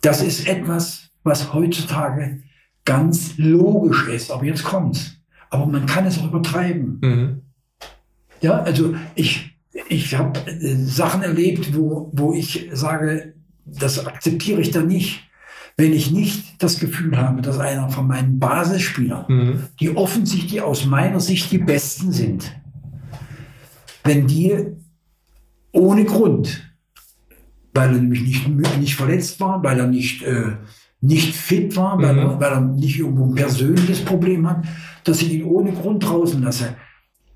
das 0.00 0.22
ist 0.22 0.48
etwas, 0.48 1.10
was 1.22 1.52
heutzutage 1.54 2.42
ganz 2.84 3.36
logisch 3.36 4.08
ist. 4.08 4.30
Aber 4.30 4.44
jetzt 4.44 4.64
kommt's. 4.64 5.16
Aber 5.50 5.66
man 5.66 5.86
kann 5.86 6.06
es 6.06 6.18
auch 6.18 6.26
übertreiben. 6.26 6.98
Mhm. 7.02 7.42
Ja, 8.40 8.62
also 8.62 8.94
ich, 9.14 9.56
ich 9.88 10.16
habe 10.16 10.40
äh, 10.50 10.74
Sachen 10.76 11.22
erlebt, 11.22 11.76
wo, 11.76 12.10
wo 12.12 12.32
ich 12.32 12.68
sage, 12.72 13.34
das 13.64 14.04
akzeptiere 14.04 14.60
ich 14.60 14.70
da 14.70 14.82
nicht 14.82 15.28
wenn 15.76 15.92
ich 15.92 16.10
nicht 16.10 16.62
das 16.62 16.78
Gefühl 16.78 17.16
habe, 17.16 17.42
dass 17.42 17.58
einer 17.58 17.88
von 17.88 18.06
meinen 18.06 18.38
Basisspielern, 18.38 19.24
mhm. 19.28 19.62
die 19.80 19.96
offensichtlich 19.96 20.60
aus 20.60 20.84
meiner 20.84 21.20
Sicht 21.20 21.50
die 21.50 21.58
Besten 21.58 22.12
sind, 22.12 22.54
wenn 24.04 24.26
die 24.26 24.66
ohne 25.72 26.04
Grund, 26.04 26.74
weil 27.72 27.94
er 27.94 28.02
nämlich 28.02 28.22
nicht, 28.22 28.78
nicht 28.78 28.96
verletzt 28.96 29.40
war, 29.40 29.62
weil 29.62 29.78
er 29.78 29.86
nicht, 29.86 30.22
äh, 30.22 30.56
nicht 31.02 31.34
fit 31.34 31.76
war, 31.76 31.96
mhm. 31.96 32.02
weil, 32.02 32.18
er, 32.18 32.40
weil 32.40 32.52
er 32.52 32.60
nicht 32.60 32.98
irgendwo 32.98 33.26
ein 33.26 33.34
persönliches 33.34 34.02
Problem 34.04 34.48
hat, 34.48 34.64
dass 35.04 35.20
ich 35.20 35.34
ihn 35.34 35.44
ohne 35.44 35.72
Grund 35.72 36.04
draußen 36.04 36.40
lasse. 36.42 36.76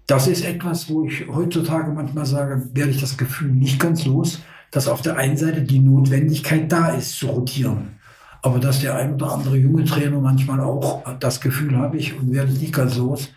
Das 0.07 0.29
ist 0.29 0.45
etwas, 0.45 0.89
wo 0.89 1.05
ich 1.05 1.27
heutzutage 1.29 1.91
manchmal 1.91 2.25
sage, 2.25 2.71
werde 2.73 2.93
ich 2.93 3.01
das 3.01 3.17
Gefühl 3.17 3.51
nicht 3.51 3.81
ganz 3.81 4.07
los, 4.07 4.41
dass 4.71 4.87
auf 4.87 5.03
der 5.03 5.17
einen 5.17 5.37
Seite 5.37 5.63
die 5.63 5.81
Notwendigkeit 5.81 6.71
da 6.71 6.91
ist, 6.91 7.19
zu 7.19 7.27
rotieren. 7.27 7.97
Aber 8.41 8.61
dass 8.61 8.81
der 8.81 8.95
ein 8.95 9.15
oder 9.15 9.33
andere 9.33 9.57
junge 9.57 9.85
Trainer 9.85 10.21
manchmal 10.21 10.61
auch, 10.61 11.03
das 11.19 11.41
Gefühl 11.41 11.77
habe 11.77 11.97
ich 11.97 12.17
und 12.17 12.33
werde 12.33 12.53
nicht 12.53 12.73
ganz 12.73 12.97
los, 12.97 13.31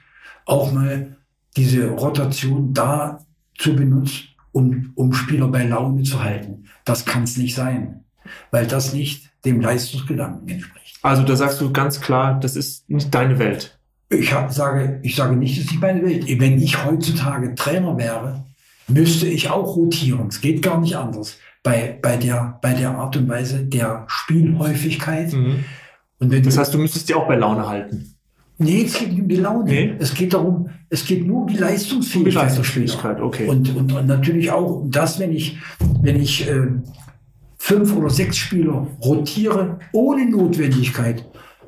auch 0.45 0.71
mal 0.71 1.17
diese 1.57 1.87
Rotation 1.87 2.73
da 2.73 3.25
zu 3.57 3.75
benutzen, 3.75 4.27
um, 4.51 4.91
um 4.93 5.13
Spieler 5.13 5.47
bei 5.47 5.65
Laune 5.65 6.03
zu 6.03 6.23
halten. 6.23 6.65
Das 6.85 7.05
kann 7.05 7.23
es 7.23 7.37
nicht 7.37 7.55
sein, 7.55 8.03
weil 8.51 8.67
das 8.67 8.93
nicht 8.93 9.28
dem 9.45 9.61
Leistungsgedanken 9.61 10.47
entspricht. 10.47 10.97
Also 11.01 11.23
da 11.23 11.35
sagst 11.35 11.61
du 11.61 11.71
ganz 11.71 12.01
klar, 12.01 12.39
das 12.39 12.55
ist 12.55 12.89
nicht 12.89 13.13
deine 13.13 13.39
Welt. 13.39 13.79
Ich 14.09 14.33
hab, 14.33 14.51
sage, 14.51 14.99
ich 15.03 15.15
sage 15.15 15.35
nicht, 15.35 15.57
das 15.57 15.65
ist 15.65 15.71
nicht 15.71 15.81
meine 15.81 16.03
Welt. 16.03 16.25
Wenn 16.39 16.59
ich 16.59 16.83
heutzutage 16.83 17.53
Trainer 17.55 17.97
wäre, 17.97 18.43
müsste 18.87 19.27
ich 19.27 19.49
auch 19.49 19.75
rotieren. 19.75 20.27
Es 20.27 20.41
geht 20.41 20.61
gar 20.61 20.81
nicht 20.81 20.95
anders 20.95 21.37
bei, 21.63 21.97
bei, 22.01 22.17
der, 22.17 22.57
bei 22.61 22.73
der 22.73 22.91
Art 22.91 23.15
und 23.17 23.29
Weise 23.29 23.59
der 23.59 24.05
Spielhäufigkeit. 24.07 25.31
Mhm. 25.31 25.63
Und 26.19 26.31
wenn 26.31 26.43
das 26.43 26.57
heißt, 26.57 26.73
du 26.73 26.79
müsstest 26.79 27.07
die 27.07 27.13
auch 27.13 27.27
bei 27.27 27.35
Laune 27.35 27.67
halten. 27.67 28.15
Nee, 28.57 28.83
es 28.83 28.99
geht 28.99 29.09
nicht 29.09 29.21
um 29.21 29.27
die 29.29 29.37
Laune. 29.37 29.63
Nee. 29.71 29.93
Es 29.99 30.13
geht 30.13 30.33
darum, 30.33 30.69
es 30.89 31.05
geht 31.05 31.25
nur 31.25 31.43
um 31.43 31.47
die 31.47 31.57
Leistungsfähigkeit. 31.57 32.33
Die 32.33 32.37
Leistungsfähigkeit, 32.37 33.21
okay. 33.21 33.47
Und, 33.47 33.73
und, 33.73 33.93
und 33.93 34.05
natürlich 34.05 34.51
auch 34.51 34.81
um 34.81 34.91
das, 34.91 35.17
wenn 35.17 35.31
ich, 35.31 35.57
wenn 36.01 36.19
ich 36.19 36.45
äh, 36.49 36.67
fünf 37.69 37.95
oder 37.95 38.09
sechs 38.09 38.37
Spieler 38.37 38.87
rotiere 39.03 39.79
ohne 39.93 40.29
Notwendigkeit, 40.29 41.23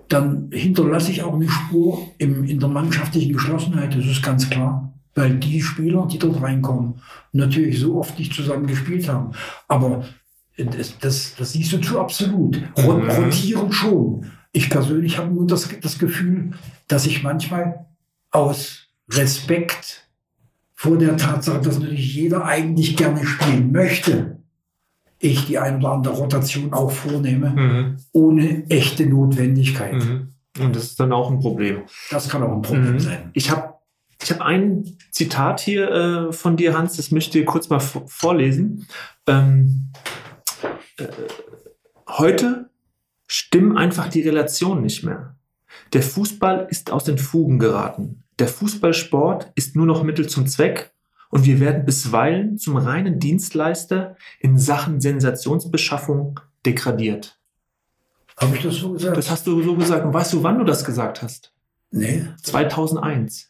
dann 0.10 0.50
hinterlasse 0.52 1.12
ich 1.12 1.24
auch 1.24 1.36
eine 1.36 1.48
Spur 1.48 2.08
im, 2.18 2.44
in 2.44 2.60
der 2.60 2.70
mannschaftlichen 2.70 3.34
Geschlossenheit. 3.34 3.96
Das 3.96 4.06
ist 4.06 4.24
ganz 4.24 4.50
klar 4.50 4.92
weil 5.16 5.38
die 5.38 5.62
Spieler, 5.62 6.08
die 6.10 6.20
dort 6.20 6.42
reinkommen, 6.42 6.96
natürlich 7.32 7.80
so 7.80 8.00
oft 8.00 8.18
nicht 8.18 8.34
zusammen 8.34 8.68
gespielt 8.68 9.08
haben. 9.10 9.32
Aber 9.68 10.06
das, 10.58 10.98
das, 11.00 11.36
das 11.38 11.54
siehst 11.54 11.74
du 11.74 11.78
zu 11.80 12.00
absolut. 12.00 12.62
Mhm. 12.78 13.10
Rotieren 13.10 13.72
schon. 13.72 14.32
Ich 14.52 14.70
persönlich 14.70 15.18
habe 15.18 15.34
nur 15.34 15.48
das, 15.48 15.70
das 15.82 15.98
Gefühl, 15.98 16.52
dass 16.88 17.06
ich 17.06 17.24
manchmal 17.24 17.86
aus 18.32 18.88
Respekt 19.10 20.08
vor 20.74 20.98
der 20.98 21.18
Tatsache, 21.18 21.62
dass 21.62 21.80
natürlich 21.80 22.16
jeder 22.16 22.46
eigentlich 22.46 22.98
gerne 22.98 23.26
spielen 23.26 23.72
möchte, 23.72 24.41
ich 25.22 25.46
die 25.46 25.60
ein 25.60 25.78
oder 25.78 25.92
andere 25.92 26.16
Rotation 26.16 26.74
auch 26.74 26.92
vornehme, 26.92 27.50
mhm. 27.50 27.98
ohne 28.12 28.66
echte 28.70 29.06
Notwendigkeit. 29.06 29.94
Mhm. 29.94 30.34
Und 30.60 30.76
das 30.76 30.84
ist 30.84 31.00
dann 31.00 31.14
auch 31.14 31.32
ein 31.32 31.40
Problem. 31.40 31.84
Das 32.10 32.28
kann 32.28 32.44
auch 32.44 32.52
ein 32.52 32.62
Problem 32.62 32.94
mhm. 32.94 33.00
sein. 33.00 33.30
Ich 33.34 33.52
habe 33.52 33.76
ich 34.22 34.32
hab 34.32 34.42
ein 34.42 34.98
Zitat 35.12 35.62
hier 35.62 35.90
äh, 35.92 36.34
von 36.34 36.58
dir, 36.58 36.78
Hans, 36.78 36.98
das 36.98 37.12
möchte 37.12 37.40
ich 37.40 37.46
kurz 37.46 37.70
mal 37.70 37.80
vorlesen. 37.80 38.88
Ähm, 39.28 39.92
äh, 40.98 41.08
heute 42.08 42.70
stimmen 43.28 43.78
einfach 43.78 44.10
die 44.10 44.22
Relationen 44.22 44.82
nicht 44.82 45.04
mehr. 45.04 45.36
Der 45.94 46.04
Fußball 46.04 46.68
ist 46.70 46.92
aus 46.92 47.04
den 47.04 47.18
Fugen 47.18 47.58
geraten. 47.58 48.24
Der 48.40 48.48
Fußballsport 48.48 49.52
ist 49.56 49.76
nur 49.76 49.86
noch 49.86 50.04
Mittel 50.04 50.28
zum 50.28 50.46
Zweck 50.48 50.94
und 51.32 51.46
wir 51.46 51.60
werden 51.60 51.86
bisweilen 51.86 52.58
zum 52.58 52.78
reinen 52.78 53.20
Dienstleister 53.20 54.16
in 54.40 54.58
Sachen 54.58 55.02
Sensationsbeschaffung 55.02 56.40
degradiert. 56.66 57.40
Habe 58.38 58.56
ich 58.56 58.64
das 58.64 58.76
so 58.76 58.94
gesagt? 58.94 59.18
Das 59.18 59.32
hast 59.32 59.48
du 59.48 59.62
so 59.64 59.76
gesagt. 59.76 60.06
Und 60.06 60.14
weißt 60.14 60.34
du, 60.34 60.44
wann 60.44 60.60
du 60.60 60.66
das 60.66 60.86
gesagt 60.86 61.22
hast? 61.22 61.54
Nee. 61.90 62.26
2001. 62.42 63.50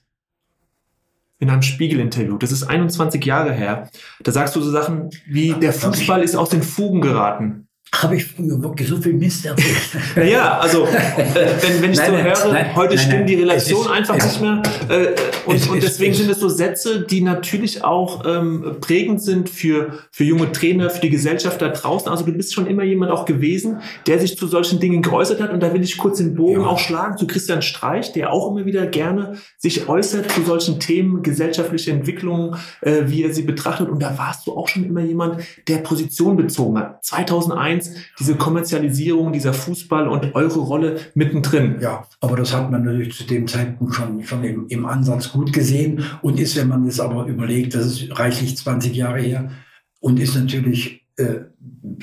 In 1.40 1.50
einem 1.50 1.62
Spiegel-Interview. 1.62 2.38
Das 2.38 2.52
ist 2.52 2.64
21 2.64 3.24
Jahre 3.26 3.52
her. 3.52 3.90
Da 4.22 4.32
sagst 4.32 4.56
du 4.56 4.62
so 4.62 4.72
Sachen 4.72 5.10
wie, 5.26 5.54
der 5.54 5.74
Fußball 5.74 6.22
ist 6.24 6.36
aus 6.36 6.50
den 6.50 6.64
Fugen 6.64 7.02
geraten 7.02 7.68
habe 7.94 8.16
ich 8.16 8.26
früher 8.26 8.62
wirklich 8.64 8.88
so 8.88 8.98
viel 8.98 9.14
Mist 9.14 9.46
erzählt. 9.46 9.78
naja, 10.16 10.58
also 10.60 10.88
wenn, 10.88 11.82
wenn 11.82 11.92
ich 11.92 11.98
nein, 11.98 12.12
so 12.12 12.18
höre, 12.18 12.54
nein, 12.54 12.76
heute 12.76 12.96
nein, 12.96 13.06
stimmen 13.06 13.28
die 13.28 13.36
Relationen 13.36 13.88
einfach 13.90 14.16
nicht 14.16 14.42
mehr. 14.42 14.62
Äh, 14.88 15.08
und, 15.46 15.70
und 15.70 15.84
deswegen 15.84 16.14
sind 16.14 16.30
es 16.30 16.40
so 16.40 16.48
Sätze, 16.48 17.02
die 17.02 17.20
natürlich 17.20 17.84
auch 17.84 18.24
ähm, 18.26 18.78
prägend 18.80 19.22
sind 19.22 19.50
für, 19.50 20.00
für 20.10 20.24
junge 20.24 20.54
Trainer, 20.54 20.90
für 20.90 21.02
die 21.02 21.10
Gesellschaft 21.10 21.62
da 21.62 21.68
draußen. 21.68 22.10
Also 22.10 22.26
du 22.26 22.32
bist 22.32 22.54
schon 22.54 22.66
immer 22.66 22.84
jemand 22.84 23.12
auch 23.12 23.26
gewesen, 23.26 23.82
der 24.08 24.20
sich 24.20 24.38
zu 24.38 24.48
solchen 24.48 24.80
Dingen 24.80 25.02
geäußert 25.02 25.42
hat. 25.42 25.52
Und 25.52 25.62
da 25.62 25.74
will 25.74 25.84
ich 25.84 25.98
kurz 25.98 26.20
den 26.20 26.36
Bogen 26.36 26.62
ja. 26.62 26.68
auch 26.68 26.80
schlagen 26.80 27.18
zu 27.18 27.28
Christian 27.28 27.62
Streich, 27.62 28.14
der 28.14 28.32
auch 28.32 28.50
immer 28.50 28.66
wieder 28.66 28.88
gerne 28.88 29.38
sich 29.58 29.90
äußert 29.90 30.32
zu 30.32 30.44
solchen 30.44 30.80
Themen, 30.80 31.24
gesellschaftliche 31.24 31.92
Entwicklungen, 31.92 32.56
äh, 32.80 33.02
wie 33.08 33.24
er 33.24 33.34
sie 33.34 33.44
betrachtet. 33.44 33.90
Und 33.90 34.02
da 34.02 34.18
warst 34.18 34.48
du 34.48 34.56
auch 34.56 34.70
schon 34.70 34.86
immer 34.86 35.02
jemand, 35.02 35.44
der 35.68 35.80
Position 35.80 36.38
bezogen 36.38 36.80
hat. 36.80 37.04
2001 37.04 37.81
diese 38.20 38.36
Kommerzialisierung, 38.36 39.32
dieser 39.32 39.54
Fußball 39.54 40.08
und 40.08 40.36
eure 40.36 40.60
Rolle 40.60 41.00
mittendrin. 41.14 41.78
Ja, 41.82 42.08
aber 42.20 42.36
das 42.36 42.54
hat 42.54 42.72
man 42.72 42.84
natürlich 42.84 43.16
zu 43.16 43.24
dem 43.24 43.48
Zeitpunkt 43.48 43.96
schon, 43.96 44.24
schon 44.24 44.44
im, 44.44 44.68
im 44.68 44.86
Ansatz 44.86 45.32
gut 45.32 45.54
gesehen 45.54 46.04
und 46.22 46.40
ist, 46.40 46.56
wenn 46.56 46.68
man 46.68 46.86
es 46.88 47.00
aber 47.00 47.26
überlegt, 47.26 47.76
das 47.76 47.86
ist 47.86 48.20
reichlich 48.20 48.58
20 48.58 48.96
Jahre 48.96 49.22
her 49.22 49.52
und 50.00 50.20
ist 50.20 50.36
natürlich 50.36 51.06
äh, 51.18 51.42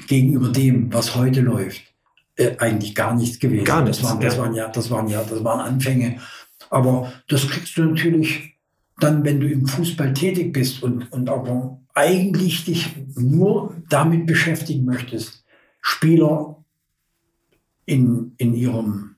gegenüber 0.07 0.49
dem, 0.49 0.93
was 0.93 1.15
heute 1.17 1.41
läuft, 1.41 1.83
äh, 2.37 2.57
eigentlich 2.59 2.95
gar 2.95 3.15
nichts 3.15 3.39
gewesen. 3.39 3.65
Gar 3.65 3.83
nichts. 3.83 4.01
Das 4.01 4.11
waren, 4.11 4.21
das 4.21 4.39
waren 4.39 4.55
ja, 4.55 4.69
das 4.69 4.91
waren 4.91 5.09
ja, 5.09 5.23
das 5.23 5.45
waren 5.45 5.61
Anfänge. 5.61 6.19
Aber 6.71 7.13
das 7.29 7.49
kriegst 7.49 7.77
du 7.77 7.85
natürlich 7.85 8.55
dann, 9.01 9.25
wenn 9.25 9.41
du 9.41 9.49
im 9.49 9.67
Fußball 9.67 10.13
tätig 10.13 10.53
bist 10.53 10.83
und, 10.83 11.11
und 11.13 11.29
aber 11.29 11.81
eigentlich 11.95 12.65
dich 12.65 12.95
nur 13.17 13.75
damit 13.89 14.27
beschäftigen 14.27 14.85
möchtest, 14.85 15.38
Spieler 15.89 16.63
in, 17.87 18.35
in, 18.37 18.55
ihrem, 18.55 19.17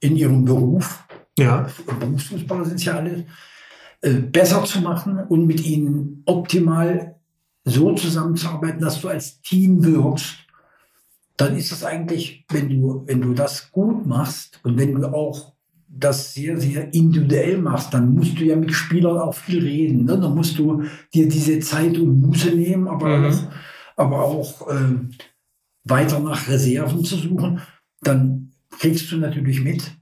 in 0.00 0.16
ihrem 0.16 0.44
Beruf, 0.44 1.04
ja. 1.38 1.68
Berufsfußballer 2.00 2.64
sind 2.64 2.84
ja 2.84 2.94
alle, 2.94 3.26
äh, 4.02 4.14
besser 4.14 4.64
zu 4.64 4.80
machen 4.80 5.18
und 5.28 5.46
mit 5.46 5.64
ihnen 5.64 6.22
optimal 6.26 7.14
so 7.64 7.94
zusammenzuarbeiten, 7.94 8.80
dass 8.80 9.00
du 9.00 9.08
als 9.08 9.40
Team 9.40 9.84
wirkst, 9.84 10.36
dann 11.36 11.56
ist 11.56 11.72
das 11.72 11.84
eigentlich, 11.84 12.44
wenn 12.50 12.68
du, 12.68 13.04
wenn 13.06 13.20
du 13.20 13.32
das 13.32 13.70
gut 13.70 14.04
machst 14.04 14.60
und 14.64 14.76
wenn 14.78 14.94
du 14.94 15.06
auch 15.06 15.54
das 15.88 16.34
sehr, 16.34 16.60
sehr 16.60 16.92
individuell 16.92 17.58
machst, 17.58 17.94
dann 17.94 18.14
musst 18.14 18.38
du 18.38 18.44
ja 18.44 18.56
mit 18.56 18.72
Spielern 18.72 19.18
auch 19.18 19.34
viel 19.34 19.62
reden. 19.62 20.04
Ne? 20.04 20.18
Dann 20.18 20.34
musst 20.34 20.58
du 20.58 20.82
dir 21.14 21.28
diese 21.28 21.60
Zeit 21.60 21.96
und 21.98 22.20
Muße 22.20 22.50
nehmen, 22.50 22.88
aber, 22.88 23.18
mhm. 23.18 23.38
aber 23.96 24.24
auch 24.24 24.68
äh, 24.68 24.96
weiter 25.84 26.20
nach 26.20 26.48
Reserven 26.48 27.04
zu 27.04 27.16
suchen, 27.16 27.60
dann 28.02 28.50
kriegst 28.78 29.10
du 29.12 29.18
natürlich 29.18 29.62
mit, 29.62 29.92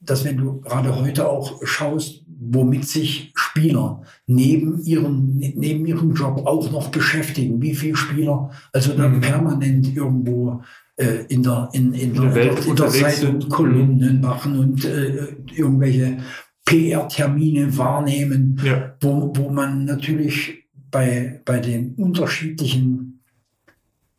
dass 0.00 0.24
wenn 0.24 0.36
du 0.36 0.60
gerade 0.60 0.94
heute 0.94 1.28
auch 1.28 1.60
schaust, 1.64 2.24
womit 2.38 2.86
sich 2.86 3.32
Spieler 3.34 4.02
neben 4.26 4.80
ihrem, 4.82 5.36
neben 5.36 5.86
ihrem 5.86 6.14
Job 6.14 6.46
auch 6.46 6.70
noch 6.70 6.90
beschäftigen, 6.90 7.60
wie 7.62 7.74
viele 7.74 7.96
Spieler 7.96 8.50
also 8.72 8.92
dann 8.92 9.16
mhm. 9.16 9.20
permanent 9.20 9.96
irgendwo 9.96 10.62
äh, 10.96 11.24
in 11.28 11.42
der, 11.42 11.70
in, 11.72 11.92
in, 11.92 12.14
in 12.14 12.20
der, 12.20 12.34
Welt 12.34 12.66
in 12.66 12.76
der 12.76 12.88
Zeitung 12.88 13.48
Kolumnen 13.48 14.20
machen 14.20 14.58
und 14.58 14.84
äh, 14.84 15.34
irgendwelche 15.54 16.18
PR-Termine 16.64 17.76
wahrnehmen, 17.76 18.60
ja. 18.62 18.96
wo, 19.00 19.32
wo 19.34 19.50
man 19.50 19.84
natürlich 19.84 20.64
bei, 20.90 21.40
bei 21.44 21.58
den 21.60 21.94
unterschiedlichen 21.94 23.20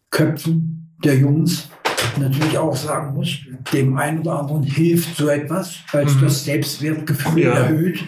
Köpfen 0.10 0.77
der 1.04 1.18
Jungs 1.18 1.70
natürlich 2.18 2.58
auch 2.58 2.76
sagen 2.76 3.14
muss, 3.16 3.40
dem 3.74 3.98
einen 3.98 4.20
oder 4.20 4.40
anderen 4.40 4.64
hilft 4.64 5.16
so 5.16 5.28
etwas, 5.30 5.78
weil 5.92 6.06
es 6.06 6.16
mhm. 6.16 6.22
das 6.22 6.46
Selbstwertgefühl 6.46 7.44
ja. 7.44 7.54
erhöht. 7.54 8.04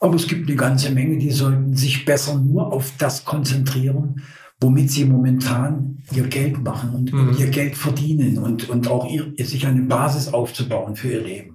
Aber 0.00 0.16
es 0.16 0.26
gibt 0.26 0.48
eine 0.48 0.56
ganze 0.56 0.90
Menge, 0.90 1.18
die 1.18 1.30
sollten 1.30 1.76
sich 1.76 2.04
besser 2.04 2.34
nur 2.34 2.72
auf 2.72 2.92
das 2.98 3.24
konzentrieren, 3.24 4.22
womit 4.60 4.90
sie 4.90 5.04
momentan 5.04 6.02
ihr 6.12 6.24
Geld 6.24 6.62
machen 6.62 6.90
und, 6.90 7.12
mhm. 7.12 7.36
ihr 7.38 7.48
Geld 7.48 7.76
verdienen 7.76 8.38
und, 8.38 8.68
und 8.68 8.88
auch 8.88 9.08
ihr, 9.08 9.32
sich 9.44 9.66
eine 9.66 9.82
Basis 9.82 10.28
aufzubauen 10.32 10.96
für 10.96 11.12
ihr 11.12 11.22
Leben 11.22 11.51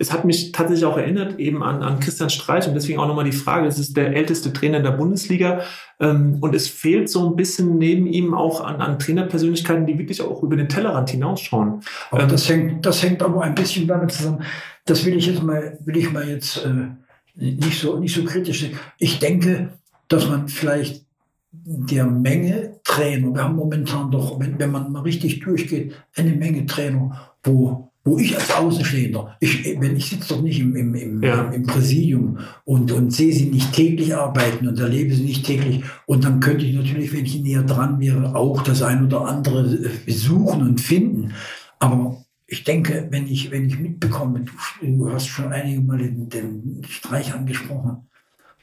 es 0.00 0.10
hat 0.10 0.24
mich 0.24 0.50
tatsächlich 0.52 0.86
auch 0.86 0.96
erinnert 0.96 1.38
eben 1.38 1.62
an, 1.62 1.82
an 1.82 2.00
Christian 2.00 2.30
Streich 2.30 2.66
und 2.66 2.72
deswegen 2.72 2.98
auch 2.98 3.06
nochmal 3.06 3.26
die 3.26 3.32
Frage, 3.32 3.68
es 3.68 3.78
ist 3.78 3.98
der 3.98 4.16
älteste 4.16 4.50
Trainer 4.50 4.78
in 4.78 4.82
der 4.82 4.92
Bundesliga 4.92 5.60
ähm, 6.00 6.38
und 6.40 6.54
es 6.54 6.68
fehlt 6.68 7.10
so 7.10 7.28
ein 7.28 7.36
bisschen 7.36 7.76
neben 7.76 8.06
ihm 8.06 8.32
auch 8.32 8.64
an, 8.64 8.80
an 8.80 8.98
Trainerpersönlichkeiten, 8.98 9.84
die 9.84 9.98
wirklich 9.98 10.22
auch 10.22 10.42
über 10.42 10.56
den 10.56 10.70
Tellerrand 10.70 11.10
hinausschauen. 11.10 11.82
Ähm, 12.12 12.28
das, 12.28 12.48
hängt, 12.48 12.86
das 12.86 13.02
hängt 13.02 13.22
aber 13.22 13.42
ein 13.42 13.54
bisschen 13.54 13.86
damit 13.86 14.12
zusammen, 14.12 14.42
das 14.86 15.04
will 15.04 15.18
ich 15.18 15.26
jetzt 15.26 15.42
mal, 15.42 15.78
will 15.84 15.98
ich 15.98 16.10
mal 16.10 16.26
jetzt 16.26 16.64
äh, 16.64 16.86
nicht, 17.34 17.78
so, 17.78 17.98
nicht 17.98 18.14
so 18.14 18.24
kritisch 18.24 18.60
sehen. 18.60 18.78
Ich 18.96 19.18
denke, 19.18 19.74
dass 20.08 20.26
man 20.26 20.48
vielleicht 20.48 21.04
der 21.52 22.06
Menge 22.06 22.80
Trainer, 22.84 23.34
wir 23.34 23.44
haben 23.44 23.56
momentan 23.56 24.10
doch, 24.10 24.40
wenn, 24.40 24.58
wenn 24.58 24.70
man 24.70 24.90
mal 24.90 25.02
richtig 25.02 25.40
durchgeht, 25.40 25.94
eine 26.16 26.30
Menge 26.30 26.64
Trainer, 26.64 27.34
wo 27.44 27.89
wo 28.02 28.18
ich 28.18 28.34
als 28.34 28.50
Außenstehender, 28.50 29.36
ich, 29.40 29.78
wenn 29.78 29.96
ich 29.96 30.08
sitze 30.08 30.34
doch 30.34 30.40
nicht 30.40 30.58
im, 30.58 30.74
im, 30.74 30.94
im, 30.94 31.22
ja. 31.22 31.50
im 31.50 31.64
Präsidium 31.64 32.38
und, 32.64 32.90
und 32.92 33.10
sehe 33.10 33.32
sie 33.32 33.46
nicht 33.46 33.72
täglich 33.72 34.14
arbeiten 34.14 34.66
und 34.66 34.78
erlebe 34.78 35.14
sie 35.14 35.24
nicht 35.24 35.44
täglich. 35.44 35.82
Und 36.06 36.24
dann 36.24 36.40
könnte 36.40 36.64
ich 36.64 36.74
natürlich, 36.74 37.12
wenn 37.12 37.26
ich 37.26 37.40
näher 37.40 37.62
dran 37.62 38.00
wäre, 38.00 38.34
auch 38.34 38.62
das 38.62 38.82
ein 38.82 39.04
oder 39.04 39.26
andere 39.26 39.78
suchen 40.06 40.62
und 40.62 40.80
finden. 40.80 41.34
Aber 41.78 42.24
ich 42.46 42.64
denke, 42.64 43.06
wenn 43.10 43.26
ich, 43.26 43.50
wenn 43.50 43.66
ich 43.66 43.78
mitbekomme, 43.78 44.44
du, 44.80 44.96
du 44.96 45.12
hast 45.12 45.26
schon 45.26 45.52
einige 45.52 45.82
Mal 45.82 45.98
den, 45.98 46.28
den 46.30 46.82
Streich 46.88 47.34
angesprochen, 47.34 48.08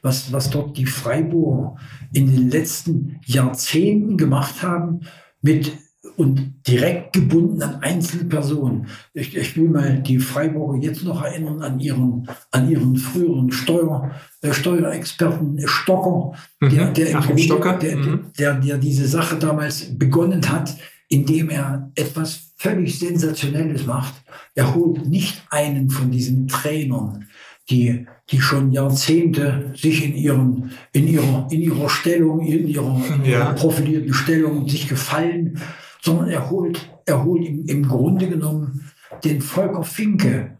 was, 0.01 0.31
was 0.31 0.49
dort 0.49 0.77
die 0.77 0.85
Freiburger 0.85 1.75
in 2.11 2.31
den 2.31 2.49
letzten 2.49 3.19
Jahrzehnten 3.25 4.17
gemacht 4.17 4.63
haben 4.63 5.01
mit 5.41 5.77
und 6.17 6.55
direkt 6.67 7.13
gebunden 7.13 7.61
an 7.61 7.75
Einzelpersonen. 7.75 8.87
Ich, 9.13 9.37
ich 9.37 9.55
will 9.55 9.69
mal 9.69 9.99
die 10.01 10.17
Freiburger 10.17 10.81
jetzt 10.83 11.03
noch 11.03 11.23
erinnern 11.23 11.61
an 11.61 11.79
ihren, 11.79 12.27
an 12.49 12.69
ihren 12.69 12.97
früheren 12.97 13.51
Steuer, 13.51 14.11
äh, 14.41 14.51
Steuerexperten 14.51 15.61
Stocker, 15.65 16.33
mhm. 16.59 16.69
der, 16.71 16.91
der, 16.91 17.19
Ach, 17.19 17.37
Stocker. 17.37 17.77
Der, 17.77 17.97
mhm. 17.97 18.31
der, 18.37 18.55
der 18.55 18.77
diese 18.79 19.07
Sache 19.07 19.35
damals 19.35 19.95
begonnen 19.95 20.49
hat, 20.49 20.75
indem 21.07 21.51
er 21.51 21.91
etwas 21.93 22.51
völlig 22.55 22.97
Sensationelles 22.97 23.85
macht. 23.85 24.15
Er 24.55 24.73
holt 24.73 25.07
nicht 25.07 25.43
einen 25.51 25.91
von 25.91 26.09
diesen 26.09 26.47
Trainern, 26.47 27.27
die, 27.69 28.07
die 28.31 28.41
schon 28.41 28.71
Jahrzehnte 28.71 29.71
sich 29.75 30.03
in 30.03 30.15
ihren, 30.15 30.71
in 30.93 31.07
ihrer, 31.07 31.47
in 31.51 31.61
ihrer 31.61 31.89
Stellung, 31.89 32.41
in 32.41 32.67
ihrer, 32.67 32.99
ja. 33.23 33.53
profilierten 33.53 34.15
Stellung 34.15 34.67
sich 34.67 34.87
gefallen 34.87 35.61
sondern 36.01 36.29
er 36.29 36.49
holt, 36.49 36.89
er 37.05 37.23
holt 37.23 37.45
im, 37.45 37.65
im 37.65 37.87
Grunde 37.87 38.27
genommen 38.27 38.83
den 39.23 39.41
Volker 39.41 39.83
Finke 39.83 40.57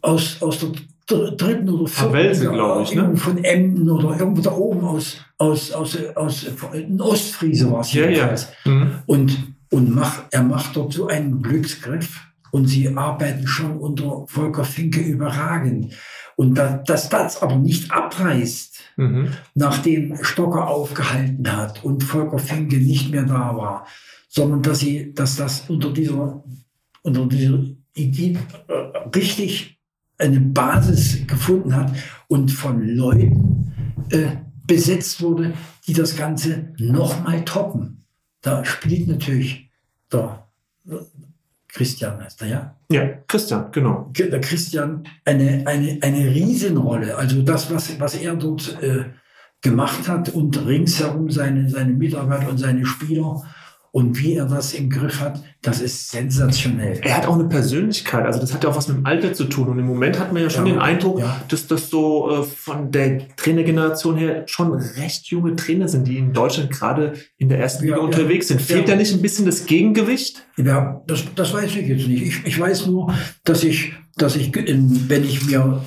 aus, 0.00 0.42
aus 0.42 0.58
der 0.58 0.70
dritten 1.06 1.68
oder 1.68 1.86
vierten 1.86 2.12
Welse, 2.12 2.50
glaube 2.50 2.82
ich, 2.82 2.94
ne? 2.94 3.16
von 3.16 3.42
Emden 3.44 3.90
oder 3.90 4.18
irgendwo 4.18 4.42
da 4.42 4.52
oben 4.52 4.84
aus, 4.84 5.18
aus, 5.38 5.72
aus, 5.72 5.96
aus, 6.16 6.46
aus 6.46 6.46
Ostfriese 6.98 7.70
war 7.70 7.80
es 7.80 7.92
ja, 7.92 8.08
ja. 8.08 8.34
Mhm. 8.64 8.90
Und, 9.06 9.54
und 9.70 9.94
mach, 9.94 10.22
er 10.30 10.42
macht 10.42 10.76
dort 10.76 10.92
so 10.92 11.06
einen 11.06 11.42
Glücksgriff 11.42 12.20
und 12.52 12.66
sie 12.66 12.96
arbeiten 12.96 13.46
schon 13.46 13.76
unter 13.76 14.24
Volker 14.28 14.64
Finke 14.64 15.00
überragend. 15.00 15.94
Und 16.36 16.56
da, 16.56 16.82
dass 16.86 17.08
das 17.08 17.42
aber 17.42 17.56
nicht 17.56 17.92
abreißt, 17.92 18.80
mhm. 18.96 19.28
nachdem 19.54 20.16
Stocker 20.22 20.68
aufgehalten 20.68 21.54
hat 21.54 21.84
und 21.84 22.02
Volker 22.02 22.38
Finke 22.38 22.76
nicht 22.76 23.10
mehr 23.10 23.24
da 23.24 23.56
war, 23.56 23.86
sondern 24.34 24.62
dass 24.62 24.80
sie, 24.80 25.14
dass 25.14 25.36
das 25.36 25.68
unter 25.68 25.92
dieser, 25.92 26.42
unter 27.02 27.26
dieser 27.26 27.60
Idee 27.94 28.36
äh, 28.66 28.72
richtig 29.14 29.78
eine 30.18 30.40
Basis 30.40 31.24
gefunden 31.26 31.74
hat 31.74 31.92
und 32.26 32.50
von 32.50 32.82
Leuten 32.82 33.72
äh, 34.10 34.28
besetzt 34.66 35.22
wurde, 35.22 35.52
die 35.86 35.92
das 35.92 36.16
Ganze 36.16 36.72
nochmal 36.78 37.44
toppen. 37.44 38.04
Da 38.40 38.64
spielt 38.64 39.08
natürlich 39.08 39.70
der 40.12 40.46
Christian 41.68 42.20
heißt 42.22 42.42
er, 42.42 42.48
ja? 42.48 42.76
Ja, 42.90 43.06
Christian, 43.26 43.72
genau. 43.72 44.12
Der 44.16 44.40
Christian 44.40 45.04
eine, 45.24 45.64
eine, 45.66 45.98
eine 46.02 46.30
Riesenrolle. 46.32 47.16
Also 47.16 47.42
das, 47.42 47.72
was, 47.72 47.98
was 47.98 48.14
er 48.14 48.36
dort 48.36 48.80
äh, 48.82 49.06
gemacht 49.60 50.06
hat 50.08 50.28
und 50.28 50.64
ringsherum 50.66 51.30
seine, 51.30 51.68
seine 51.68 51.92
Mitarbeiter 51.92 52.48
und 52.48 52.58
seine 52.58 52.84
Spieler 52.86 53.42
und 53.94 54.18
wie 54.18 54.34
er 54.34 54.46
das 54.46 54.74
im 54.74 54.90
Griff 54.90 55.20
hat, 55.20 55.40
das 55.62 55.80
ist 55.80 56.10
sensationell. 56.10 56.98
Er 57.02 57.16
hat 57.16 57.28
auch 57.28 57.34
eine 57.34 57.44
Persönlichkeit, 57.44 58.26
also 58.26 58.40
das 58.40 58.52
hat 58.52 58.64
ja 58.64 58.70
auch 58.70 58.74
was 58.74 58.88
mit 58.88 58.96
dem 58.96 59.06
Alter 59.06 59.34
zu 59.34 59.44
tun. 59.44 59.68
Und 59.68 59.78
im 59.78 59.86
Moment 59.86 60.18
hat 60.18 60.32
man 60.32 60.42
ja 60.42 60.50
schon 60.50 60.66
ja, 60.66 60.72
den 60.72 60.80
Eindruck, 60.80 61.20
ja. 61.20 61.40
dass 61.46 61.68
das 61.68 61.90
so 61.90 62.28
äh, 62.28 62.42
von 62.42 62.90
der 62.90 63.28
Trainergeneration 63.36 64.16
her 64.16 64.42
schon 64.46 64.72
recht 64.72 65.26
junge 65.26 65.54
Trainer 65.54 65.86
sind, 65.86 66.08
die 66.08 66.18
in 66.18 66.32
Deutschland 66.32 66.72
gerade 66.72 67.12
in 67.38 67.48
der 67.48 67.60
ersten 67.60 67.84
Liga 67.84 67.98
ja, 67.98 68.02
unterwegs 68.02 68.48
sind. 68.48 68.60
Fehlt 68.60 68.88
da 68.88 68.96
nicht 68.96 69.12
ein 69.12 69.22
bisschen 69.22 69.46
das 69.46 69.64
Gegengewicht? 69.64 70.44
Ja, 70.56 71.00
das, 71.06 71.22
das 71.36 71.54
weiß 71.54 71.76
ich 71.76 71.86
jetzt 71.86 72.08
nicht. 72.08 72.22
Ich, 72.22 72.46
ich 72.46 72.58
weiß 72.58 72.88
nur, 72.88 73.14
dass 73.44 73.62
ich, 73.62 73.92
dass 74.16 74.34
ich, 74.34 74.52
wenn 74.52 75.22
ich 75.22 75.46
mir 75.46 75.84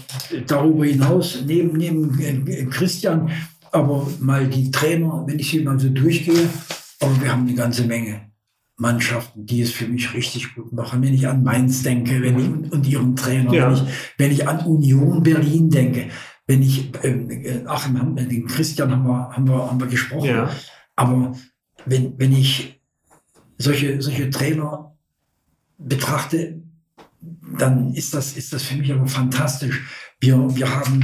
darüber 0.48 0.86
hinaus 0.86 1.44
neben, 1.46 1.76
neben 1.76 2.18
äh, 2.22 2.64
Christian 2.68 3.32
aber 3.74 4.08
mal 4.22 4.48
die 4.48 4.72
Trainer, 4.72 5.26
wenn 5.28 5.40
ich 5.40 5.52
sie 5.52 5.60
mal 5.60 5.78
so 5.78 5.90
durchgehe, 5.90 6.48
aber 7.00 7.22
wir 7.22 7.32
haben 7.32 7.48
eine 7.48 7.56
ganze 7.56 7.86
Menge 7.86 8.28
Mannschaften, 8.78 9.46
die 9.46 9.62
es 9.62 9.72
für 9.72 9.88
mich 9.88 10.14
richtig 10.14 10.54
gut 10.54 10.72
machen. 10.72 11.02
Wenn 11.02 11.14
ich 11.14 11.28
an 11.28 11.44
Mainz 11.44 11.82
denke, 11.82 12.22
wenn 12.22 12.40
ich, 12.40 12.72
und 12.72 12.88
ihren 12.88 13.16
Trainer, 13.16 13.52
ja. 13.52 13.68
wenn, 13.68 13.74
ich, 13.74 13.94
wenn 14.18 14.32
ich 14.32 14.48
an 14.48 14.66
Union 14.66 15.24
Berlin 15.24 15.70
denke, 15.70 16.10
wenn 16.46 16.62
ich, 16.62 16.94
äh, 17.04 17.64
ach, 17.66 17.90
den 17.90 18.48
Christian 18.48 18.92
haben 18.92 19.08
wir, 19.08 19.30
haben 19.32 19.48
wir, 19.48 19.70
haben 19.70 19.80
wir 19.80 19.88
gesprochen. 19.88 20.30
Ja. 20.30 20.52
Aber 20.96 21.36
wenn, 21.86 22.18
wenn 22.20 22.34
ich 22.34 22.80
solche, 23.58 24.00
solche 24.02 24.30
Trainer 24.30 24.96
betrachte, 25.80 26.62
dann 27.58 27.94
ist 27.94 28.14
das, 28.14 28.38
ist 28.38 28.54
das 28.54 28.64
für 28.64 28.76
mich 28.76 28.94
aber 28.94 29.08
fantastisch. 29.08 30.14
Wir, 30.20 30.38
wir 30.56 30.70
haben 30.70 31.04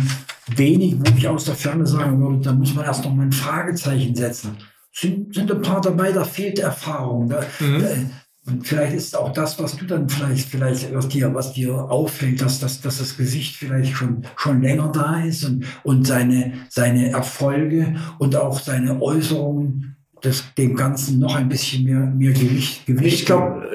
wenig, 0.55 0.95
wo 0.99 1.17
ich 1.17 1.27
aus 1.27 1.45
der 1.45 1.55
Ferne 1.55 1.87
sagen 1.87 2.21
würde, 2.21 2.39
da 2.39 2.53
muss 2.53 2.73
man 2.75 2.85
erst 2.85 3.03
noch 3.03 3.13
mal 3.13 3.23
ein 3.23 3.31
Fragezeichen 3.31 4.15
setzen 4.15 4.57
sind, 4.93 5.33
sind 5.33 5.51
ein 5.51 5.61
paar 5.61 5.81
dabei, 5.81 6.11
da 6.11 6.23
fehlt 6.23 6.59
Erfahrung. 6.59 7.27
Da, 7.27 7.41
mhm. 7.59 8.11
Und 8.45 8.67
vielleicht 8.67 8.93
ist 8.93 9.15
auch 9.15 9.31
das, 9.31 9.57
was 9.57 9.77
du 9.77 9.85
dann 9.85 10.09
vielleicht, 10.09 10.49
vielleicht, 10.49 10.93
was 10.93 11.07
dir, 11.07 11.33
was 11.33 11.53
dir 11.53 11.73
auffällt, 11.73 12.41
dass, 12.41 12.59
dass, 12.59 12.81
dass 12.81 12.99
das 12.99 13.15
Gesicht 13.15 13.55
vielleicht 13.55 13.95
schon, 13.95 14.25
schon 14.35 14.61
länger 14.61 14.91
da 14.91 15.21
ist 15.21 15.45
und, 15.45 15.65
und 15.83 16.05
seine, 16.05 16.53
seine 16.69 17.09
Erfolge 17.09 17.95
und 18.19 18.35
auch 18.35 18.59
seine 18.59 19.01
Äußerungen 19.01 19.95
das 20.23 20.45
dem 20.57 20.75
Ganzen 20.75 21.19
noch 21.19 21.35
ein 21.35 21.49
bisschen 21.49 21.83
mehr, 21.83 21.99
mehr 21.99 22.31
Gewicht, 22.31 22.85
Gewicht. 22.85 23.13
Ich 23.13 23.25
glaube, 23.25 23.67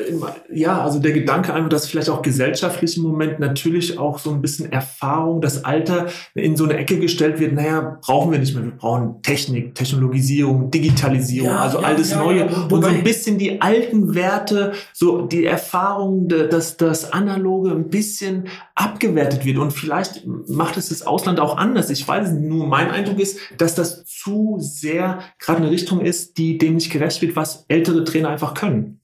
ja, 0.51 0.81
also 0.81 0.99
der 0.99 1.13
Gedanke 1.13 1.53
einfach, 1.53 1.69
dass 1.69 1.87
vielleicht 1.87 2.09
auch 2.09 2.23
gesellschaftlich 2.23 2.97
im 2.97 3.03
Moment 3.03 3.39
natürlich 3.39 3.99
auch 3.99 4.19
so 4.19 4.31
ein 4.31 4.41
bisschen 4.41 4.73
Erfahrung, 4.73 5.43
das 5.43 5.67
Alter 5.67 6.07
in 6.35 6.57
so 6.57 6.65
eine 6.65 6.79
Ecke 6.79 6.99
gestellt 6.99 7.39
wird, 7.39 7.53
naja, 7.53 7.99
brauchen 8.01 8.33
wir 8.33 8.39
nicht 8.39 8.55
mehr. 8.55 8.65
Wir 8.65 8.73
brauchen 8.73 9.21
Technik, 9.23 9.75
Technologisierung, 9.75 10.71
Digitalisierung, 10.71 11.51
ja, 11.51 11.59
also 11.59 11.83
ja, 11.83 11.87
alles 11.87 12.13
ja, 12.13 12.19
Neue. 12.19 12.47
und 12.47 12.83
so 12.83 12.89
ein 12.89 13.05
bisschen 13.05 13.37
die 13.37 13.61
alten 13.61 14.15
Werte, 14.15 14.73
so 14.95 15.27
die 15.27 15.45
Erfahrung, 15.45 16.29
dass 16.29 16.79
das 16.79 17.13
Analoge 17.13 17.73
ein 17.73 17.91
bisschen 17.91 18.45
abgewertet 18.75 19.45
wird. 19.45 19.59
Und 19.59 19.73
vielleicht 19.73 20.27
macht 20.27 20.79
es 20.79 20.89
das 20.89 21.03
Ausland 21.07 21.41
auch 21.41 21.59
anders. 21.59 21.91
Ich 21.91 22.09
weiß 22.09 22.31
nicht, 22.33 22.49
nur 22.49 22.67
mein 22.67 22.91
Eindruck 22.91 23.19
ist, 23.19 23.39
dass 23.59 23.75
das 23.75 24.07
zu 24.07 24.57
sehr 24.61 25.19
gerade 25.39 25.59
eine 25.59 25.71
Richtung 25.71 26.01
ist, 26.01 26.38
die 26.39 26.59
dem 26.59 26.77
nicht 26.77 26.91
gerecht 26.91 27.21
wird, 27.21 27.37
was 27.37 27.65
ältere 27.69 28.05
Trainer 28.05 28.31
einfach 28.31 28.55
können. 28.55 29.01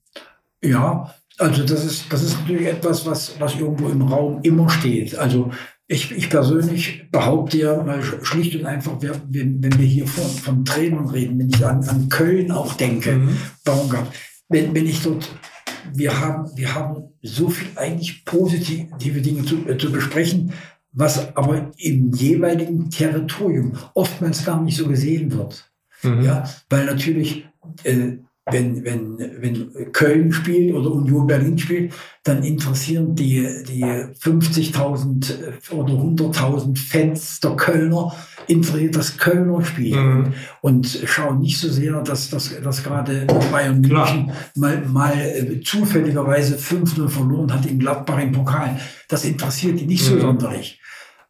Ja, 0.63 1.13
also 1.37 1.63
das 1.63 1.85
ist, 1.85 2.05
das 2.11 2.23
ist 2.23 2.39
natürlich 2.39 2.67
etwas, 2.67 3.05
was, 3.05 3.39
was 3.39 3.55
irgendwo 3.55 3.89
im 3.89 4.01
Raum 4.01 4.39
immer 4.41 4.69
steht. 4.69 5.17
Also 5.17 5.51
ich, 5.87 6.11
ich 6.11 6.29
persönlich 6.29 7.09
behaupte 7.11 7.57
ja 7.57 7.83
mal 7.83 8.01
schlicht 8.01 8.55
und 8.55 8.65
einfach, 8.65 8.93
wenn, 9.01 9.61
wenn 9.61 9.77
wir 9.77 9.85
hier 9.85 10.07
von, 10.07 10.25
von 10.25 10.65
Trainern 10.65 11.09
reden, 11.09 11.37
wenn 11.37 11.49
ich 11.49 11.63
an, 11.63 11.83
an 11.83 12.09
Köln 12.09 12.51
auch 12.51 12.73
denke, 12.73 13.17
mhm. 13.17 13.37
Baumgart, 13.63 14.07
wenn, 14.49 14.73
wenn 14.73 14.87
ich 14.87 15.03
dort, 15.03 15.29
wir 15.93 16.19
haben, 16.19 16.49
wir 16.55 16.73
haben 16.73 17.09
so 17.21 17.49
viel 17.49 17.67
eigentlich 17.75 18.25
positive 18.25 19.21
Dinge 19.21 19.43
zu, 19.43 19.67
äh, 19.67 19.77
zu 19.77 19.91
besprechen, 19.91 20.53
was 20.91 21.35
aber 21.35 21.71
im 21.77 22.11
jeweiligen 22.13 22.89
Territorium 22.89 23.73
oftmals 23.93 24.45
gar 24.45 24.61
nicht 24.61 24.77
so 24.77 24.87
gesehen 24.87 25.31
wird. 25.33 25.69
Mhm. 26.05 26.23
Ja, 26.23 26.43
weil 26.69 26.85
natürlich, 26.85 27.47
äh, 27.83 28.17
wenn, 28.51 28.85
wenn, 28.85 29.17
wenn 29.17 29.91
Köln 29.91 30.31
spielt 30.31 30.75
oder 30.75 30.91
Union 30.91 31.25
Berlin 31.25 31.57
spielt, 31.57 31.93
dann 32.23 32.43
interessieren 32.43 33.15
die, 33.15 33.41
die 33.67 33.83
50.000 33.83 35.31
äh, 35.31 35.73
oder 35.73 35.93
100.000 35.93 36.77
Fans 36.77 37.39
der 37.39 37.55
Kölner 37.55 38.15
interessiert 38.47 38.95
das 38.95 39.17
Kölner 39.17 39.65
Spiel 39.65 39.95
mhm. 39.95 40.33
und 40.61 40.85
schauen 41.05 41.39
nicht 41.39 41.57
so 41.57 41.69
sehr, 41.69 41.99
dass, 42.01 42.29
dass, 42.29 42.61
dass 42.61 42.83
gerade 42.83 43.25
Bayern 43.51 43.81
München 43.81 44.31
mal, 44.55 44.85
mal 44.85 45.13
äh, 45.19 45.59
zufälligerweise 45.61 46.57
5-0 46.57 47.09
verloren 47.09 47.51
hat 47.51 47.65
in 47.65 47.79
Gladbach 47.79 48.21
im 48.21 48.31
Pokal. 48.31 48.79
Das 49.07 49.25
interessiert 49.25 49.79
die 49.79 49.87
nicht 49.87 50.03
so 50.03 50.15
mhm. 50.15 50.21
sonderlich. 50.21 50.79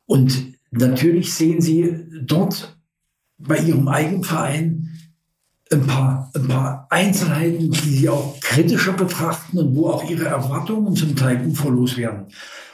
Und 0.05 0.53
natürlich 0.71 1.33
sehen 1.33 1.61
sie 1.61 2.05
dort 2.21 2.74
bei 3.37 3.57
ihrem 3.57 3.87
eigenen 3.87 4.23
Verein 4.23 4.89
ein 5.71 5.85
paar, 5.85 6.31
ein 6.33 6.47
paar 6.47 6.87
Einzelheiten, 6.89 7.71
die 7.71 7.89
sie 7.89 8.09
auch 8.09 8.39
kritischer 8.39 8.93
betrachten 8.93 9.57
und 9.57 9.75
wo 9.75 9.89
auch 9.89 10.09
ihre 10.09 10.25
Erwartungen 10.25 10.95
zum 10.95 11.15
Teil 11.15 11.45
uferlos 11.45 11.97
werden. 11.97 12.27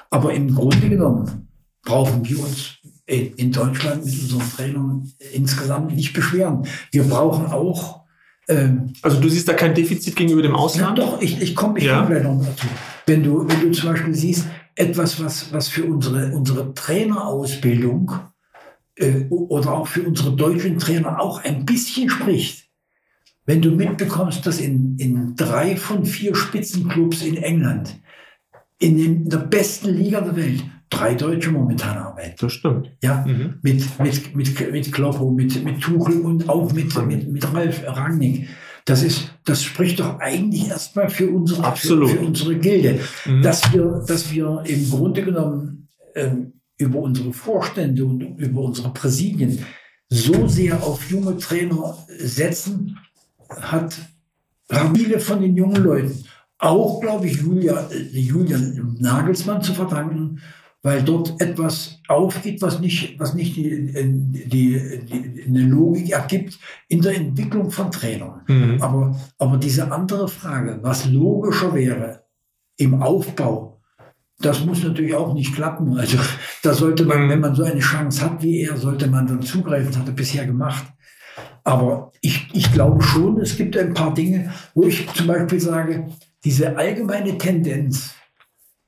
Aber 0.09 0.33
im 0.33 0.53
Grunde 0.53 0.89
genommen 0.89 1.47
brauchen 1.83 2.27
wir 2.27 2.39
uns 2.39 2.77
in 3.05 3.51
Deutschland 3.51 4.05
mit 4.05 4.13
unseren 4.21 4.49
Trainern 4.55 5.11
insgesamt 5.33 5.95
nicht 5.95 6.13
beschweren. 6.13 6.65
Wir 6.91 7.03
brauchen 7.03 7.47
auch. 7.47 8.01
Ähm, 8.47 8.93
also 9.01 9.19
du 9.19 9.29
siehst 9.29 9.47
da 9.47 9.53
kein 9.53 9.73
Defizit 9.73 10.15
gegenüber 10.15 10.41
dem 10.41 10.55
Ausland? 10.55 10.97
Ja, 10.97 11.05
doch, 11.05 11.21
ich, 11.21 11.41
ich 11.41 11.55
komme 11.55 11.79
ich 11.79 11.85
ja. 11.85 11.99
komm 11.99 12.11
gleich 12.11 12.23
noch 12.23 12.43
dazu. 12.43 12.67
Wenn 13.05 13.23
du, 13.23 13.47
wenn 13.47 13.59
du 13.61 13.71
zum 13.71 13.89
Beispiel 13.89 14.15
siehst, 14.15 14.47
etwas, 14.75 15.21
was, 15.23 15.51
was 15.51 15.67
für 15.67 15.83
unsere, 15.85 16.31
unsere 16.31 16.73
Trainerausbildung 16.73 18.11
äh, 18.95 19.25
oder 19.29 19.73
auch 19.73 19.87
für 19.87 20.03
unsere 20.03 20.35
deutschen 20.35 20.79
Trainer 20.79 21.19
auch 21.19 21.43
ein 21.43 21.65
bisschen 21.65 22.09
spricht. 22.09 22.69
Wenn 23.45 23.61
du 23.61 23.71
mitbekommst, 23.71 24.45
dass 24.45 24.59
in, 24.59 24.97
in 24.97 25.35
drei 25.35 25.75
von 25.75 26.05
vier 26.05 26.35
Spitzenclubs 26.35 27.23
in 27.23 27.37
England, 27.37 27.99
in, 28.79 28.97
den, 28.97 29.23
in 29.23 29.29
der 29.29 29.39
besten 29.39 29.89
Liga 29.89 30.21
der 30.21 30.35
Welt, 30.35 30.63
drei 30.89 31.15
Deutsche 31.15 31.51
momentan 31.51 31.97
arbeiten. 31.97 32.35
Das 32.39 32.53
stimmt. 32.53 32.91
Ja, 33.01 33.25
mhm. 33.25 33.55
mit, 33.61 33.99
mit, 33.99 34.35
mit, 34.35 34.71
mit 34.71 34.91
Kloppo, 34.91 35.31
mit, 35.31 35.63
mit 35.63 35.81
Tuchel 35.81 36.21
und 36.21 36.49
auch 36.49 36.71
mit, 36.71 36.93
mit, 37.07 37.31
mit 37.31 37.53
Ralf 37.53 37.83
Rangnick. 37.87 38.47
Das 38.85 39.03
ist, 39.03 39.31
das 39.45 39.63
spricht 39.63 39.99
doch 39.99 40.19
eigentlich 40.19 40.69
erstmal 40.69 41.09
für 41.09 41.29
unsere, 41.29 41.75
für, 41.75 42.07
für, 42.07 42.19
unsere 42.19 42.57
Gilde, 42.57 42.99
mhm. 43.25 43.41
dass 43.41 43.71
wir, 43.73 44.03
dass 44.07 44.31
wir 44.31 44.63
im 44.65 44.89
Grunde 44.89 45.23
genommen 45.23 45.87
ähm, 46.15 46.60
über 46.81 46.99
unsere 46.99 47.33
Vorstände 47.33 48.05
und 48.05 48.21
über 48.21 48.61
unsere 48.61 48.91
Präsidien 48.93 49.59
so 50.09 50.47
sehr 50.47 50.83
auf 50.83 51.09
junge 51.09 51.37
Trainer 51.37 51.97
setzen, 52.17 52.97
hat 53.49 53.97
viele 54.93 55.19
von 55.19 55.41
den 55.41 55.55
jungen 55.55 55.83
Leuten, 55.83 56.23
auch 56.57 56.99
glaube 56.99 57.27
ich 57.27 57.37
Julia, 57.37 57.89
Julian 58.11 58.97
Nagelsmann 58.99 59.61
zu 59.61 59.73
verdanken, 59.73 60.39
weil 60.83 61.03
dort 61.03 61.39
etwas 61.39 61.99
aufgeht, 62.07 62.61
was 62.61 62.79
nicht, 62.79 63.19
was 63.19 63.33
nicht 63.35 63.55
die, 63.55 63.93
die, 64.47 64.99
die, 65.05 65.43
eine 65.45 65.61
Logik 65.67 66.09
ergibt 66.11 66.59
in 66.87 67.01
der 67.01 67.15
Entwicklung 67.15 67.69
von 67.69 67.91
Trainern. 67.91 68.41
Mhm. 68.47 68.81
Aber, 68.81 69.15
aber 69.37 69.57
diese 69.57 69.91
andere 69.91 70.27
Frage, 70.27 70.79
was 70.81 71.05
logischer 71.05 71.73
wäre 71.73 72.23
im 72.77 73.01
Aufbau 73.01 73.70
das 74.41 74.65
muss 74.65 74.83
natürlich 74.83 75.15
auch 75.15 75.33
nicht 75.33 75.53
klappen. 75.53 75.97
Also 75.97 76.17
da 76.63 76.73
sollte 76.73 77.05
man, 77.05 77.29
wenn 77.29 77.39
man 77.39 77.55
so 77.55 77.63
eine 77.63 77.79
Chance 77.79 78.21
hat 78.21 78.41
wie 78.41 78.61
er, 78.61 78.77
sollte 78.77 79.07
man 79.07 79.27
dann 79.27 79.41
zugreifen. 79.41 79.87
Das 79.87 79.97
hat 79.97 80.07
er 80.07 80.13
bisher 80.13 80.45
gemacht. 80.45 80.85
Aber 81.63 82.11
ich, 82.21 82.49
ich 82.53 82.71
glaube 82.71 83.01
schon, 83.03 83.39
es 83.39 83.55
gibt 83.55 83.77
ein 83.77 83.93
paar 83.93 84.13
Dinge, 84.13 84.51
wo 84.73 84.83
ich 84.83 85.07
zum 85.13 85.27
Beispiel 85.27 85.59
sage, 85.59 86.07
diese 86.43 86.75
allgemeine 86.75 87.37
Tendenz, 87.37 88.15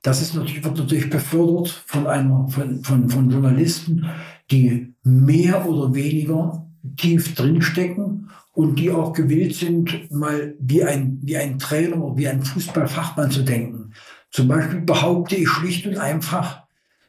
das 0.01 0.21
ist 0.21 0.35
natürlich, 0.35 0.63
wird 0.63 0.77
natürlich 0.77 1.09
befördert 1.09 1.69
von 1.85 2.07
einer, 2.07 2.47
von, 2.49 2.83
von, 2.83 3.09
von 3.09 3.29
Journalisten, 3.29 4.05
die 4.51 4.93
mehr 5.03 5.67
oder 5.67 5.93
weniger 5.93 6.67
tief 6.97 7.35
drinstecken 7.35 8.29
und 8.51 8.77
die 8.79 8.91
auch 8.91 9.13
gewillt 9.13 9.55
sind, 9.55 10.11
mal 10.11 10.55
wie 10.59 10.83
ein, 10.83 11.19
wie 11.21 11.37
ein 11.37 11.57
Trainer, 11.57 12.17
wie 12.17 12.27
ein 12.27 12.43
Fußballfachmann 12.43 13.31
zu 13.31 13.43
denken. 13.43 13.93
Zum 14.33 14.47
Beispiel 14.47 14.81
behaupte 14.81 15.35
ich 15.35 15.47
schlicht 15.47 15.85
und 15.85 15.97
einfach, 15.97 16.63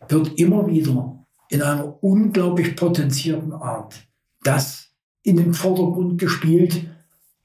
wird 0.08 0.38
immer 0.38 0.66
wieder 0.66 1.24
in 1.48 1.62
einer 1.62 1.96
unglaublich 2.02 2.76
potenzierten 2.76 3.54
Art 3.54 4.06
das 4.42 4.90
in 5.22 5.38
den 5.38 5.54
Vordergrund 5.54 6.20
gespielt, 6.20 6.86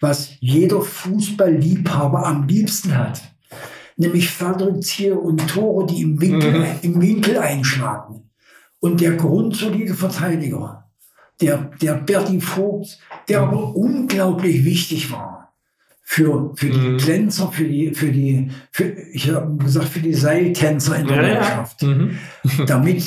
was 0.02 0.34
jeder 0.42 0.82
Fußballliebhaber 0.82 2.26
am 2.28 2.46
liebsten 2.46 2.98
hat. 2.98 3.22
Nämlich 3.96 4.30
Fallrückzieher 4.30 5.18
und 5.18 5.48
Tore, 5.48 5.86
die 5.86 6.02
im 6.02 6.20
Winkel, 6.20 6.60
mhm. 6.60 6.66
im 6.82 7.02
Winkel 7.02 7.38
einschlagen. 7.38 8.30
Und 8.82 9.00
der 9.00 9.14
grundsolide 9.14 9.94
Verteidiger, 9.94 10.90
der, 11.40 11.72
der 11.82 11.94
Berti 11.94 12.42
Vogt, 12.42 13.00
der 13.30 13.44
aber 13.44 13.74
unglaublich 13.78 14.66
wichtig 14.66 15.10
war 15.10 15.39
für, 16.12 16.52
für 16.56 16.72
die 16.72 16.80
mhm. 16.80 16.98
Glänzer, 16.98 17.52
für 17.52 17.66
die, 17.66 17.94
für 17.94 18.12
die, 18.12 18.50
für, 18.72 18.86
ich 19.14 19.30
habe 19.30 19.64
gesagt, 19.64 19.90
für 19.90 20.00
die 20.00 20.16
Seiltänzer 20.16 20.98
in 20.98 21.06
der 21.06 21.18
ja, 21.18 21.34
Mannschaft. 21.36 21.84
Ja. 21.84 21.88
Mhm. 21.88 22.18
Damit, 22.66 23.04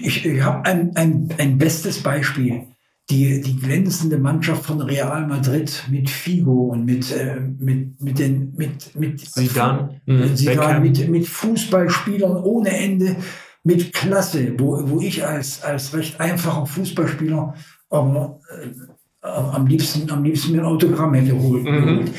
ich, 0.00 0.24
ich 0.24 0.40
habe 0.40 0.64
ein, 0.64 0.94
ein, 0.94 1.28
ein 1.36 1.58
bestes 1.58 2.00
Beispiel. 2.00 2.62
Die, 3.10 3.40
die 3.40 3.56
glänzende 3.56 4.18
Mannschaft 4.18 4.66
von 4.66 4.80
Real 4.80 5.26
Madrid 5.26 5.84
mit 5.90 6.08
Figo 6.08 6.68
und 6.68 6.86
mit, 6.86 7.10
äh, 7.10 7.40
mit, 7.58 8.00
mit 8.00 8.18
den, 8.20 8.54
mit, 8.56 8.94
mit 8.94 9.20
Zidane, 9.20 10.00
mhm. 10.06 10.36
Zidane 10.36 10.78
mit, 10.78 11.08
mit 11.08 11.26
Fußballspielern 11.26 12.36
ohne 12.36 12.70
Ende, 12.70 13.16
mit 13.64 13.92
Klasse, 13.92 14.54
wo, 14.58 14.80
wo 14.88 15.00
ich 15.00 15.26
als, 15.26 15.60
als 15.64 15.92
recht 15.92 16.20
einfacher 16.20 16.66
Fußballspieler 16.66 17.54
aber 17.90 18.40
äh, 18.48 19.26
am 19.26 19.66
liebsten, 19.66 20.08
am 20.10 20.22
liebsten 20.22 20.52
mir 20.52 20.60
ein 20.60 20.66
Autogramm 20.66 21.14
hätte 21.14 21.36
holen. 21.36 21.64
Mhm. 21.64 22.10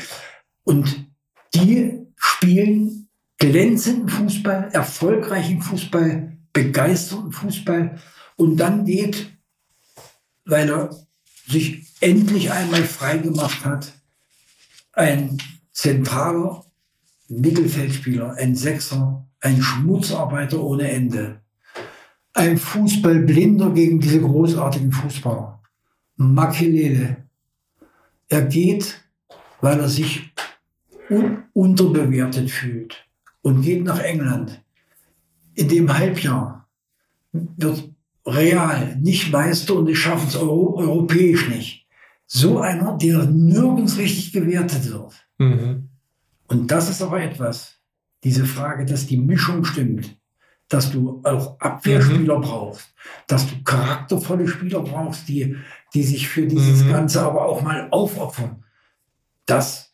Und 0.66 1.06
die 1.54 2.06
spielen 2.16 3.08
glänzenden 3.38 4.08
Fußball, 4.08 4.70
erfolgreichen 4.72 5.62
Fußball, 5.62 6.36
begeisterten 6.52 7.30
Fußball. 7.30 8.00
Und 8.34 8.56
dann 8.56 8.84
geht, 8.84 9.30
weil 10.44 10.68
er 10.68 10.90
sich 11.46 11.86
endlich 12.00 12.50
einmal 12.50 12.82
frei 12.82 13.18
gemacht 13.18 13.64
hat, 13.64 13.92
ein 14.92 15.38
zentraler 15.72 16.64
Mittelfeldspieler, 17.28 18.32
ein 18.32 18.56
Sechser, 18.56 19.24
ein 19.40 19.62
Schmutzarbeiter 19.62 20.60
ohne 20.60 20.90
Ende. 20.90 21.42
Ein 22.34 22.58
Fußballblinder 22.58 23.70
gegen 23.70 24.00
diese 24.00 24.20
großartigen 24.20 24.90
Fußballer. 24.90 25.62
Makelele. 26.16 27.28
Er 28.28 28.42
geht, 28.42 29.00
weil 29.60 29.78
er 29.78 29.88
sich 29.88 30.32
un 31.10 31.44
unterbewertet 31.52 32.50
fühlt 32.50 33.06
und 33.42 33.62
geht 33.62 33.84
nach 33.84 34.00
England. 34.00 34.62
In 35.54 35.68
dem 35.68 35.96
Halbjahr 35.96 36.68
wird 37.32 37.90
Real 38.26 38.96
nicht 38.96 39.30
Meister 39.30 39.74
und 39.74 39.86
die 39.86 39.94
schaffen 39.94 40.28
es 40.28 40.36
Euro 40.36 40.76
europäisch 40.76 41.48
nicht. 41.48 41.86
So 42.26 42.58
einer, 42.58 42.98
der 42.98 43.24
nirgends 43.26 43.98
richtig 43.98 44.32
gewertet 44.32 44.90
wird. 44.90 45.14
Mhm. 45.38 45.88
Und 46.48 46.70
das 46.70 46.90
ist 46.90 47.02
aber 47.02 47.22
etwas, 47.22 47.78
diese 48.24 48.44
Frage, 48.44 48.84
dass 48.84 49.06
die 49.06 49.16
Mischung 49.16 49.64
stimmt 49.64 50.16
dass 50.68 50.90
du 50.90 51.20
auch 51.22 51.58
Abwehrspieler 51.60 52.38
mhm. 52.38 52.42
brauchst, 52.42 52.92
dass 53.26 53.46
du 53.48 53.62
charaktervolle 53.62 54.48
Spieler 54.48 54.80
brauchst, 54.80 55.28
die, 55.28 55.56
die 55.94 56.02
sich 56.02 56.28
für 56.28 56.46
dieses 56.46 56.84
mhm. 56.84 56.90
Ganze 56.90 57.22
aber 57.22 57.46
auch 57.46 57.62
mal 57.62 57.88
aufopfern. 57.90 58.64
Das 59.46 59.85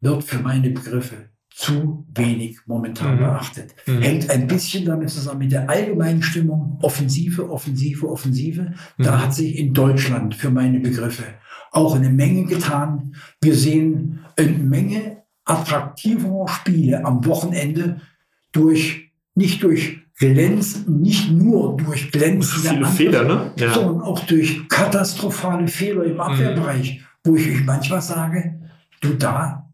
wird 0.00 0.24
für 0.24 0.38
meine 0.38 0.70
Begriffe 0.70 1.30
zu 1.50 2.06
wenig 2.14 2.58
momentan 2.66 3.16
mhm. 3.16 3.18
beachtet. 3.18 3.74
Mhm. 3.86 4.00
Hängt 4.00 4.30
ein 4.30 4.46
bisschen 4.46 4.86
damit 4.86 5.10
zusammen 5.10 5.40
mit 5.40 5.52
der 5.52 5.68
allgemeinen 5.68 6.22
Stimmung, 6.22 6.78
Offensive, 6.80 7.50
Offensive, 7.50 8.08
Offensive. 8.08 8.72
Da 8.98 9.16
mhm. 9.16 9.22
hat 9.22 9.34
sich 9.34 9.58
in 9.58 9.74
Deutschland 9.74 10.34
für 10.34 10.50
meine 10.50 10.80
Begriffe 10.80 11.24
auch 11.72 11.94
eine 11.94 12.10
Menge 12.10 12.44
getan. 12.44 13.14
Wir 13.42 13.54
sehen 13.54 14.20
eine 14.36 14.58
Menge 14.58 15.22
attraktiver 15.44 16.46
Spiele 16.48 17.04
am 17.04 17.24
Wochenende 17.26 18.00
durch, 18.52 19.12
nicht 19.34 19.62
durch 19.62 19.98
glänzen, 20.18 21.00
nicht 21.00 21.30
nur 21.30 21.76
durch 21.76 22.10
glänzende 22.12 22.86
Viele 22.86 22.86
Fehler, 22.86 23.24
ne? 23.24 23.52
ja. 23.56 23.74
sondern 23.74 24.02
auch 24.02 24.20
durch 24.20 24.68
katastrophale 24.68 25.66
Fehler 25.68 26.04
im 26.04 26.20
Abwehrbereich, 26.20 27.00
mhm. 27.00 27.04
wo 27.24 27.36
ich 27.36 27.48
euch 27.48 27.64
manchmal 27.64 28.02
sage, 28.02 28.60
du 29.00 29.14
da 29.14 29.69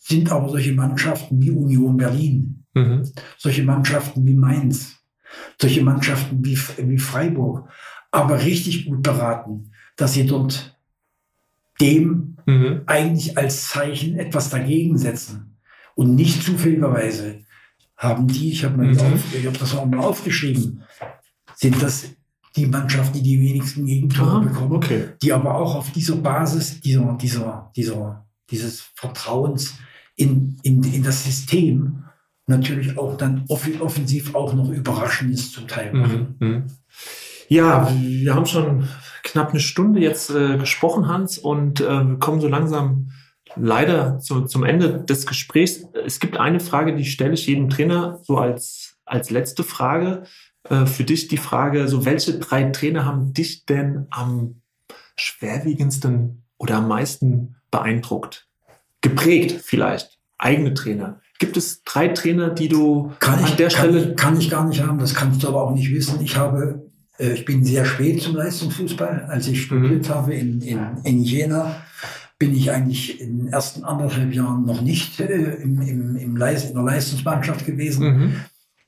sind 0.00 0.32
aber 0.32 0.48
solche 0.48 0.72
Mannschaften 0.72 1.40
wie 1.40 1.50
Union 1.50 1.96
Berlin, 1.96 2.64
mhm. 2.74 3.08
solche 3.38 3.62
Mannschaften 3.62 4.26
wie 4.26 4.34
Mainz, 4.34 4.96
solche 5.60 5.82
Mannschaften 5.82 6.44
wie, 6.44 6.58
wie 6.78 6.98
Freiburg, 6.98 7.68
aber 8.10 8.42
richtig 8.42 8.86
gut 8.86 9.02
beraten, 9.02 9.70
dass 9.96 10.14
sie 10.14 10.26
dort 10.26 10.76
dem 11.80 12.38
mhm. 12.46 12.82
eigentlich 12.86 13.36
als 13.38 13.68
Zeichen 13.68 14.18
etwas 14.18 14.50
dagegen 14.50 14.98
setzen 14.98 15.58
und 15.94 16.14
nicht 16.14 16.42
zufälligerweise 16.42 17.44
haben 17.96 18.26
die, 18.26 18.52
ich 18.52 18.64
habe 18.64 18.82
mhm. 18.82 18.98
hab 18.98 19.58
das 19.58 19.76
auch 19.76 19.84
mal 19.84 20.00
aufgeschrieben, 20.00 20.82
sind 21.54 21.80
das 21.82 22.08
die 22.56 22.66
Mannschaften, 22.66 23.18
die 23.18 23.22
die 23.22 23.40
wenigsten 23.40 23.84
Gegentore 23.84 24.30
ah, 24.30 24.38
bekommen, 24.40 24.72
okay. 24.72 25.08
die 25.22 25.32
aber 25.32 25.54
auch 25.54 25.76
auf 25.76 25.92
dieser 25.92 26.16
Basis, 26.16 26.80
dieser, 26.80 27.16
dieser, 27.20 27.70
dieser, 27.76 28.26
dieses 28.50 28.80
Vertrauens 28.96 29.74
in, 30.20 30.58
in, 30.62 30.82
in 30.82 31.02
das 31.02 31.24
System 31.24 32.04
natürlich 32.46 32.98
auch 32.98 33.16
dann 33.16 33.44
offensiv 33.48 34.34
auch 34.34 34.52
noch 34.52 34.68
Überraschendes 34.68 35.52
zum 35.52 35.66
Teil 35.66 35.92
machen. 35.92 36.36
Mhm. 36.38 36.48
mhm. 36.48 36.64
Ja, 37.48 37.92
wir 38.00 38.34
haben 38.36 38.46
schon 38.46 38.88
knapp 39.24 39.50
eine 39.50 39.58
Stunde 39.58 39.98
jetzt 39.98 40.30
äh, 40.30 40.56
gesprochen, 40.56 41.08
Hans, 41.08 41.36
und 41.36 41.80
äh, 41.80 42.04
wir 42.04 42.18
kommen 42.20 42.40
so 42.40 42.46
langsam 42.46 43.10
leider 43.56 44.20
zu, 44.20 44.42
zum 44.42 44.62
Ende 44.62 45.02
des 45.02 45.26
Gesprächs. 45.26 45.82
Es 46.06 46.20
gibt 46.20 46.36
eine 46.36 46.60
Frage, 46.60 46.94
die 46.94 47.04
stelle 47.04 47.34
ich 47.34 47.48
jedem 47.48 47.68
Trainer 47.68 48.20
so 48.22 48.38
als, 48.38 48.98
als 49.04 49.30
letzte 49.30 49.64
Frage. 49.64 50.22
Äh, 50.68 50.86
für 50.86 51.02
dich 51.02 51.26
die 51.26 51.38
Frage, 51.38 51.88
so 51.88 52.04
welche 52.04 52.38
drei 52.38 52.62
Trainer 52.70 53.04
haben 53.04 53.32
dich 53.32 53.66
denn 53.66 54.06
am 54.10 54.62
schwerwiegendsten 55.16 56.44
oder 56.56 56.76
am 56.76 56.86
meisten 56.86 57.56
beeindruckt? 57.72 58.49
Geprägt 59.00 59.60
vielleicht? 59.62 60.18
Eigene 60.38 60.74
Trainer? 60.74 61.20
Gibt 61.38 61.56
es 61.56 61.82
drei 61.84 62.08
Trainer, 62.08 62.50
die 62.50 62.68
du 62.68 63.12
kann 63.18 63.38
an 63.38 63.44
ich, 63.44 63.56
der 63.56 63.68
kann, 63.68 63.90
Stelle... 63.90 64.14
Kann 64.14 64.38
ich 64.38 64.50
gar 64.50 64.66
nicht 64.66 64.82
haben, 64.82 64.98
das 64.98 65.14
kannst 65.14 65.42
du 65.42 65.48
aber 65.48 65.62
auch 65.62 65.74
nicht 65.74 65.90
wissen. 65.90 66.20
Ich 66.22 66.36
habe, 66.36 66.90
äh, 67.18 67.32
ich 67.32 67.44
bin 67.44 67.64
sehr 67.64 67.84
spät 67.84 68.22
zum 68.22 68.36
Leistungsfußball, 68.36 69.26
als 69.28 69.48
ich 69.48 69.62
studiert 69.62 70.08
mhm. 70.08 70.14
habe 70.14 70.34
in, 70.34 70.60
in, 70.60 70.78
in 71.04 71.22
Jena 71.22 71.76
bin 72.40 72.56
ich 72.56 72.70
eigentlich 72.70 73.20
in 73.20 73.38
den 73.38 73.48
ersten 73.48 73.84
anderthalb 73.84 74.32
Jahren 74.32 74.64
noch 74.64 74.80
nicht 74.80 75.20
äh, 75.20 75.54
im, 75.56 75.80
im, 75.82 76.16
im 76.16 76.36
Leist 76.36 76.68
in 76.68 76.74
der 76.74 76.84
Leistungsmannschaft 76.84 77.66
gewesen 77.66 78.06
mhm. 78.06 78.34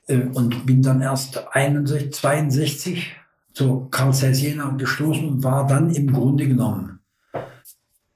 äh, 0.07 0.23
und 0.33 0.65
bin 0.65 0.81
dann 0.81 1.01
erst 1.01 1.39
61, 1.55 2.13
62 2.13 3.15
zu 3.53 3.87
Karl 3.91 4.13
Zeiss 4.13 4.41
Jena 4.41 4.69
gestoßen 4.69 5.27
und 5.27 5.43
war 5.43 5.67
dann 5.67 5.91
im 5.91 6.11
Grunde 6.11 6.47
genommen 6.47 6.92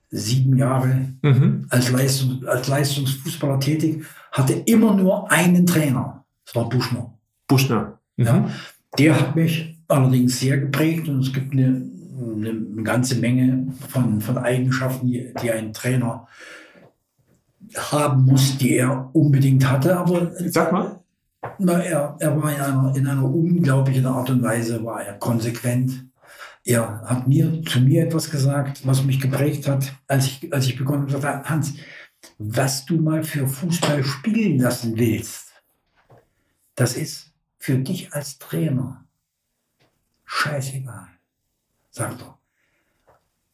sieben 0.09 0.57
Jahre 0.57 1.13
mhm. 1.21 1.65
als, 1.69 1.91
Leistung, 1.91 2.45
als 2.47 2.67
Leistungsfußballer 2.67 3.59
tätig, 3.59 4.03
hatte 4.31 4.53
immer 4.53 4.93
nur 4.93 5.31
einen 5.31 5.65
Trainer. 5.65 6.25
Das 6.45 6.55
war 6.55 6.69
Buschner. 6.69 7.13
Buschner. 7.47 7.99
Mhm. 8.15 8.25
Ja, 8.25 8.49
der 8.97 9.19
hat 9.19 9.35
mich 9.35 9.77
allerdings 9.87 10.39
sehr 10.39 10.57
geprägt 10.57 11.07
und 11.07 11.19
es 11.19 11.33
gibt 11.33 11.53
eine 11.53 11.81
eine, 12.17 12.83
ganze 12.83 13.15
Menge 13.15 13.67
von, 13.89 14.21
von 14.21 14.37
Eigenschaften, 14.37 15.07
die, 15.07 15.33
die 15.41 15.51
ein 15.51 15.73
Trainer 15.73 16.27
haben 17.75 18.25
muss, 18.25 18.57
die 18.57 18.77
er 18.77 19.09
unbedingt 19.13 19.69
hatte. 19.69 19.97
Aber 19.97 20.31
sag 20.47 20.71
mal. 20.71 20.99
Na, 21.59 21.79
er, 21.79 22.15
er 22.19 22.41
war 22.41 22.51
in 22.51 22.61
einer, 22.61 22.95
in 22.95 23.07
einer 23.07 23.23
unglaublichen 23.23 24.05
Art 24.05 24.29
und 24.29 24.41
Weise 24.41 24.83
war 24.83 25.03
er 25.03 25.13
konsequent. 25.13 26.05
Er 26.67 27.01
hat 27.05 27.29
mir 27.29 27.63
zu 27.63 27.79
mir 27.79 28.05
etwas 28.05 28.29
gesagt, 28.29 28.85
was 28.85 29.05
mich 29.05 29.21
geprägt 29.21 29.69
hat, 29.69 29.95
als 30.05 30.25
ich, 30.25 30.53
als 30.53 30.65
ich 30.65 30.77
begonnen 30.77 31.09
habe, 31.13 31.49
Hans, 31.49 31.75
was 32.37 32.85
du 32.85 32.97
mal 32.97 33.23
für 33.23 33.47
Fußball 33.47 34.03
spielen 34.03 34.59
lassen 34.59 34.97
willst, 34.97 35.53
das 36.75 36.97
ist 36.97 37.31
für 37.57 37.77
dich 37.77 38.11
als 38.11 38.37
Trainer 38.37 39.05
scheißegal 40.25 41.07
sagt 41.89 42.21
er. 42.21 42.37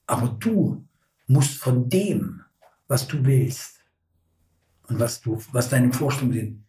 Aber 0.08 0.30
du 0.40 0.84
musst 1.28 1.60
von 1.60 1.88
dem, 1.88 2.42
was 2.88 3.08
du 3.08 3.24
willst 3.24 3.76
und 4.88 5.00
was, 5.00 5.22
du, 5.22 5.40
was 5.52 5.70
deine 5.70 5.94
Vorstellungen 5.94 6.34
sind, 6.34 6.66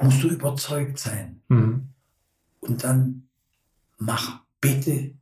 musst 0.00 0.22
du 0.22 0.28
überzeugt 0.28 0.98
sein. 0.98 1.42
Mhm. 1.48 1.90
Und 2.60 2.84
dann 2.84 3.28
mach 3.98 4.40
bitte 4.62 5.14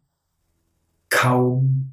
kaum 1.13 1.93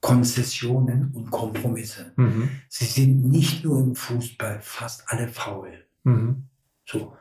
Konzessionen 0.00 1.10
und 1.14 1.30
Kompromisse. 1.30 2.12
Mhm. 2.16 2.48
Sie 2.68 2.84
sind 2.84 3.28
nicht 3.28 3.64
nur 3.64 3.80
im 3.80 3.94
Fußball 3.94 4.60
fast 4.62 5.04
alle 5.06 5.28
faul. 5.28 5.72
Mhm. 6.04 6.44
So. 6.86 7.12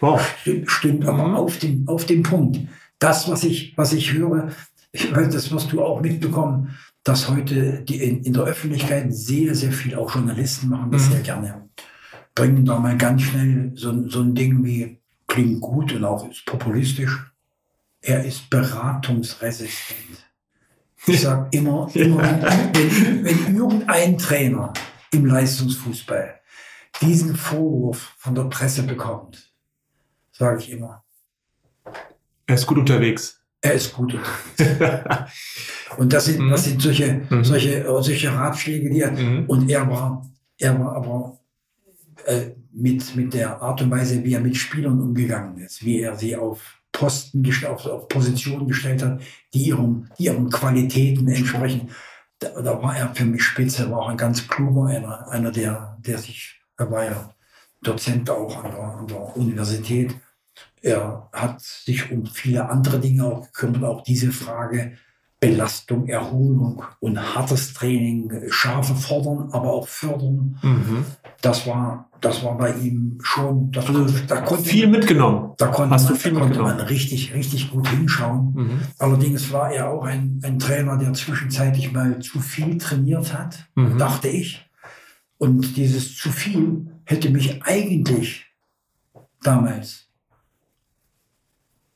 Wow. 0.00 0.20
Stimmt, 0.40 0.70
stimmt 0.70 1.06
aber 1.06 1.28
mhm. 1.28 1.34
auf 1.34 1.58
den, 1.58 1.86
auf 1.88 2.06
den 2.06 2.22
Punkt. 2.22 2.60
Das, 2.98 3.30
was 3.30 3.44
ich, 3.44 3.76
was 3.76 3.92
ich 3.92 4.12
höre, 4.12 4.50
ich 4.92 5.14
weiß, 5.14 5.32
das 5.32 5.50
wirst 5.50 5.72
du 5.72 5.82
auch 5.82 6.00
mitbekommen, 6.00 6.76
dass 7.04 7.28
heute 7.28 7.82
die 7.82 8.02
in, 8.02 8.22
in 8.22 8.32
der 8.32 8.44
Öffentlichkeit 8.44 9.14
sehr, 9.14 9.54
sehr 9.54 9.72
viel, 9.72 9.94
auch 9.94 10.14
Journalisten 10.14 10.68
machen 10.68 10.90
das 10.90 11.06
mhm. 11.08 11.12
sehr 11.12 11.20
gerne, 11.20 11.68
bringen 12.34 12.64
da 12.64 12.78
mal 12.78 12.96
ganz 12.96 13.22
schnell 13.22 13.72
so, 13.74 14.08
so 14.08 14.20
ein 14.20 14.34
Ding 14.34 14.64
wie, 14.64 14.98
klingt 15.26 15.60
gut 15.60 15.92
und 15.92 16.04
auch 16.04 16.28
ist 16.28 16.44
populistisch, 16.46 17.30
er 18.00 18.24
ist 18.24 18.50
beratungsresistent. 18.50 20.27
Ich 21.06 21.20
sage 21.20 21.48
immer, 21.52 21.90
immer 21.94 22.22
wenn, 22.22 23.24
wenn 23.24 23.56
irgendein 23.56 24.18
Trainer 24.18 24.72
im 25.12 25.26
Leistungsfußball 25.26 26.34
diesen 27.00 27.36
Vorwurf 27.36 28.14
von 28.16 28.34
der 28.34 28.44
Presse 28.44 28.82
bekommt, 28.82 29.52
sage 30.32 30.58
ich 30.60 30.70
immer. 30.70 31.04
Er 32.46 32.54
ist 32.54 32.66
gut 32.66 32.78
unterwegs. 32.78 33.40
Er 33.60 33.74
ist 33.74 33.92
gut 33.92 34.14
unterwegs. 34.14 35.32
und 35.96 36.12
das 36.12 36.26
sind, 36.26 36.48
das 36.50 36.64
sind 36.64 36.82
solche, 36.82 37.22
mhm. 37.28 37.44
solche, 37.44 37.84
solche 38.02 38.32
Ratschläge, 38.32 38.90
die 38.90 39.00
er, 39.00 39.12
mhm. 39.12 39.46
und 39.46 39.68
er 39.70 39.88
war, 39.88 40.28
er 40.58 40.78
war 40.78 40.96
aber 40.96 41.38
äh, 42.26 42.50
mit, 42.72 43.16
mit 43.16 43.34
der 43.34 43.60
Art 43.60 43.82
und 43.82 43.90
Weise, 43.90 44.22
wie 44.24 44.34
er 44.34 44.40
mit 44.40 44.56
Spielern 44.56 45.00
umgegangen 45.00 45.58
ist, 45.58 45.84
wie 45.84 46.00
er 46.00 46.16
sie 46.16 46.36
auf 46.36 46.77
Posten, 46.92 47.48
auf, 47.66 47.86
auf 47.86 48.08
Positionen 48.08 48.66
gestellt 48.66 49.02
hat, 49.02 49.20
die 49.54 49.68
ihren, 49.68 50.10
ihren 50.18 50.50
Qualitäten 50.50 51.28
entsprechen. 51.28 51.90
Da, 52.38 52.60
da 52.60 52.82
war 52.82 52.96
er 52.96 53.14
für 53.14 53.24
mich 53.24 53.42
spitze, 53.42 53.90
war 53.90 54.00
auch 54.00 54.08
ein 54.08 54.16
ganz 54.16 54.46
kluger, 54.48 54.86
einer, 54.86 55.28
einer 55.28 55.50
der, 55.50 55.96
der 56.00 56.18
sich, 56.18 56.60
er 56.76 56.90
war 56.90 57.04
ja 57.04 57.34
Dozent 57.82 58.28
auch 58.30 58.64
an 58.64 58.70
der, 58.70 58.80
an 58.82 59.06
der 59.06 59.36
Universität. 59.36 60.16
Er 60.82 61.28
hat 61.32 61.60
sich 61.60 62.10
um 62.10 62.26
viele 62.26 62.68
andere 62.68 63.00
Dinge 63.00 63.24
auch 63.24 63.46
gekümmert, 63.46 63.84
auch 63.84 64.02
diese 64.02 64.32
Frage, 64.32 64.96
Belastung, 65.40 66.08
Erholung 66.08 66.82
und 66.98 67.34
hartes 67.34 67.72
Training, 67.72 68.32
scharfe 68.48 68.94
fordern, 68.96 69.50
aber 69.52 69.72
auch 69.72 69.86
fördern. 69.86 70.58
Mhm. 70.62 71.04
Das 71.40 71.64
war, 71.66 72.10
das 72.20 72.42
war 72.42 72.58
bei 72.58 72.72
ihm 72.74 73.18
schon, 73.22 73.70
das 73.70 73.86
also 73.86 74.04
konnte, 74.04 74.26
da 74.26 74.40
konnte 74.40 74.64
viel 74.64 74.88
mitgenommen. 74.88 75.52
Da 75.56 75.68
konnte, 75.68 75.94
Hast 75.94 76.04
man, 76.04 76.14
du 76.14 76.18
viel 76.18 76.32
da 76.32 76.40
konnte 76.40 76.60
man 76.60 76.80
richtig, 76.80 77.34
richtig 77.34 77.70
gut 77.70 77.86
hinschauen. 77.88 78.52
Mhm. 78.54 78.80
Allerdings 78.98 79.52
war 79.52 79.70
er 79.70 79.90
auch 79.90 80.02
ein, 80.02 80.40
ein 80.42 80.58
Trainer, 80.58 80.96
der 80.96 81.14
zwischenzeitlich 81.14 81.92
mal 81.92 82.18
zu 82.18 82.40
viel 82.40 82.76
trainiert 82.78 83.32
hat, 83.32 83.68
mhm. 83.76 83.96
dachte 83.96 84.26
ich. 84.28 84.68
Und 85.38 85.76
dieses 85.76 86.16
zu 86.16 86.30
viel 86.30 86.90
hätte 87.04 87.30
mich 87.30 87.62
eigentlich 87.62 88.46
damals 89.44 90.07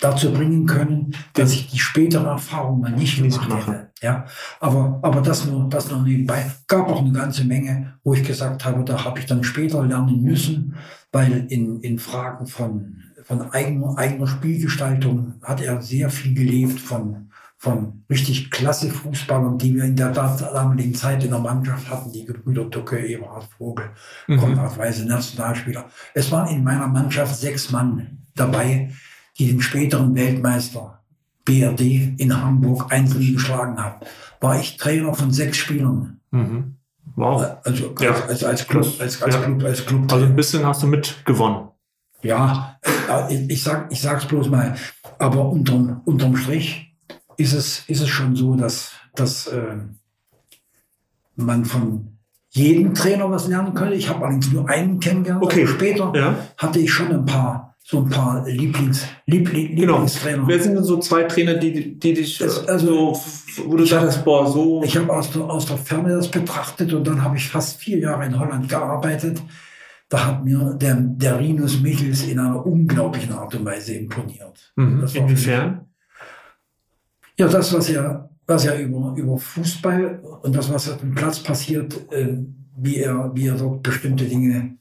dazu 0.02 0.32
bringen 0.32 0.66
können, 0.66 1.14
dass 1.34 1.52
ich 1.52 1.68
die 1.68 1.78
spätere 1.78 2.26
Erfahrung 2.26 2.80
mal 2.80 2.90
nicht 2.90 3.16
gemacht 3.16 3.66
hätte. 3.66 3.90
Ja, 4.02 4.26
aber, 4.58 4.98
aber 5.02 5.20
das 5.20 5.46
nur, 5.46 5.68
das 5.68 5.90
nur 5.90 6.02
nebenbei. 6.02 6.50
Gab 6.66 6.88
auch 6.88 7.00
eine 7.00 7.12
ganze 7.12 7.44
Menge, 7.44 7.94
wo 8.02 8.12
ich 8.12 8.24
gesagt 8.24 8.64
habe, 8.64 8.84
da 8.84 9.04
habe 9.04 9.20
ich 9.20 9.26
dann 9.26 9.44
später 9.44 9.84
lernen 9.84 10.22
müssen, 10.22 10.74
weil 11.12 11.46
in, 11.48 11.80
in 11.80 12.00
Fragen 12.00 12.46
von, 12.46 12.96
von 13.22 13.52
eigener, 13.52 13.96
eigener 13.96 14.26
Spielgestaltung 14.26 15.34
hat 15.42 15.60
er 15.60 15.80
sehr 15.80 16.10
viel 16.10 16.34
gelebt 16.34 16.80
von, 16.80 17.30
von 17.56 18.02
richtig 18.10 18.50
klasse 18.50 18.90
Fußballern, 18.90 19.56
die 19.56 19.76
wir 19.76 19.84
in 19.84 19.94
der 19.94 20.08
damaligen 20.08 20.96
Zeit 20.96 21.22
in 21.22 21.30
der 21.30 21.38
Mannschaft 21.38 21.88
hatten, 21.88 22.10
die 22.10 22.24
Gebrüder 22.24 22.64
Ducke, 22.64 22.98
Eberhard 22.98 23.44
Vogel, 23.56 23.90
mhm. 24.26 24.38
Konrad 24.38 24.76
Weise, 24.78 25.06
Nationalspieler. 25.06 25.84
Es 26.12 26.32
waren 26.32 26.48
in 26.48 26.64
meiner 26.64 26.88
Mannschaft 26.88 27.36
sechs 27.36 27.70
Mann 27.70 28.18
dabei, 28.34 28.90
die 29.38 29.48
den 29.48 29.60
späteren 29.60 30.14
Weltmeister 30.14 31.02
BRD 31.44 31.80
in 32.18 32.40
Hamburg 32.40 32.92
einzeln 32.92 33.32
geschlagen 33.32 33.82
hat, 33.82 34.06
war 34.40 34.60
ich 34.60 34.76
Trainer 34.76 35.14
von 35.14 35.32
sechs 35.32 35.56
Spielern. 35.56 36.20
Mhm. 36.30 36.76
Wow. 37.16 37.58
Also, 37.64 37.94
ja. 38.00 38.12
als, 38.12 38.44
als, 38.44 38.66
Club, 38.66 38.86
als, 38.98 39.22
als, 39.22 39.34
ja. 39.34 39.40
Club, 39.42 39.64
als 39.64 39.84
Club. 39.84 40.12
Also 40.12 40.26
ein 40.26 40.36
bisschen 40.36 40.64
hast 40.64 40.82
du 40.82 40.86
mitgewonnen. 40.86 41.68
Ja, 42.22 42.78
äh, 43.28 43.46
ich 43.48 43.62
sag, 43.62 43.90
ich 43.90 44.00
sag's 44.00 44.26
bloß 44.26 44.48
mal. 44.48 44.76
Aber 45.18 45.48
unterm, 45.48 46.00
unterm 46.04 46.36
Strich 46.36 46.94
ist 47.36 47.52
es, 47.52 47.84
ist 47.88 48.00
es 48.00 48.08
schon 48.08 48.36
so, 48.36 48.54
dass, 48.54 48.92
dass 49.14 49.48
äh, 49.48 49.76
man 51.36 51.64
von 51.64 52.18
jedem 52.50 52.94
Trainer 52.94 53.30
was 53.30 53.48
lernen 53.48 53.74
könnte. 53.74 53.94
Ich 53.94 54.08
habe 54.08 54.24
allerdings 54.24 54.52
nur 54.52 54.68
einen 54.68 55.00
kennengelernt. 55.00 55.42
Okay. 55.42 55.66
Später 55.66 56.12
ja. 56.14 56.36
hatte 56.56 56.78
ich 56.78 56.92
schon 56.92 57.10
ein 57.12 57.24
paar 57.24 57.71
so 57.84 57.98
ein 57.98 58.08
paar 58.08 58.46
Lieblings, 58.46 59.04
Liebling, 59.26 59.74
genau. 59.74 59.94
Lieblingstrainer. 59.94 60.46
Wer 60.46 60.62
sind 60.62 60.74
denn 60.76 60.84
so 60.84 60.98
zwei 60.98 61.24
Trainer, 61.24 61.54
die, 61.54 61.98
die 61.98 62.14
dich, 62.14 62.38
das, 62.38 62.66
also, 62.68 63.18
wo 63.66 63.76
du 63.76 63.84
sagst, 63.84 64.24
boah, 64.24 64.50
so. 64.50 64.82
Ich 64.84 64.96
habe 64.96 65.12
aus 65.12 65.30
der, 65.30 65.42
aus 65.42 65.66
der 65.66 65.76
Ferne 65.76 66.14
das 66.14 66.30
betrachtet 66.30 66.92
und 66.92 67.06
dann 67.06 67.22
habe 67.22 67.36
ich 67.36 67.48
fast 67.48 67.80
vier 67.80 67.98
Jahre 67.98 68.26
in 68.26 68.38
Holland 68.38 68.68
gearbeitet. 68.68 69.42
Da 70.08 70.26
hat 70.26 70.44
mir 70.44 70.74
der, 70.74 70.96
der 70.96 71.38
Rinus 71.40 71.80
Michels 71.80 72.22
in 72.24 72.38
einer 72.38 72.64
unglaublichen 72.64 73.32
Art 73.32 73.54
und 73.54 73.64
Weise 73.64 73.94
imponiert. 73.94 74.72
Mhm. 74.76 75.06
Inwiefern? 75.12 75.86
Ja, 77.38 77.48
das, 77.48 77.72
was 77.72 77.88
er, 77.88 78.30
was 78.46 78.64
er 78.64 78.78
über, 78.78 79.14
über 79.16 79.38
Fußball 79.38 80.20
und 80.42 80.54
das, 80.54 80.72
was 80.72 80.90
auf 80.90 81.00
dem 81.00 81.14
Platz 81.14 81.40
passiert, 81.40 82.12
äh, 82.12 82.36
wie 82.76 82.98
er, 82.98 83.32
wie 83.34 83.48
er 83.48 83.56
dort 83.56 83.82
bestimmte 83.82 84.26
Dinge 84.26 84.76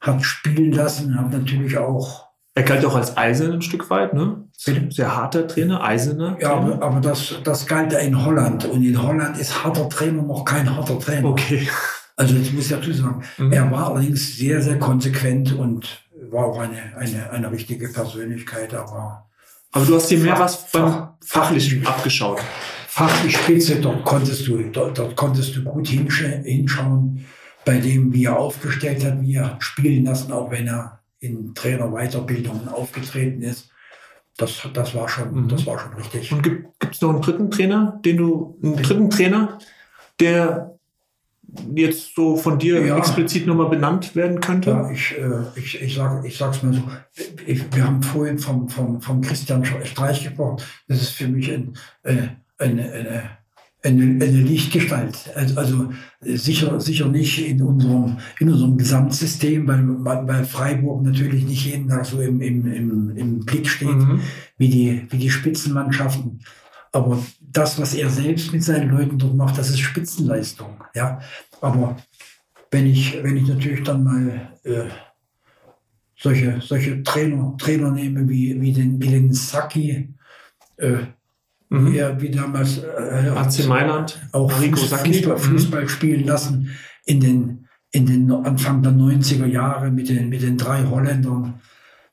hat 0.00 0.24
spielen 0.24 0.72
lassen, 0.72 1.18
hat 1.18 1.30
natürlich 1.30 1.76
auch 1.76 2.29
er 2.54 2.62
galt 2.64 2.84
auch 2.84 2.96
als 2.96 3.16
Eisen 3.16 3.52
ein 3.52 3.62
Stück 3.62 3.88
weit, 3.90 4.12
ne? 4.12 4.44
Sehr 4.56 5.16
harter 5.16 5.46
Trainer, 5.46 5.82
eiserner. 5.82 6.36
Ja, 6.40 6.54
aber, 6.54 6.82
aber 6.82 7.00
das, 7.00 7.36
das 7.44 7.66
galt 7.66 7.92
ja 7.92 8.00
in 8.00 8.24
Holland. 8.24 8.64
Und 8.64 8.82
in 8.82 9.00
Holland 9.00 9.38
ist 9.38 9.64
harter 9.64 9.88
Trainer 9.88 10.22
noch 10.22 10.44
kein 10.44 10.74
harter 10.74 10.98
Trainer. 10.98 11.28
Okay. 11.28 11.68
Also 12.16 12.36
das 12.36 12.52
muss 12.52 12.64
ich 12.64 12.70
dazu 12.70 12.92
sagen. 12.92 13.22
Mhm. 13.38 13.52
Er 13.52 13.70
war 13.70 13.90
allerdings 13.90 14.36
sehr, 14.36 14.60
sehr 14.60 14.78
konsequent 14.78 15.56
und 15.56 16.04
war 16.30 16.46
auch 16.46 16.58
eine, 16.58 16.94
eine, 16.96 17.30
eine 17.30 17.50
richtige 17.50 17.88
Persönlichkeit. 17.88 18.74
Aber, 18.74 19.30
aber 19.72 19.86
du 19.86 19.94
hast 19.94 20.10
dir 20.10 20.18
mehr 20.18 20.38
was 20.38 20.70
beim 20.70 21.08
Fachlichen 21.24 21.86
abgeschaut. 21.86 22.40
Fachlich 22.88 23.36
spitze, 23.36 23.76
dort 23.76 24.04
konntest 24.04 24.46
du, 24.46 24.58
dort, 24.64 24.98
dort 24.98 25.16
konntest 25.16 25.56
du 25.56 25.62
gut 25.62 25.88
hinschauen 25.88 27.24
bei 27.64 27.78
dem, 27.78 28.12
wie 28.12 28.24
er 28.24 28.38
aufgestellt 28.38 29.04
hat, 29.04 29.22
wie 29.22 29.36
er 29.36 29.56
spielen 29.60 30.04
lassen, 30.04 30.32
auch 30.32 30.50
wenn 30.50 30.66
er 30.66 30.99
in 31.20 31.54
Trainerweiterbildungen 31.54 32.68
aufgetreten 32.68 33.42
ist. 33.42 33.70
Das, 34.36 34.66
das, 34.72 34.94
war 34.94 35.08
schon, 35.08 35.44
mhm. 35.44 35.48
das 35.48 35.66
war 35.66 35.78
schon 35.78 35.92
richtig. 35.94 36.32
Und 36.32 36.42
gibt 36.42 36.94
es 36.94 37.00
noch 37.00 37.10
einen 37.10 37.22
dritten 37.22 37.50
Trainer, 37.50 38.00
den 38.04 38.16
du, 38.16 38.58
einen 38.62 38.76
dritten 38.76 39.10
Trainer, 39.10 39.58
der 40.18 40.78
jetzt 41.74 42.14
so 42.14 42.36
von 42.36 42.58
dir 42.58 42.84
ja. 42.84 42.96
explizit 42.96 43.46
nochmal 43.46 43.68
benannt 43.68 44.14
werden 44.16 44.40
könnte? 44.40 44.70
Ja, 44.70 44.90
ich, 44.90 45.16
äh, 45.18 45.58
ich, 45.58 45.82
ich, 45.82 45.94
sag, 45.94 46.24
ich 46.24 46.36
sag's 46.36 46.62
mal 46.62 46.72
so. 46.72 46.82
Ich, 47.46 47.64
wir 47.74 47.86
haben 47.86 48.02
vorhin 48.02 48.38
vom, 48.38 48.68
vom, 48.68 49.00
vom 49.00 49.20
Christian 49.20 49.64
Streich 49.64 50.24
gesprochen. 50.24 50.62
Das 50.88 51.02
ist 51.02 51.10
für 51.10 51.28
mich 51.28 51.52
ein, 51.52 51.76
eine, 52.02 52.36
eine, 52.58 52.92
eine 52.92 53.30
eine, 53.82 54.02
eine 54.02 54.40
Lichtgestalt. 54.42 55.30
Also, 55.34 55.58
also 55.58 55.92
sicher, 56.20 56.80
sicher 56.80 57.08
nicht 57.08 57.46
in 57.46 57.62
unserem, 57.62 58.18
in 58.38 58.50
unserem 58.50 58.76
Gesamtsystem, 58.76 59.66
weil, 59.66 60.26
weil 60.26 60.44
Freiburg 60.44 61.02
natürlich 61.02 61.44
nicht 61.44 61.64
jeden 61.64 61.88
Tag 61.88 62.04
so 62.04 62.20
im, 62.20 62.40
im, 62.40 62.66
im, 62.72 63.16
im 63.16 63.40
Blick 63.40 63.68
steht, 63.68 63.88
mhm. 63.88 64.20
wie, 64.58 64.68
die, 64.68 65.06
wie 65.10 65.18
die 65.18 65.30
Spitzenmannschaften. 65.30 66.40
Aber 66.92 67.22
das, 67.40 67.80
was 67.80 67.94
er 67.94 68.10
selbst 68.10 68.52
mit 68.52 68.64
seinen 68.64 68.90
Leuten 68.90 69.18
dort 69.18 69.36
macht, 69.36 69.56
das 69.56 69.70
ist 69.70 69.78
Spitzenleistung. 69.78 70.82
Ja, 70.94 71.20
aber 71.60 71.96
wenn 72.70 72.86
ich, 72.86 73.22
wenn 73.22 73.36
ich 73.36 73.48
natürlich 73.48 73.82
dann 73.82 74.04
mal 74.04 74.52
äh, 74.64 74.88
solche, 76.16 76.60
solche 76.60 77.02
Trainer, 77.02 77.56
Trainer 77.58 77.90
nehme 77.90 78.28
wie, 78.28 78.60
wie 78.60 78.72
den, 78.72 79.00
wie 79.00 79.08
den 79.08 79.32
Saki, 79.32 80.14
äh, 80.76 80.98
mhm. 81.70 81.94
er 81.94 82.20
wie 82.20 82.30
damals 82.30 82.78
äh, 82.78 83.32
AC 83.34 83.66
Mailand 83.66 84.20
auch 84.32 84.52
Fußball, 84.52 85.38
Fußball, 85.38 85.88
spielen 85.88 86.26
lassen 86.26 86.70
in 87.06 87.20
den, 87.20 87.68
in 87.90 88.06
den 88.06 88.30
Anfang 88.30 88.82
der 88.82 88.92
90er 88.92 89.46
Jahre 89.46 89.90
mit 89.90 90.08
den, 90.08 90.28
mit 90.28 90.42
den 90.42 90.58
drei 90.58 90.84
Holländern. 90.84 91.60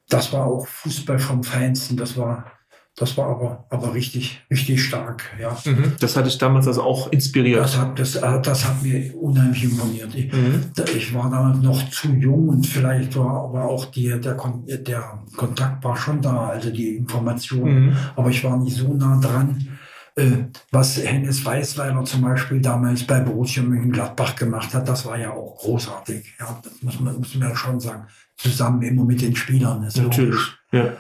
Das 0.10 0.32
war 0.32 0.46
auch 0.46 0.66
Fußball 0.68 1.20
vom 1.20 1.44
Feinsten. 1.44 1.98
Das 1.98 2.16
war, 2.16 2.52
Das 3.00 3.16
war 3.16 3.28
aber, 3.30 3.68
aber 3.70 3.94
richtig, 3.94 4.42
richtig 4.50 4.84
stark, 4.84 5.24
ja. 5.40 5.56
Mhm. 5.66 5.94
Das 6.00 6.18
hatte 6.18 6.30
ich 6.30 6.40
damals 6.40 6.68
also 6.68 6.82
auch 6.82 7.12
inspiriert. 7.12 7.60
Das 7.60 7.78
hat, 7.78 8.00
das, 8.00 8.16
äh, 8.16 8.42
das 8.42 8.68
hat 8.68 8.82
mir 8.82 9.16
unheimlich 9.16 9.66
imponiert. 9.66 10.16
Ich, 10.16 10.34
mhm. 10.34 10.72
ich 10.96 11.14
war 11.14 11.30
damals 11.30 11.60
noch 11.60 11.90
zu 11.92 12.12
jung 12.14 12.50
und 12.50 12.66
vielleicht 12.66 13.16
war 13.16 13.44
aber 13.44 13.66
auch 13.66 13.86
die, 13.86 14.20
der, 14.20 14.36
der 14.80 15.24
Kontakt 15.36 15.84
war 15.84 15.96
schon 15.96 16.24
da, 16.24 16.48
also 16.48 16.72
die 16.72 16.96
Information. 16.96 17.86
Mhm. 17.86 17.98
Aber 18.16 18.32
ich 18.32 18.44
war 18.44 18.58
nicht 18.58 18.76
so 18.76 18.92
nah 18.92 19.20
dran, 19.20 19.78
äh, 20.16 20.32
was 20.72 20.98
Hennes 20.98 21.46
Weißweiler 21.46 22.04
zum 22.04 22.24
Beispiel 22.24 22.62
damals 22.62 23.06
bei 23.06 23.20
Borussia 23.20 23.62
Mönchengladbach 23.62 24.36
gemacht 24.36 24.74
hat. 24.74 24.90
Das 24.90 25.06
war 25.06 25.20
ja 25.20 25.34
auch 25.34 25.56
großartig. 25.60 26.34
Ja, 26.40 26.60
das 26.64 26.82
muss 26.82 27.00
man, 27.00 27.16
muss 27.16 27.36
man 27.36 27.50
ja 27.50 27.56
schon 27.56 27.80
sagen. 27.80 28.08
Zusammen 28.38 28.82
immer 28.82 29.06
mit 29.06 29.22
den 29.22 29.36
Spielern. 29.36 29.88
Natürlich, 29.96 30.40
ja. 30.72 30.94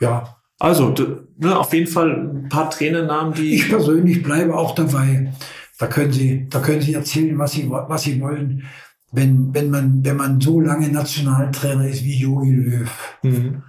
Ja, 0.00 0.39
also, 0.60 0.94
ne, 1.38 1.58
auf 1.58 1.72
jeden 1.72 1.90
Fall 1.90 2.10
ein 2.10 2.48
paar 2.48 2.70
Trainernamen, 2.70 3.34
die. 3.34 3.54
Ich 3.54 3.68
persönlich 3.68 4.22
bleibe 4.22 4.56
auch 4.56 4.74
dabei. 4.74 5.32
Da 5.78 5.86
können 5.86 6.12
Sie, 6.12 6.46
da 6.48 6.60
können 6.60 6.82
Sie 6.82 6.94
erzählen, 6.94 7.38
was 7.38 7.52
Sie, 7.52 7.68
was 7.68 8.02
Sie 8.02 8.20
wollen. 8.20 8.64
Wenn, 9.10 9.52
wenn 9.52 9.70
man, 9.70 10.04
wenn 10.04 10.16
man 10.16 10.40
so 10.40 10.60
lange 10.60 10.88
Nationaltrainer 10.88 11.88
ist 11.88 12.04
wie 12.04 12.20
Jogi 12.20 12.52
Löw, 12.52 13.18
mhm. 13.22 13.62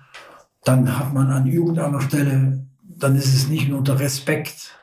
dann 0.64 1.00
hat 1.00 1.14
man 1.14 1.32
an 1.32 1.48
irgendeiner 1.48 2.02
Stelle, 2.02 2.68
dann 2.84 3.16
ist 3.16 3.34
es 3.34 3.48
nicht 3.48 3.68
nur 3.68 3.82
der 3.82 4.00
Respekt, 4.00 4.76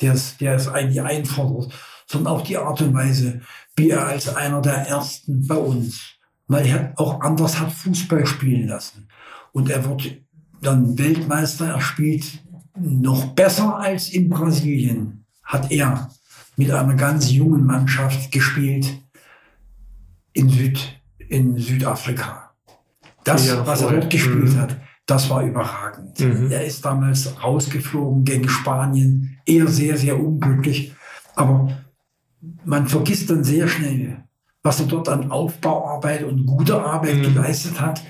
der 0.00 0.12
es, 0.12 0.36
der 0.36 0.54
es 0.54 0.68
eigentlich 0.68 1.02
einfordert, 1.02 1.72
sondern 2.06 2.34
auch 2.34 2.42
die 2.42 2.56
Art 2.56 2.80
und 2.82 2.94
Weise, 2.94 3.40
wie 3.74 3.90
er 3.90 4.06
als 4.06 4.36
einer 4.36 4.62
der 4.62 4.86
ersten 4.86 5.44
bei 5.48 5.56
uns 5.56 6.16
weil 6.48 6.66
er 6.66 6.92
auch 6.96 7.20
anders 7.20 7.58
hat 7.58 7.72
Fußball 7.72 8.26
spielen 8.26 8.68
lassen. 8.68 9.08
Und 9.52 9.70
er 9.70 9.84
wird 9.88 10.20
dann 10.62 10.98
Weltmeister. 10.98 11.66
Er 11.68 11.80
spielt 11.80 12.42
noch 12.78 13.26
besser 13.34 13.76
als 13.76 14.10
in 14.10 14.28
Brasilien. 14.28 15.24
Hat 15.42 15.70
er 15.70 16.10
mit 16.56 16.70
einer 16.70 16.94
ganz 16.94 17.30
jungen 17.30 17.64
Mannschaft 17.64 18.32
gespielt 18.32 19.00
in, 20.32 20.48
Süd, 20.48 21.00
in 21.18 21.58
Südafrika. 21.58 22.50
Das, 23.24 23.46
ja, 23.46 23.66
was 23.66 23.82
er 23.82 23.90
dort 23.90 24.10
gespielt 24.10 24.52
mhm. 24.52 24.60
hat, 24.60 24.76
das 25.06 25.30
war 25.30 25.42
überragend. 25.42 26.18
Mhm. 26.18 26.50
Er 26.50 26.64
ist 26.64 26.84
damals 26.84 27.42
rausgeflogen 27.42 28.24
gegen 28.24 28.48
Spanien, 28.48 29.38
eher 29.46 29.68
sehr, 29.68 29.96
sehr 29.96 30.18
unglücklich. 30.20 30.94
Aber 31.34 31.76
man 32.64 32.88
vergisst 32.88 33.30
dann 33.30 33.44
sehr 33.44 33.68
schnell, 33.68 34.24
was 34.62 34.80
er 34.80 34.86
dort 34.86 35.08
an 35.08 35.30
Aufbauarbeit 35.30 36.24
und 36.24 36.46
guter 36.46 36.84
Arbeit 36.84 37.16
mhm. 37.16 37.22
geleistet 37.22 37.80
hat 37.80 38.02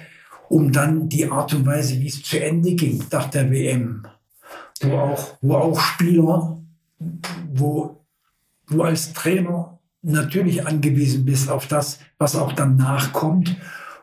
um 0.48 0.72
dann 0.72 1.08
die 1.08 1.30
Art 1.30 1.52
und 1.54 1.66
Weise, 1.66 2.00
wie 2.00 2.08
es 2.08 2.22
zu 2.22 2.42
Ende 2.42 2.74
ging 2.74 3.02
nach 3.10 3.30
der 3.30 3.50
WM, 3.50 4.06
wo 4.82 4.96
auch, 4.96 5.38
wo 5.40 5.54
auch 5.54 5.80
Spieler, 5.80 6.62
wo 7.52 8.04
du 8.68 8.82
als 8.82 9.12
Trainer 9.12 9.78
natürlich 10.02 10.66
angewiesen 10.66 11.24
bist 11.24 11.50
auf 11.50 11.66
das, 11.66 11.98
was 12.18 12.36
auch 12.36 12.52
danach 12.52 13.12
kommt 13.12 13.56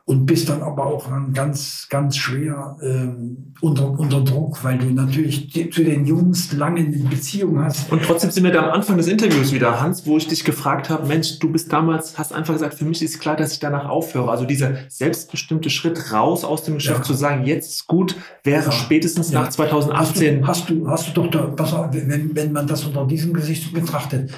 und 0.06 0.26
bist 0.26 0.50
dann 0.50 0.62
aber 0.62 0.86
auch 0.86 1.10
ganz, 1.34 1.88
ganz 1.90 2.18
schwer 2.18 2.76
ähm, 2.82 3.54
unter, 3.62 3.90
unter 3.90 4.20
Druck, 4.20 4.62
weil 4.62 4.78
du 4.78 4.88
natürlich 4.88 5.48
die, 5.48 5.70
zu 5.70 5.82
den 5.82 6.06
Jungs 6.06 6.52
lange 6.52 6.82
eine 6.82 6.98
Beziehung 7.10 7.64
hast. 7.64 7.90
Und 7.90 8.04
trotzdem 8.04 8.30
sind 8.30 8.44
wir 8.44 8.52
da 8.52 8.64
am 8.64 8.72
Anfang 8.72 8.98
des 8.98 9.08
Interviews 9.08 9.54
wieder, 9.54 9.80
Hans, 9.80 10.06
wo 10.06 10.18
ich 10.18 10.28
dich 10.28 10.44
gefragt 10.44 10.90
habe, 10.90 11.08
Mensch, 11.08 11.40
du 11.40 11.50
bist 11.50 11.72
damals, 11.72 12.18
hast 12.18 12.34
einfach 12.34 12.54
gesagt, 12.54 12.74
für 12.74 12.84
mich 12.84 13.02
ist 13.02 13.22
klar, 13.22 13.38
dass 13.38 13.54
ich 13.54 13.60
danach 13.60 13.88
aufhöre. 13.88 14.30
Also 14.30 14.44
dieser 14.44 14.74
selbstbestimmte 14.90 15.70
Schritt 15.70 16.12
raus 16.12 16.44
aus 16.44 16.64
dem 16.64 16.76
Geschäft 16.76 17.00
ja. 17.00 17.04
zu 17.06 17.14
sagen, 17.14 17.46
jetzt 17.46 17.70
ist 17.70 17.88
gut, 17.88 18.18
wäre 18.44 18.66
ja. 18.66 18.72
spätestens 18.74 19.32
ja. 19.32 19.42
nach 19.42 19.50
2018. 19.50 20.46
Hast 20.46 20.70
du, 20.70 20.70
hast 20.70 20.70
du, 20.70 20.90
hast 20.90 21.08
du 21.08 21.22
doch 21.22 21.32
da, 21.32 21.44
pass 21.44 21.74
auf, 21.74 21.94
wenn, 21.94 22.36
wenn 22.36 22.52
man 22.52 22.68
das 22.68 22.84
unter 22.84 23.06
diesem 23.08 23.34
Gesicht 23.34 23.74
betrachtet, 23.74 24.32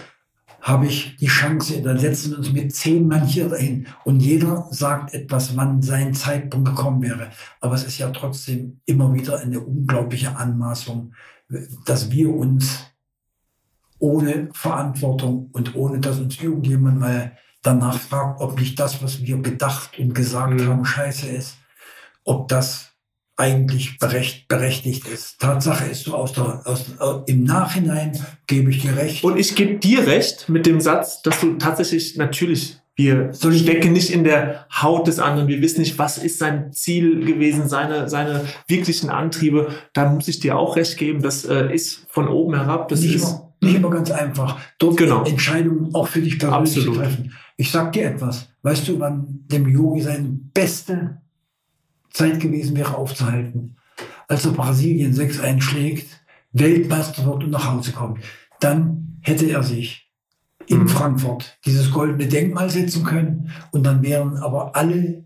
habe 0.65 0.87
ich 0.87 1.15
die 1.17 1.27
Chance, 1.27 1.83
dann 1.83 1.99
setzen 1.99 2.31
wir 2.31 2.39
uns 2.39 2.51
mit 2.51 2.75
zehn 2.75 3.07
Mann 3.07 3.27
hier 3.27 3.47
dahin 3.49 3.85
und 4.03 4.19
jeder 4.19 4.67
sagt 4.71 5.13
etwas, 5.13 5.55
wann 5.55 5.83
sein 5.83 6.15
Zeitpunkt 6.15 6.69
gekommen 6.69 7.03
wäre. 7.03 7.29
Aber 7.61 7.75
es 7.75 7.83
ist 7.83 7.99
ja 7.99 8.09
trotzdem 8.09 8.81
immer 8.85 9.13
wieder 9.13 9.39
eine 9.39 9.59
unglaubliche 9.59 10.35
Anmaßung, 10.35 11.13
dass 11.85 12.09
wir 12.09 12.33
uns 12.33 12.79
ohne 13.99 14.49
Verantwortung 14.53 15.51
und 15.51 15.75
ohne 15.75 15.99
dass 15.99 16.17
uns 16.17 16.41
irgendjemand 16.41 16.99
mal 16.99 17.37
danach 17.61 17.99
fragt, 17.99 18.41
ob 18.41 18.59
nicht 18.59 18.79
das, 18.79 19.03
was 19.03 19.21
wir 19.21 19.37
gedacht 19.37 19.99
und 19.99 20.15
gesagt 20.15 20.59
mhm. 20.59 20.67
haben, 20.67 20.85
scheiße 20.85 21.27
ist, 21.27 21.57
ob 22.23 22.47
das 22.47 22.94
eigentlich 23.37 23.99
berecht, 23.99 24.47
berechtigt 24.47 25.07
ist. 25.07 25.39
Tatsache 25.39 25.85
ist 25.85 26.05
so 26.05 26.15
aus 26.15 26.33
der, 26.33 26.61
aus, 26.65 26.85
im 27.25 27.43
Nachhinein 27.43 28.17
gebe 28.47 28.69
ich 28.69 28.81
dir 28.81 28.95
recht. 28.95 29.23
Und 29.23 29.37
ich 29.37 29.55
gebe 29.55 29.75
dir 29.75 30.07
recht 30.07 30.47
mit 30.47 30.65
dem 30.65 30.79
Satz, 30.79 31.21
dass 31.21 31.41
du 31.41 31.55
tatsächlich 31.55 32.15
natürlich 32.15 32.79
wir 32.97 33.33
stecken 33.33 33.91
nicht 33.91 34.09
in 34.09 34.23
der 34.23 34.67
Haut 34.81 35.07
des 35.07 35.19
anderen. 35.19 35.49
Wir 35.49 35.61
wissen 35.61 35.81
nicht, 35.81 35.99
was 35.99 36.17
ist 36.17 36.39
sein 36.39 36.71
Ziel 36.71 37.25
gewesen, 37.25 37.67
seine, 37.67 38.07
seine 38.07 38.45
wirklichen 38.69 39.09
Antriebe. 39.09 39.67
Da 39.91 40.09
muss 40.09 40.29
ich 40.29 40.39
dir 40.39 40.57
auch 40.57 40.77
recht 40.77 40.97
geben. 40.97 41.21
Das 41.21 41.43
äh, 41.43 41.73
ist 41.73 42.05
von 42.07 42.29
oben 42.29 42.55
herab. 42.55 42.87
Das 42.87 43.01
nicht, 43.01 43.15
ist 43.15 43.23
immer, 43.23 43.51
nicht 43.61 43.75
immer 43.75 43.89
ganz 43.89 44.11
einfach. 44.11 44.59
Dort 44.79 44.95
genau. 44.95 45.25
Entscheidungen 45.25 45.93
auch 45.93 46.07
für 46.07 46.21
dich 46.21 46.39
persönlich 46.39 46.71
Absolut. 46.77 46.95
zu 46.95 47.01
treffen. 47.01 47.33
Ich 47.57 47.69
sag 47.69 47.91
dir 47.91 48.05
etwas. 48.05 48.47
Weißt 48.61 48.87
du, 48.87 48.97
wann 48.97 49.43
dem 49.51 49.67
Yogi 49.67 50.01
seine 50.01 50.29
beste 50.53 51.17
Zeit 52.15 52.39
gewesen 52.39 52.75
wäre 52.77 52.95
aufzuhalten. 52.95 53.75
Als 54.27 54.45
er 54.45 54.51
Brasilien 54.51 55.13
6 55.13 55.41
einschlägt, 55.41 56.07
Weltmeister 56.53 57.25
wird 57.25 57.43
und 57.43 57.51
nach 57.51 57.69
Hause 57.71 57.91
kommt, 57.91 58.19
dann 58.59 59.19
hätte 59.21 59.45
er 59.47 59.63
sich 59.63 60.09
in 60.67 60.79
mhm. 60.79 60.87
Frankfurt 60.87 61.59
dieses 61.65 61.91
goldene 61.91 62.27
Denkmal 62.27 62.69
setzen 62.69 63.03
können 63.03 63.51
und 63.71 63.83
dann 63.83 64.01
wären 64.01 64.37
aber 64.37 64.75
alle 64.75 65.25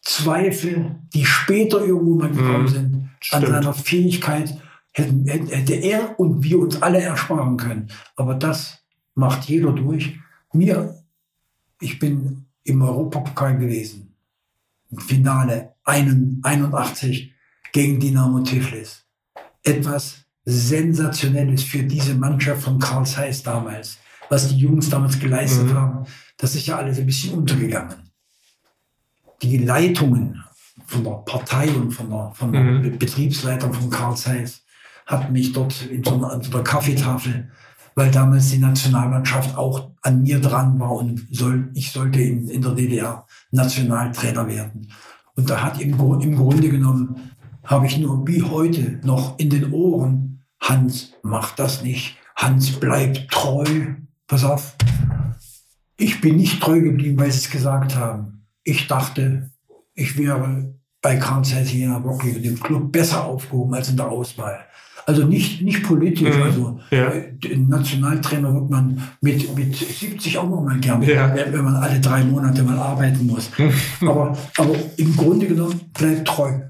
Zweifel, 0.00 0.96
die 1.14 1.26
später 1.26 1.84
irgendwo 1.84 2.14
mal 2.14 2.30
gekommen 2.30 2.62
mhm. 2.62 2.68
sind, 2.68 3.10
Stimmt. 3.20 3.44
an 3.44 3.50
seiner 3.52 3.74
Fähigkeit, 3.74 4.56
hätten, 4.92 5.26
hätte 5.26 5.74
er 5.74 6.18
und 6.18 6.42
wir 6.42 6.58
uns 6.58 6.80
alle 6.80 7.02
ersparen 7.02 7.58
können. 7.58 7.88
Aber 8.16 8.34
das 8.34 8.82
macht 9.14 9.44
jeder 9.44 9.72
durch. 9.72 10.18
Mir, 10.52 11.02
ich 11.80 11.98
bin 11.98 12.46
im 12.64 12.80
Europapokal 12.80 13.58
gewesen. 13.58 14.05
Finale 15.00 15.74
81 15.84 17.32
gegen 17.72 18.00
Dynamo 18.00 18.40
Tiflis. 18.40 19.04
Etwas 19.62 20.24
Sensationelles 20.44 21.62
für 21.62 21.82
diese 21.82 22.14
Mannschaft 22.14 22.62
von 22.62 22.78
Karl 22.78 23.04
Zeiss 23.04 23.42
damals. 23.42 23.98
Was 24.28 24.48
die 24.48 24.58
Jungs 24.58 24.90
damals 24.90 25.18
geleistet 25.18 25.66
mhm. 25.66 25.74
haben, 25.74 26.06
das 26.36 26.54
ist 26.54 26.66
ja 26.66 26.76
alles 26.76 26.98
ein 26.98 27.06
bisschen 27.06 27.34
untergegangen. 27.34 28.10
Die 29.42 29.58
Leitungen 29.58 30.42
von 30.86 31.04
der 31.04 31.22
Partei 31.24 31.68
und 31.70 31.92
von 31.92 32.10
der, 32.10 32.32
von 32.34 32.52
der 32.52 32.62
mhm. 32.62 32.98
Betriebsleitung 32.98 33.72
von 33.72 33.90
Karl 33.90 34.16
Zeiss 34.16 34.64
hat 35.04 35.30
mich 35.30 35.52
dort 35.52 35.86
in 35.86 36.02
so 36.02 36.14
einer, 36.14 36.38
der 36.38 36.62
Kaffeetafel 36.62 37.50
weil 37.96 38.10
damals 38.10 38.50
die 38.50 38.58
Nationalmannschaft 38.58 39.56
auch 39.56 39.90
an 40.02 40.22
mir 40.22 40.38
dran 40.38 40.78
war 40.78 40.92
und 40.92 41.26
soll, 41.30 41.70
ich 41.74 41.90
sollte 41.90 42.20
in, 42.20 42.46
in 42.48 42.60
der 42.62 42.72
DDR 42.72 43.25
Nationaltrainer 43.56 44.46
werden. 44.46 44.92
Und 45.34 45.50
da 45.50 45.62
hat 45.62 45.80
im, 45.80 45.90
im 46.20 46.36
Grunde 46.36 46.68
genommen, 46.68 47.32
habe 47.64 47.86
ich 47.86 47.98
nur 47.98 48.26
wie 48.28 48.42
heute 48.42 49.00
noch 49.02 49.38
in 49.38 49.50
den 49.50 49.72
Ohren, 49.72 50.44
Hans, 50.60 51.12
mach 51.22 51.54
das 51.54 51.82
nicht. 51.82 52.16
Hans, 52.36 52.72
bleib 52.72 53.28
treu. 53.30 53.66
Pass 54.26 54.44
auf. 54.44 54.76
Ich 55.96 56.20
bin 56.20 56.36
nicht 56.36 56.60
treu 56.60 56.80
geblieben, 56.80 57.18
weil 57.18 57.30
sie 57.30 57.38
es 57.38 57.50
gesagt 57.50 57.96
haben. 57.96 58.46
Ich 58.64 58.86
dachte, 58.86 59.50
ich 59.94 60.16
wäre 60.18 60.74
bei 61.00 61.16
Karl 61.16 61.44
Jena 61.44 62.02
wirklich 62.02 62.36
in 62.36 62.42
dem 62.42 62.60
Club 62.60 62.90
besser 62.90 63.24
aufgehoben 63.24 63.74
als 63.74 63.88
in 63.88 63.96
der 63.96 64.08
Auswahl. 64.08 64.65
Also 65.06 65.24
nicht, 65.24 65.62
nicht 65.62 65.84
politisch. 65.84 66.34
Mhm. 66.34 66.42
Also 66.42 66.80
ja. 66.90 67.10
Äh, 67.10 67.56
Nationaltrainer 67.56 68.52
wird 68.52 68.68
man 68.68 69.00
mit, 69.20 69.56
mit 69.56 69.76
70 69.76 70.36
auch 70.38 70.50
noch 70.50 70.62
mal 70.62 70.80
gern, 70.80 71.00
ja. 71.02 71.32
wenn 71.32 71.64
man 71.64 71.76
alle 71.76 72.00
drei 72.00 72.24
Monate 72.24 72.64
mal 72.64 72.76
arbeiten 72.76 73.24
muss. 73.26 73.50
aber, 74.00 74.36
aber 74.56 74.74
im 74.96 75.16
Grunde 75.16 75.46
genommen 75.46 75.80
bleibt 75.94 76.26
treu. 76.26 76.60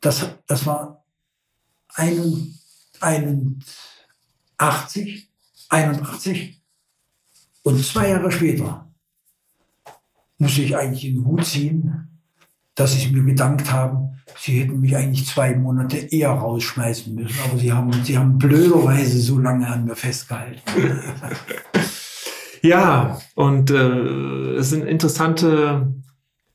Das, 0.00 0.26
das 0.46 0.64
war 0.64 1.04
81, 1.96 2.48
81 5.68 6.62
und 7.62 7.84
zwei 7.84 8.08
Jahre 8.08 8.32
später 8.32 8.90
muss 10.38 10.56
ich 10.58 10.76
eigentlich 10.76 11.06
in 11.06 11.16
den 11.16 11.24
Hut 11.26 11.44
ziehen, 11.44 12.05
dass 12.76 12.92
sie 12.92 13.10
mir 13.10 13.24
gedankt 13.24 13.72
haben, 13.72 14.20
sie 14.38 14.60
hätten 14.60 14.80
mich 14.80 14.94
eigentlich 14.94 15.26
zwei 15.26 15.56
Monate 15.56 15.96
eher 15.96 16.30
rausschmeißen 16.30 17.14
müssen. 17.14 17.38
Aber 17.44 17.58
sie 17.58 17.72
haben, 17.72 17.92
sie 18.04 18.16
haben 18.16 18.38
blöderweise 18.38 19.18
so 19.18 19.38
lange 19.38 19.66
an 19.66 19.86
mir 19.86 19.96
festgehalten. 19.96 20.60
ja, 22.62 23.18
und 23.34 23.70
äh, 23.70 24.56
es 24.56 24.70
sind 24.70 24.86
interessante 24.86 25.92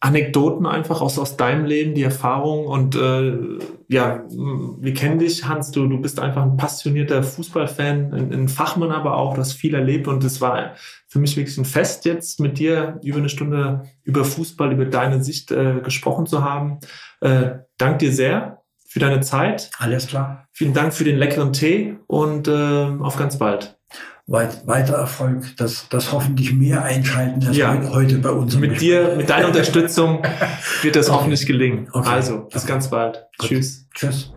Anekdoten 0.02 0.66
einfach 0.66 1.00
aus, 1.02 1.20
aus 1.20 1.38
deinem 1.38 1.66
Leben, 1.66 1.94
die 1.94 2.02
Erfahrung 2.02 2.66
und 2.66 2.96
äh, 2.96 3.60
ja, 3.88 4.24
wir 4.30 4.94
kennen 4.96 5.20
dich, 5.20 5.48
Hans, 5.48 5.70
du, 5.70 5.88
du 5.88 6.02
bist 6.02 6.20
einfach 6.20 6.42
ein 6.42 6.58
passionierter 6.58 7.22
Fußballfan, 7.22 8.12
ein, 8.12 8.34
ein 8.34 8.50
Fachmann 8.50 8.92
aber 8.92 9.16
auch, 9.16 9.36
du 9.36 9.42
hast 9.42 9.54
viel 9.54 9.76
erlebt 9.76 10.08
und 10.08 10.24
es 10.24 10.42
war 10.42 10.74
für 11.08 11.20
mich 11.20 11.38
wirklich 11.38 11.56
ein 11.60 11.66
Fest 11.66 12.06
jetzt 12.06 12.40
mit 12.40 12.58
dir 12.58 13.00
über 13.04 13.20
eine 13.20 13.30
Stunde 13.30 13.84
über 14.04 14.26
Fußball, 14.26 14.72
über 14.72 14.86
deine 14.86 15.24
Sicht 15.24 15.52
äh, 15.52 15.82
gesprochen 15.84 16.26
zu 16.26 16.44
haben. 16.44 16.80
Äh, 17.20 17.60
dank 17.78 18.00
dir 18.00 18.12
sehr 18.12 18.64
für 18.88 19.00
deine 19.00 19.22
Zeit. 19.22 19.70
Alles 19.78 20.08
klar. 20.08 20.48
Vielen 20.52 20.74
Dank 20.74 20.96
für 20.96 21.04
den 21.04 21.18
leckeren 21.18 21.54
Tee 21.54 21.98
und 22.08 22.48
äh, 22.48 22.88
auf 23.00 23.18
ganz 23.18 23.38
bald 23.38 23.78
weit, 24.32 24.66
weiter 24.66 24.96
Erfolg, 24.96 25.56
dass, 25.58 25.90
dass 25.90 26.12
hoffentlich 26.12 26.54
mehr 26.54 26.84
einschalten 26.84 27.46
als 27.46 27.58
ja. 27.58 27.78
heute 27.90 28.18
bei 28.20 28.32
uns. 28.32 28.56
Mit 28.56 28.80
dir, 28.82 29.16
mit 29.18 29.30
deiner 29.30 29.48
Unterstützung 29.48 30.24
wird 30.82 30.96
das 30.96 31.10
okay. 31.10 31.18
hoffentlich 31.18 31.46
gelingen. 31.46 31.90
Okay. 31.92 32.10
Also, 32.10 32.48
bis 32.52 32.66
ganz 32.66 32.90
bald. 32.90 33.26
Gut. 33.38 33.50
Tschüss. 33.50 33.88
Tschüss. 33.94 34.34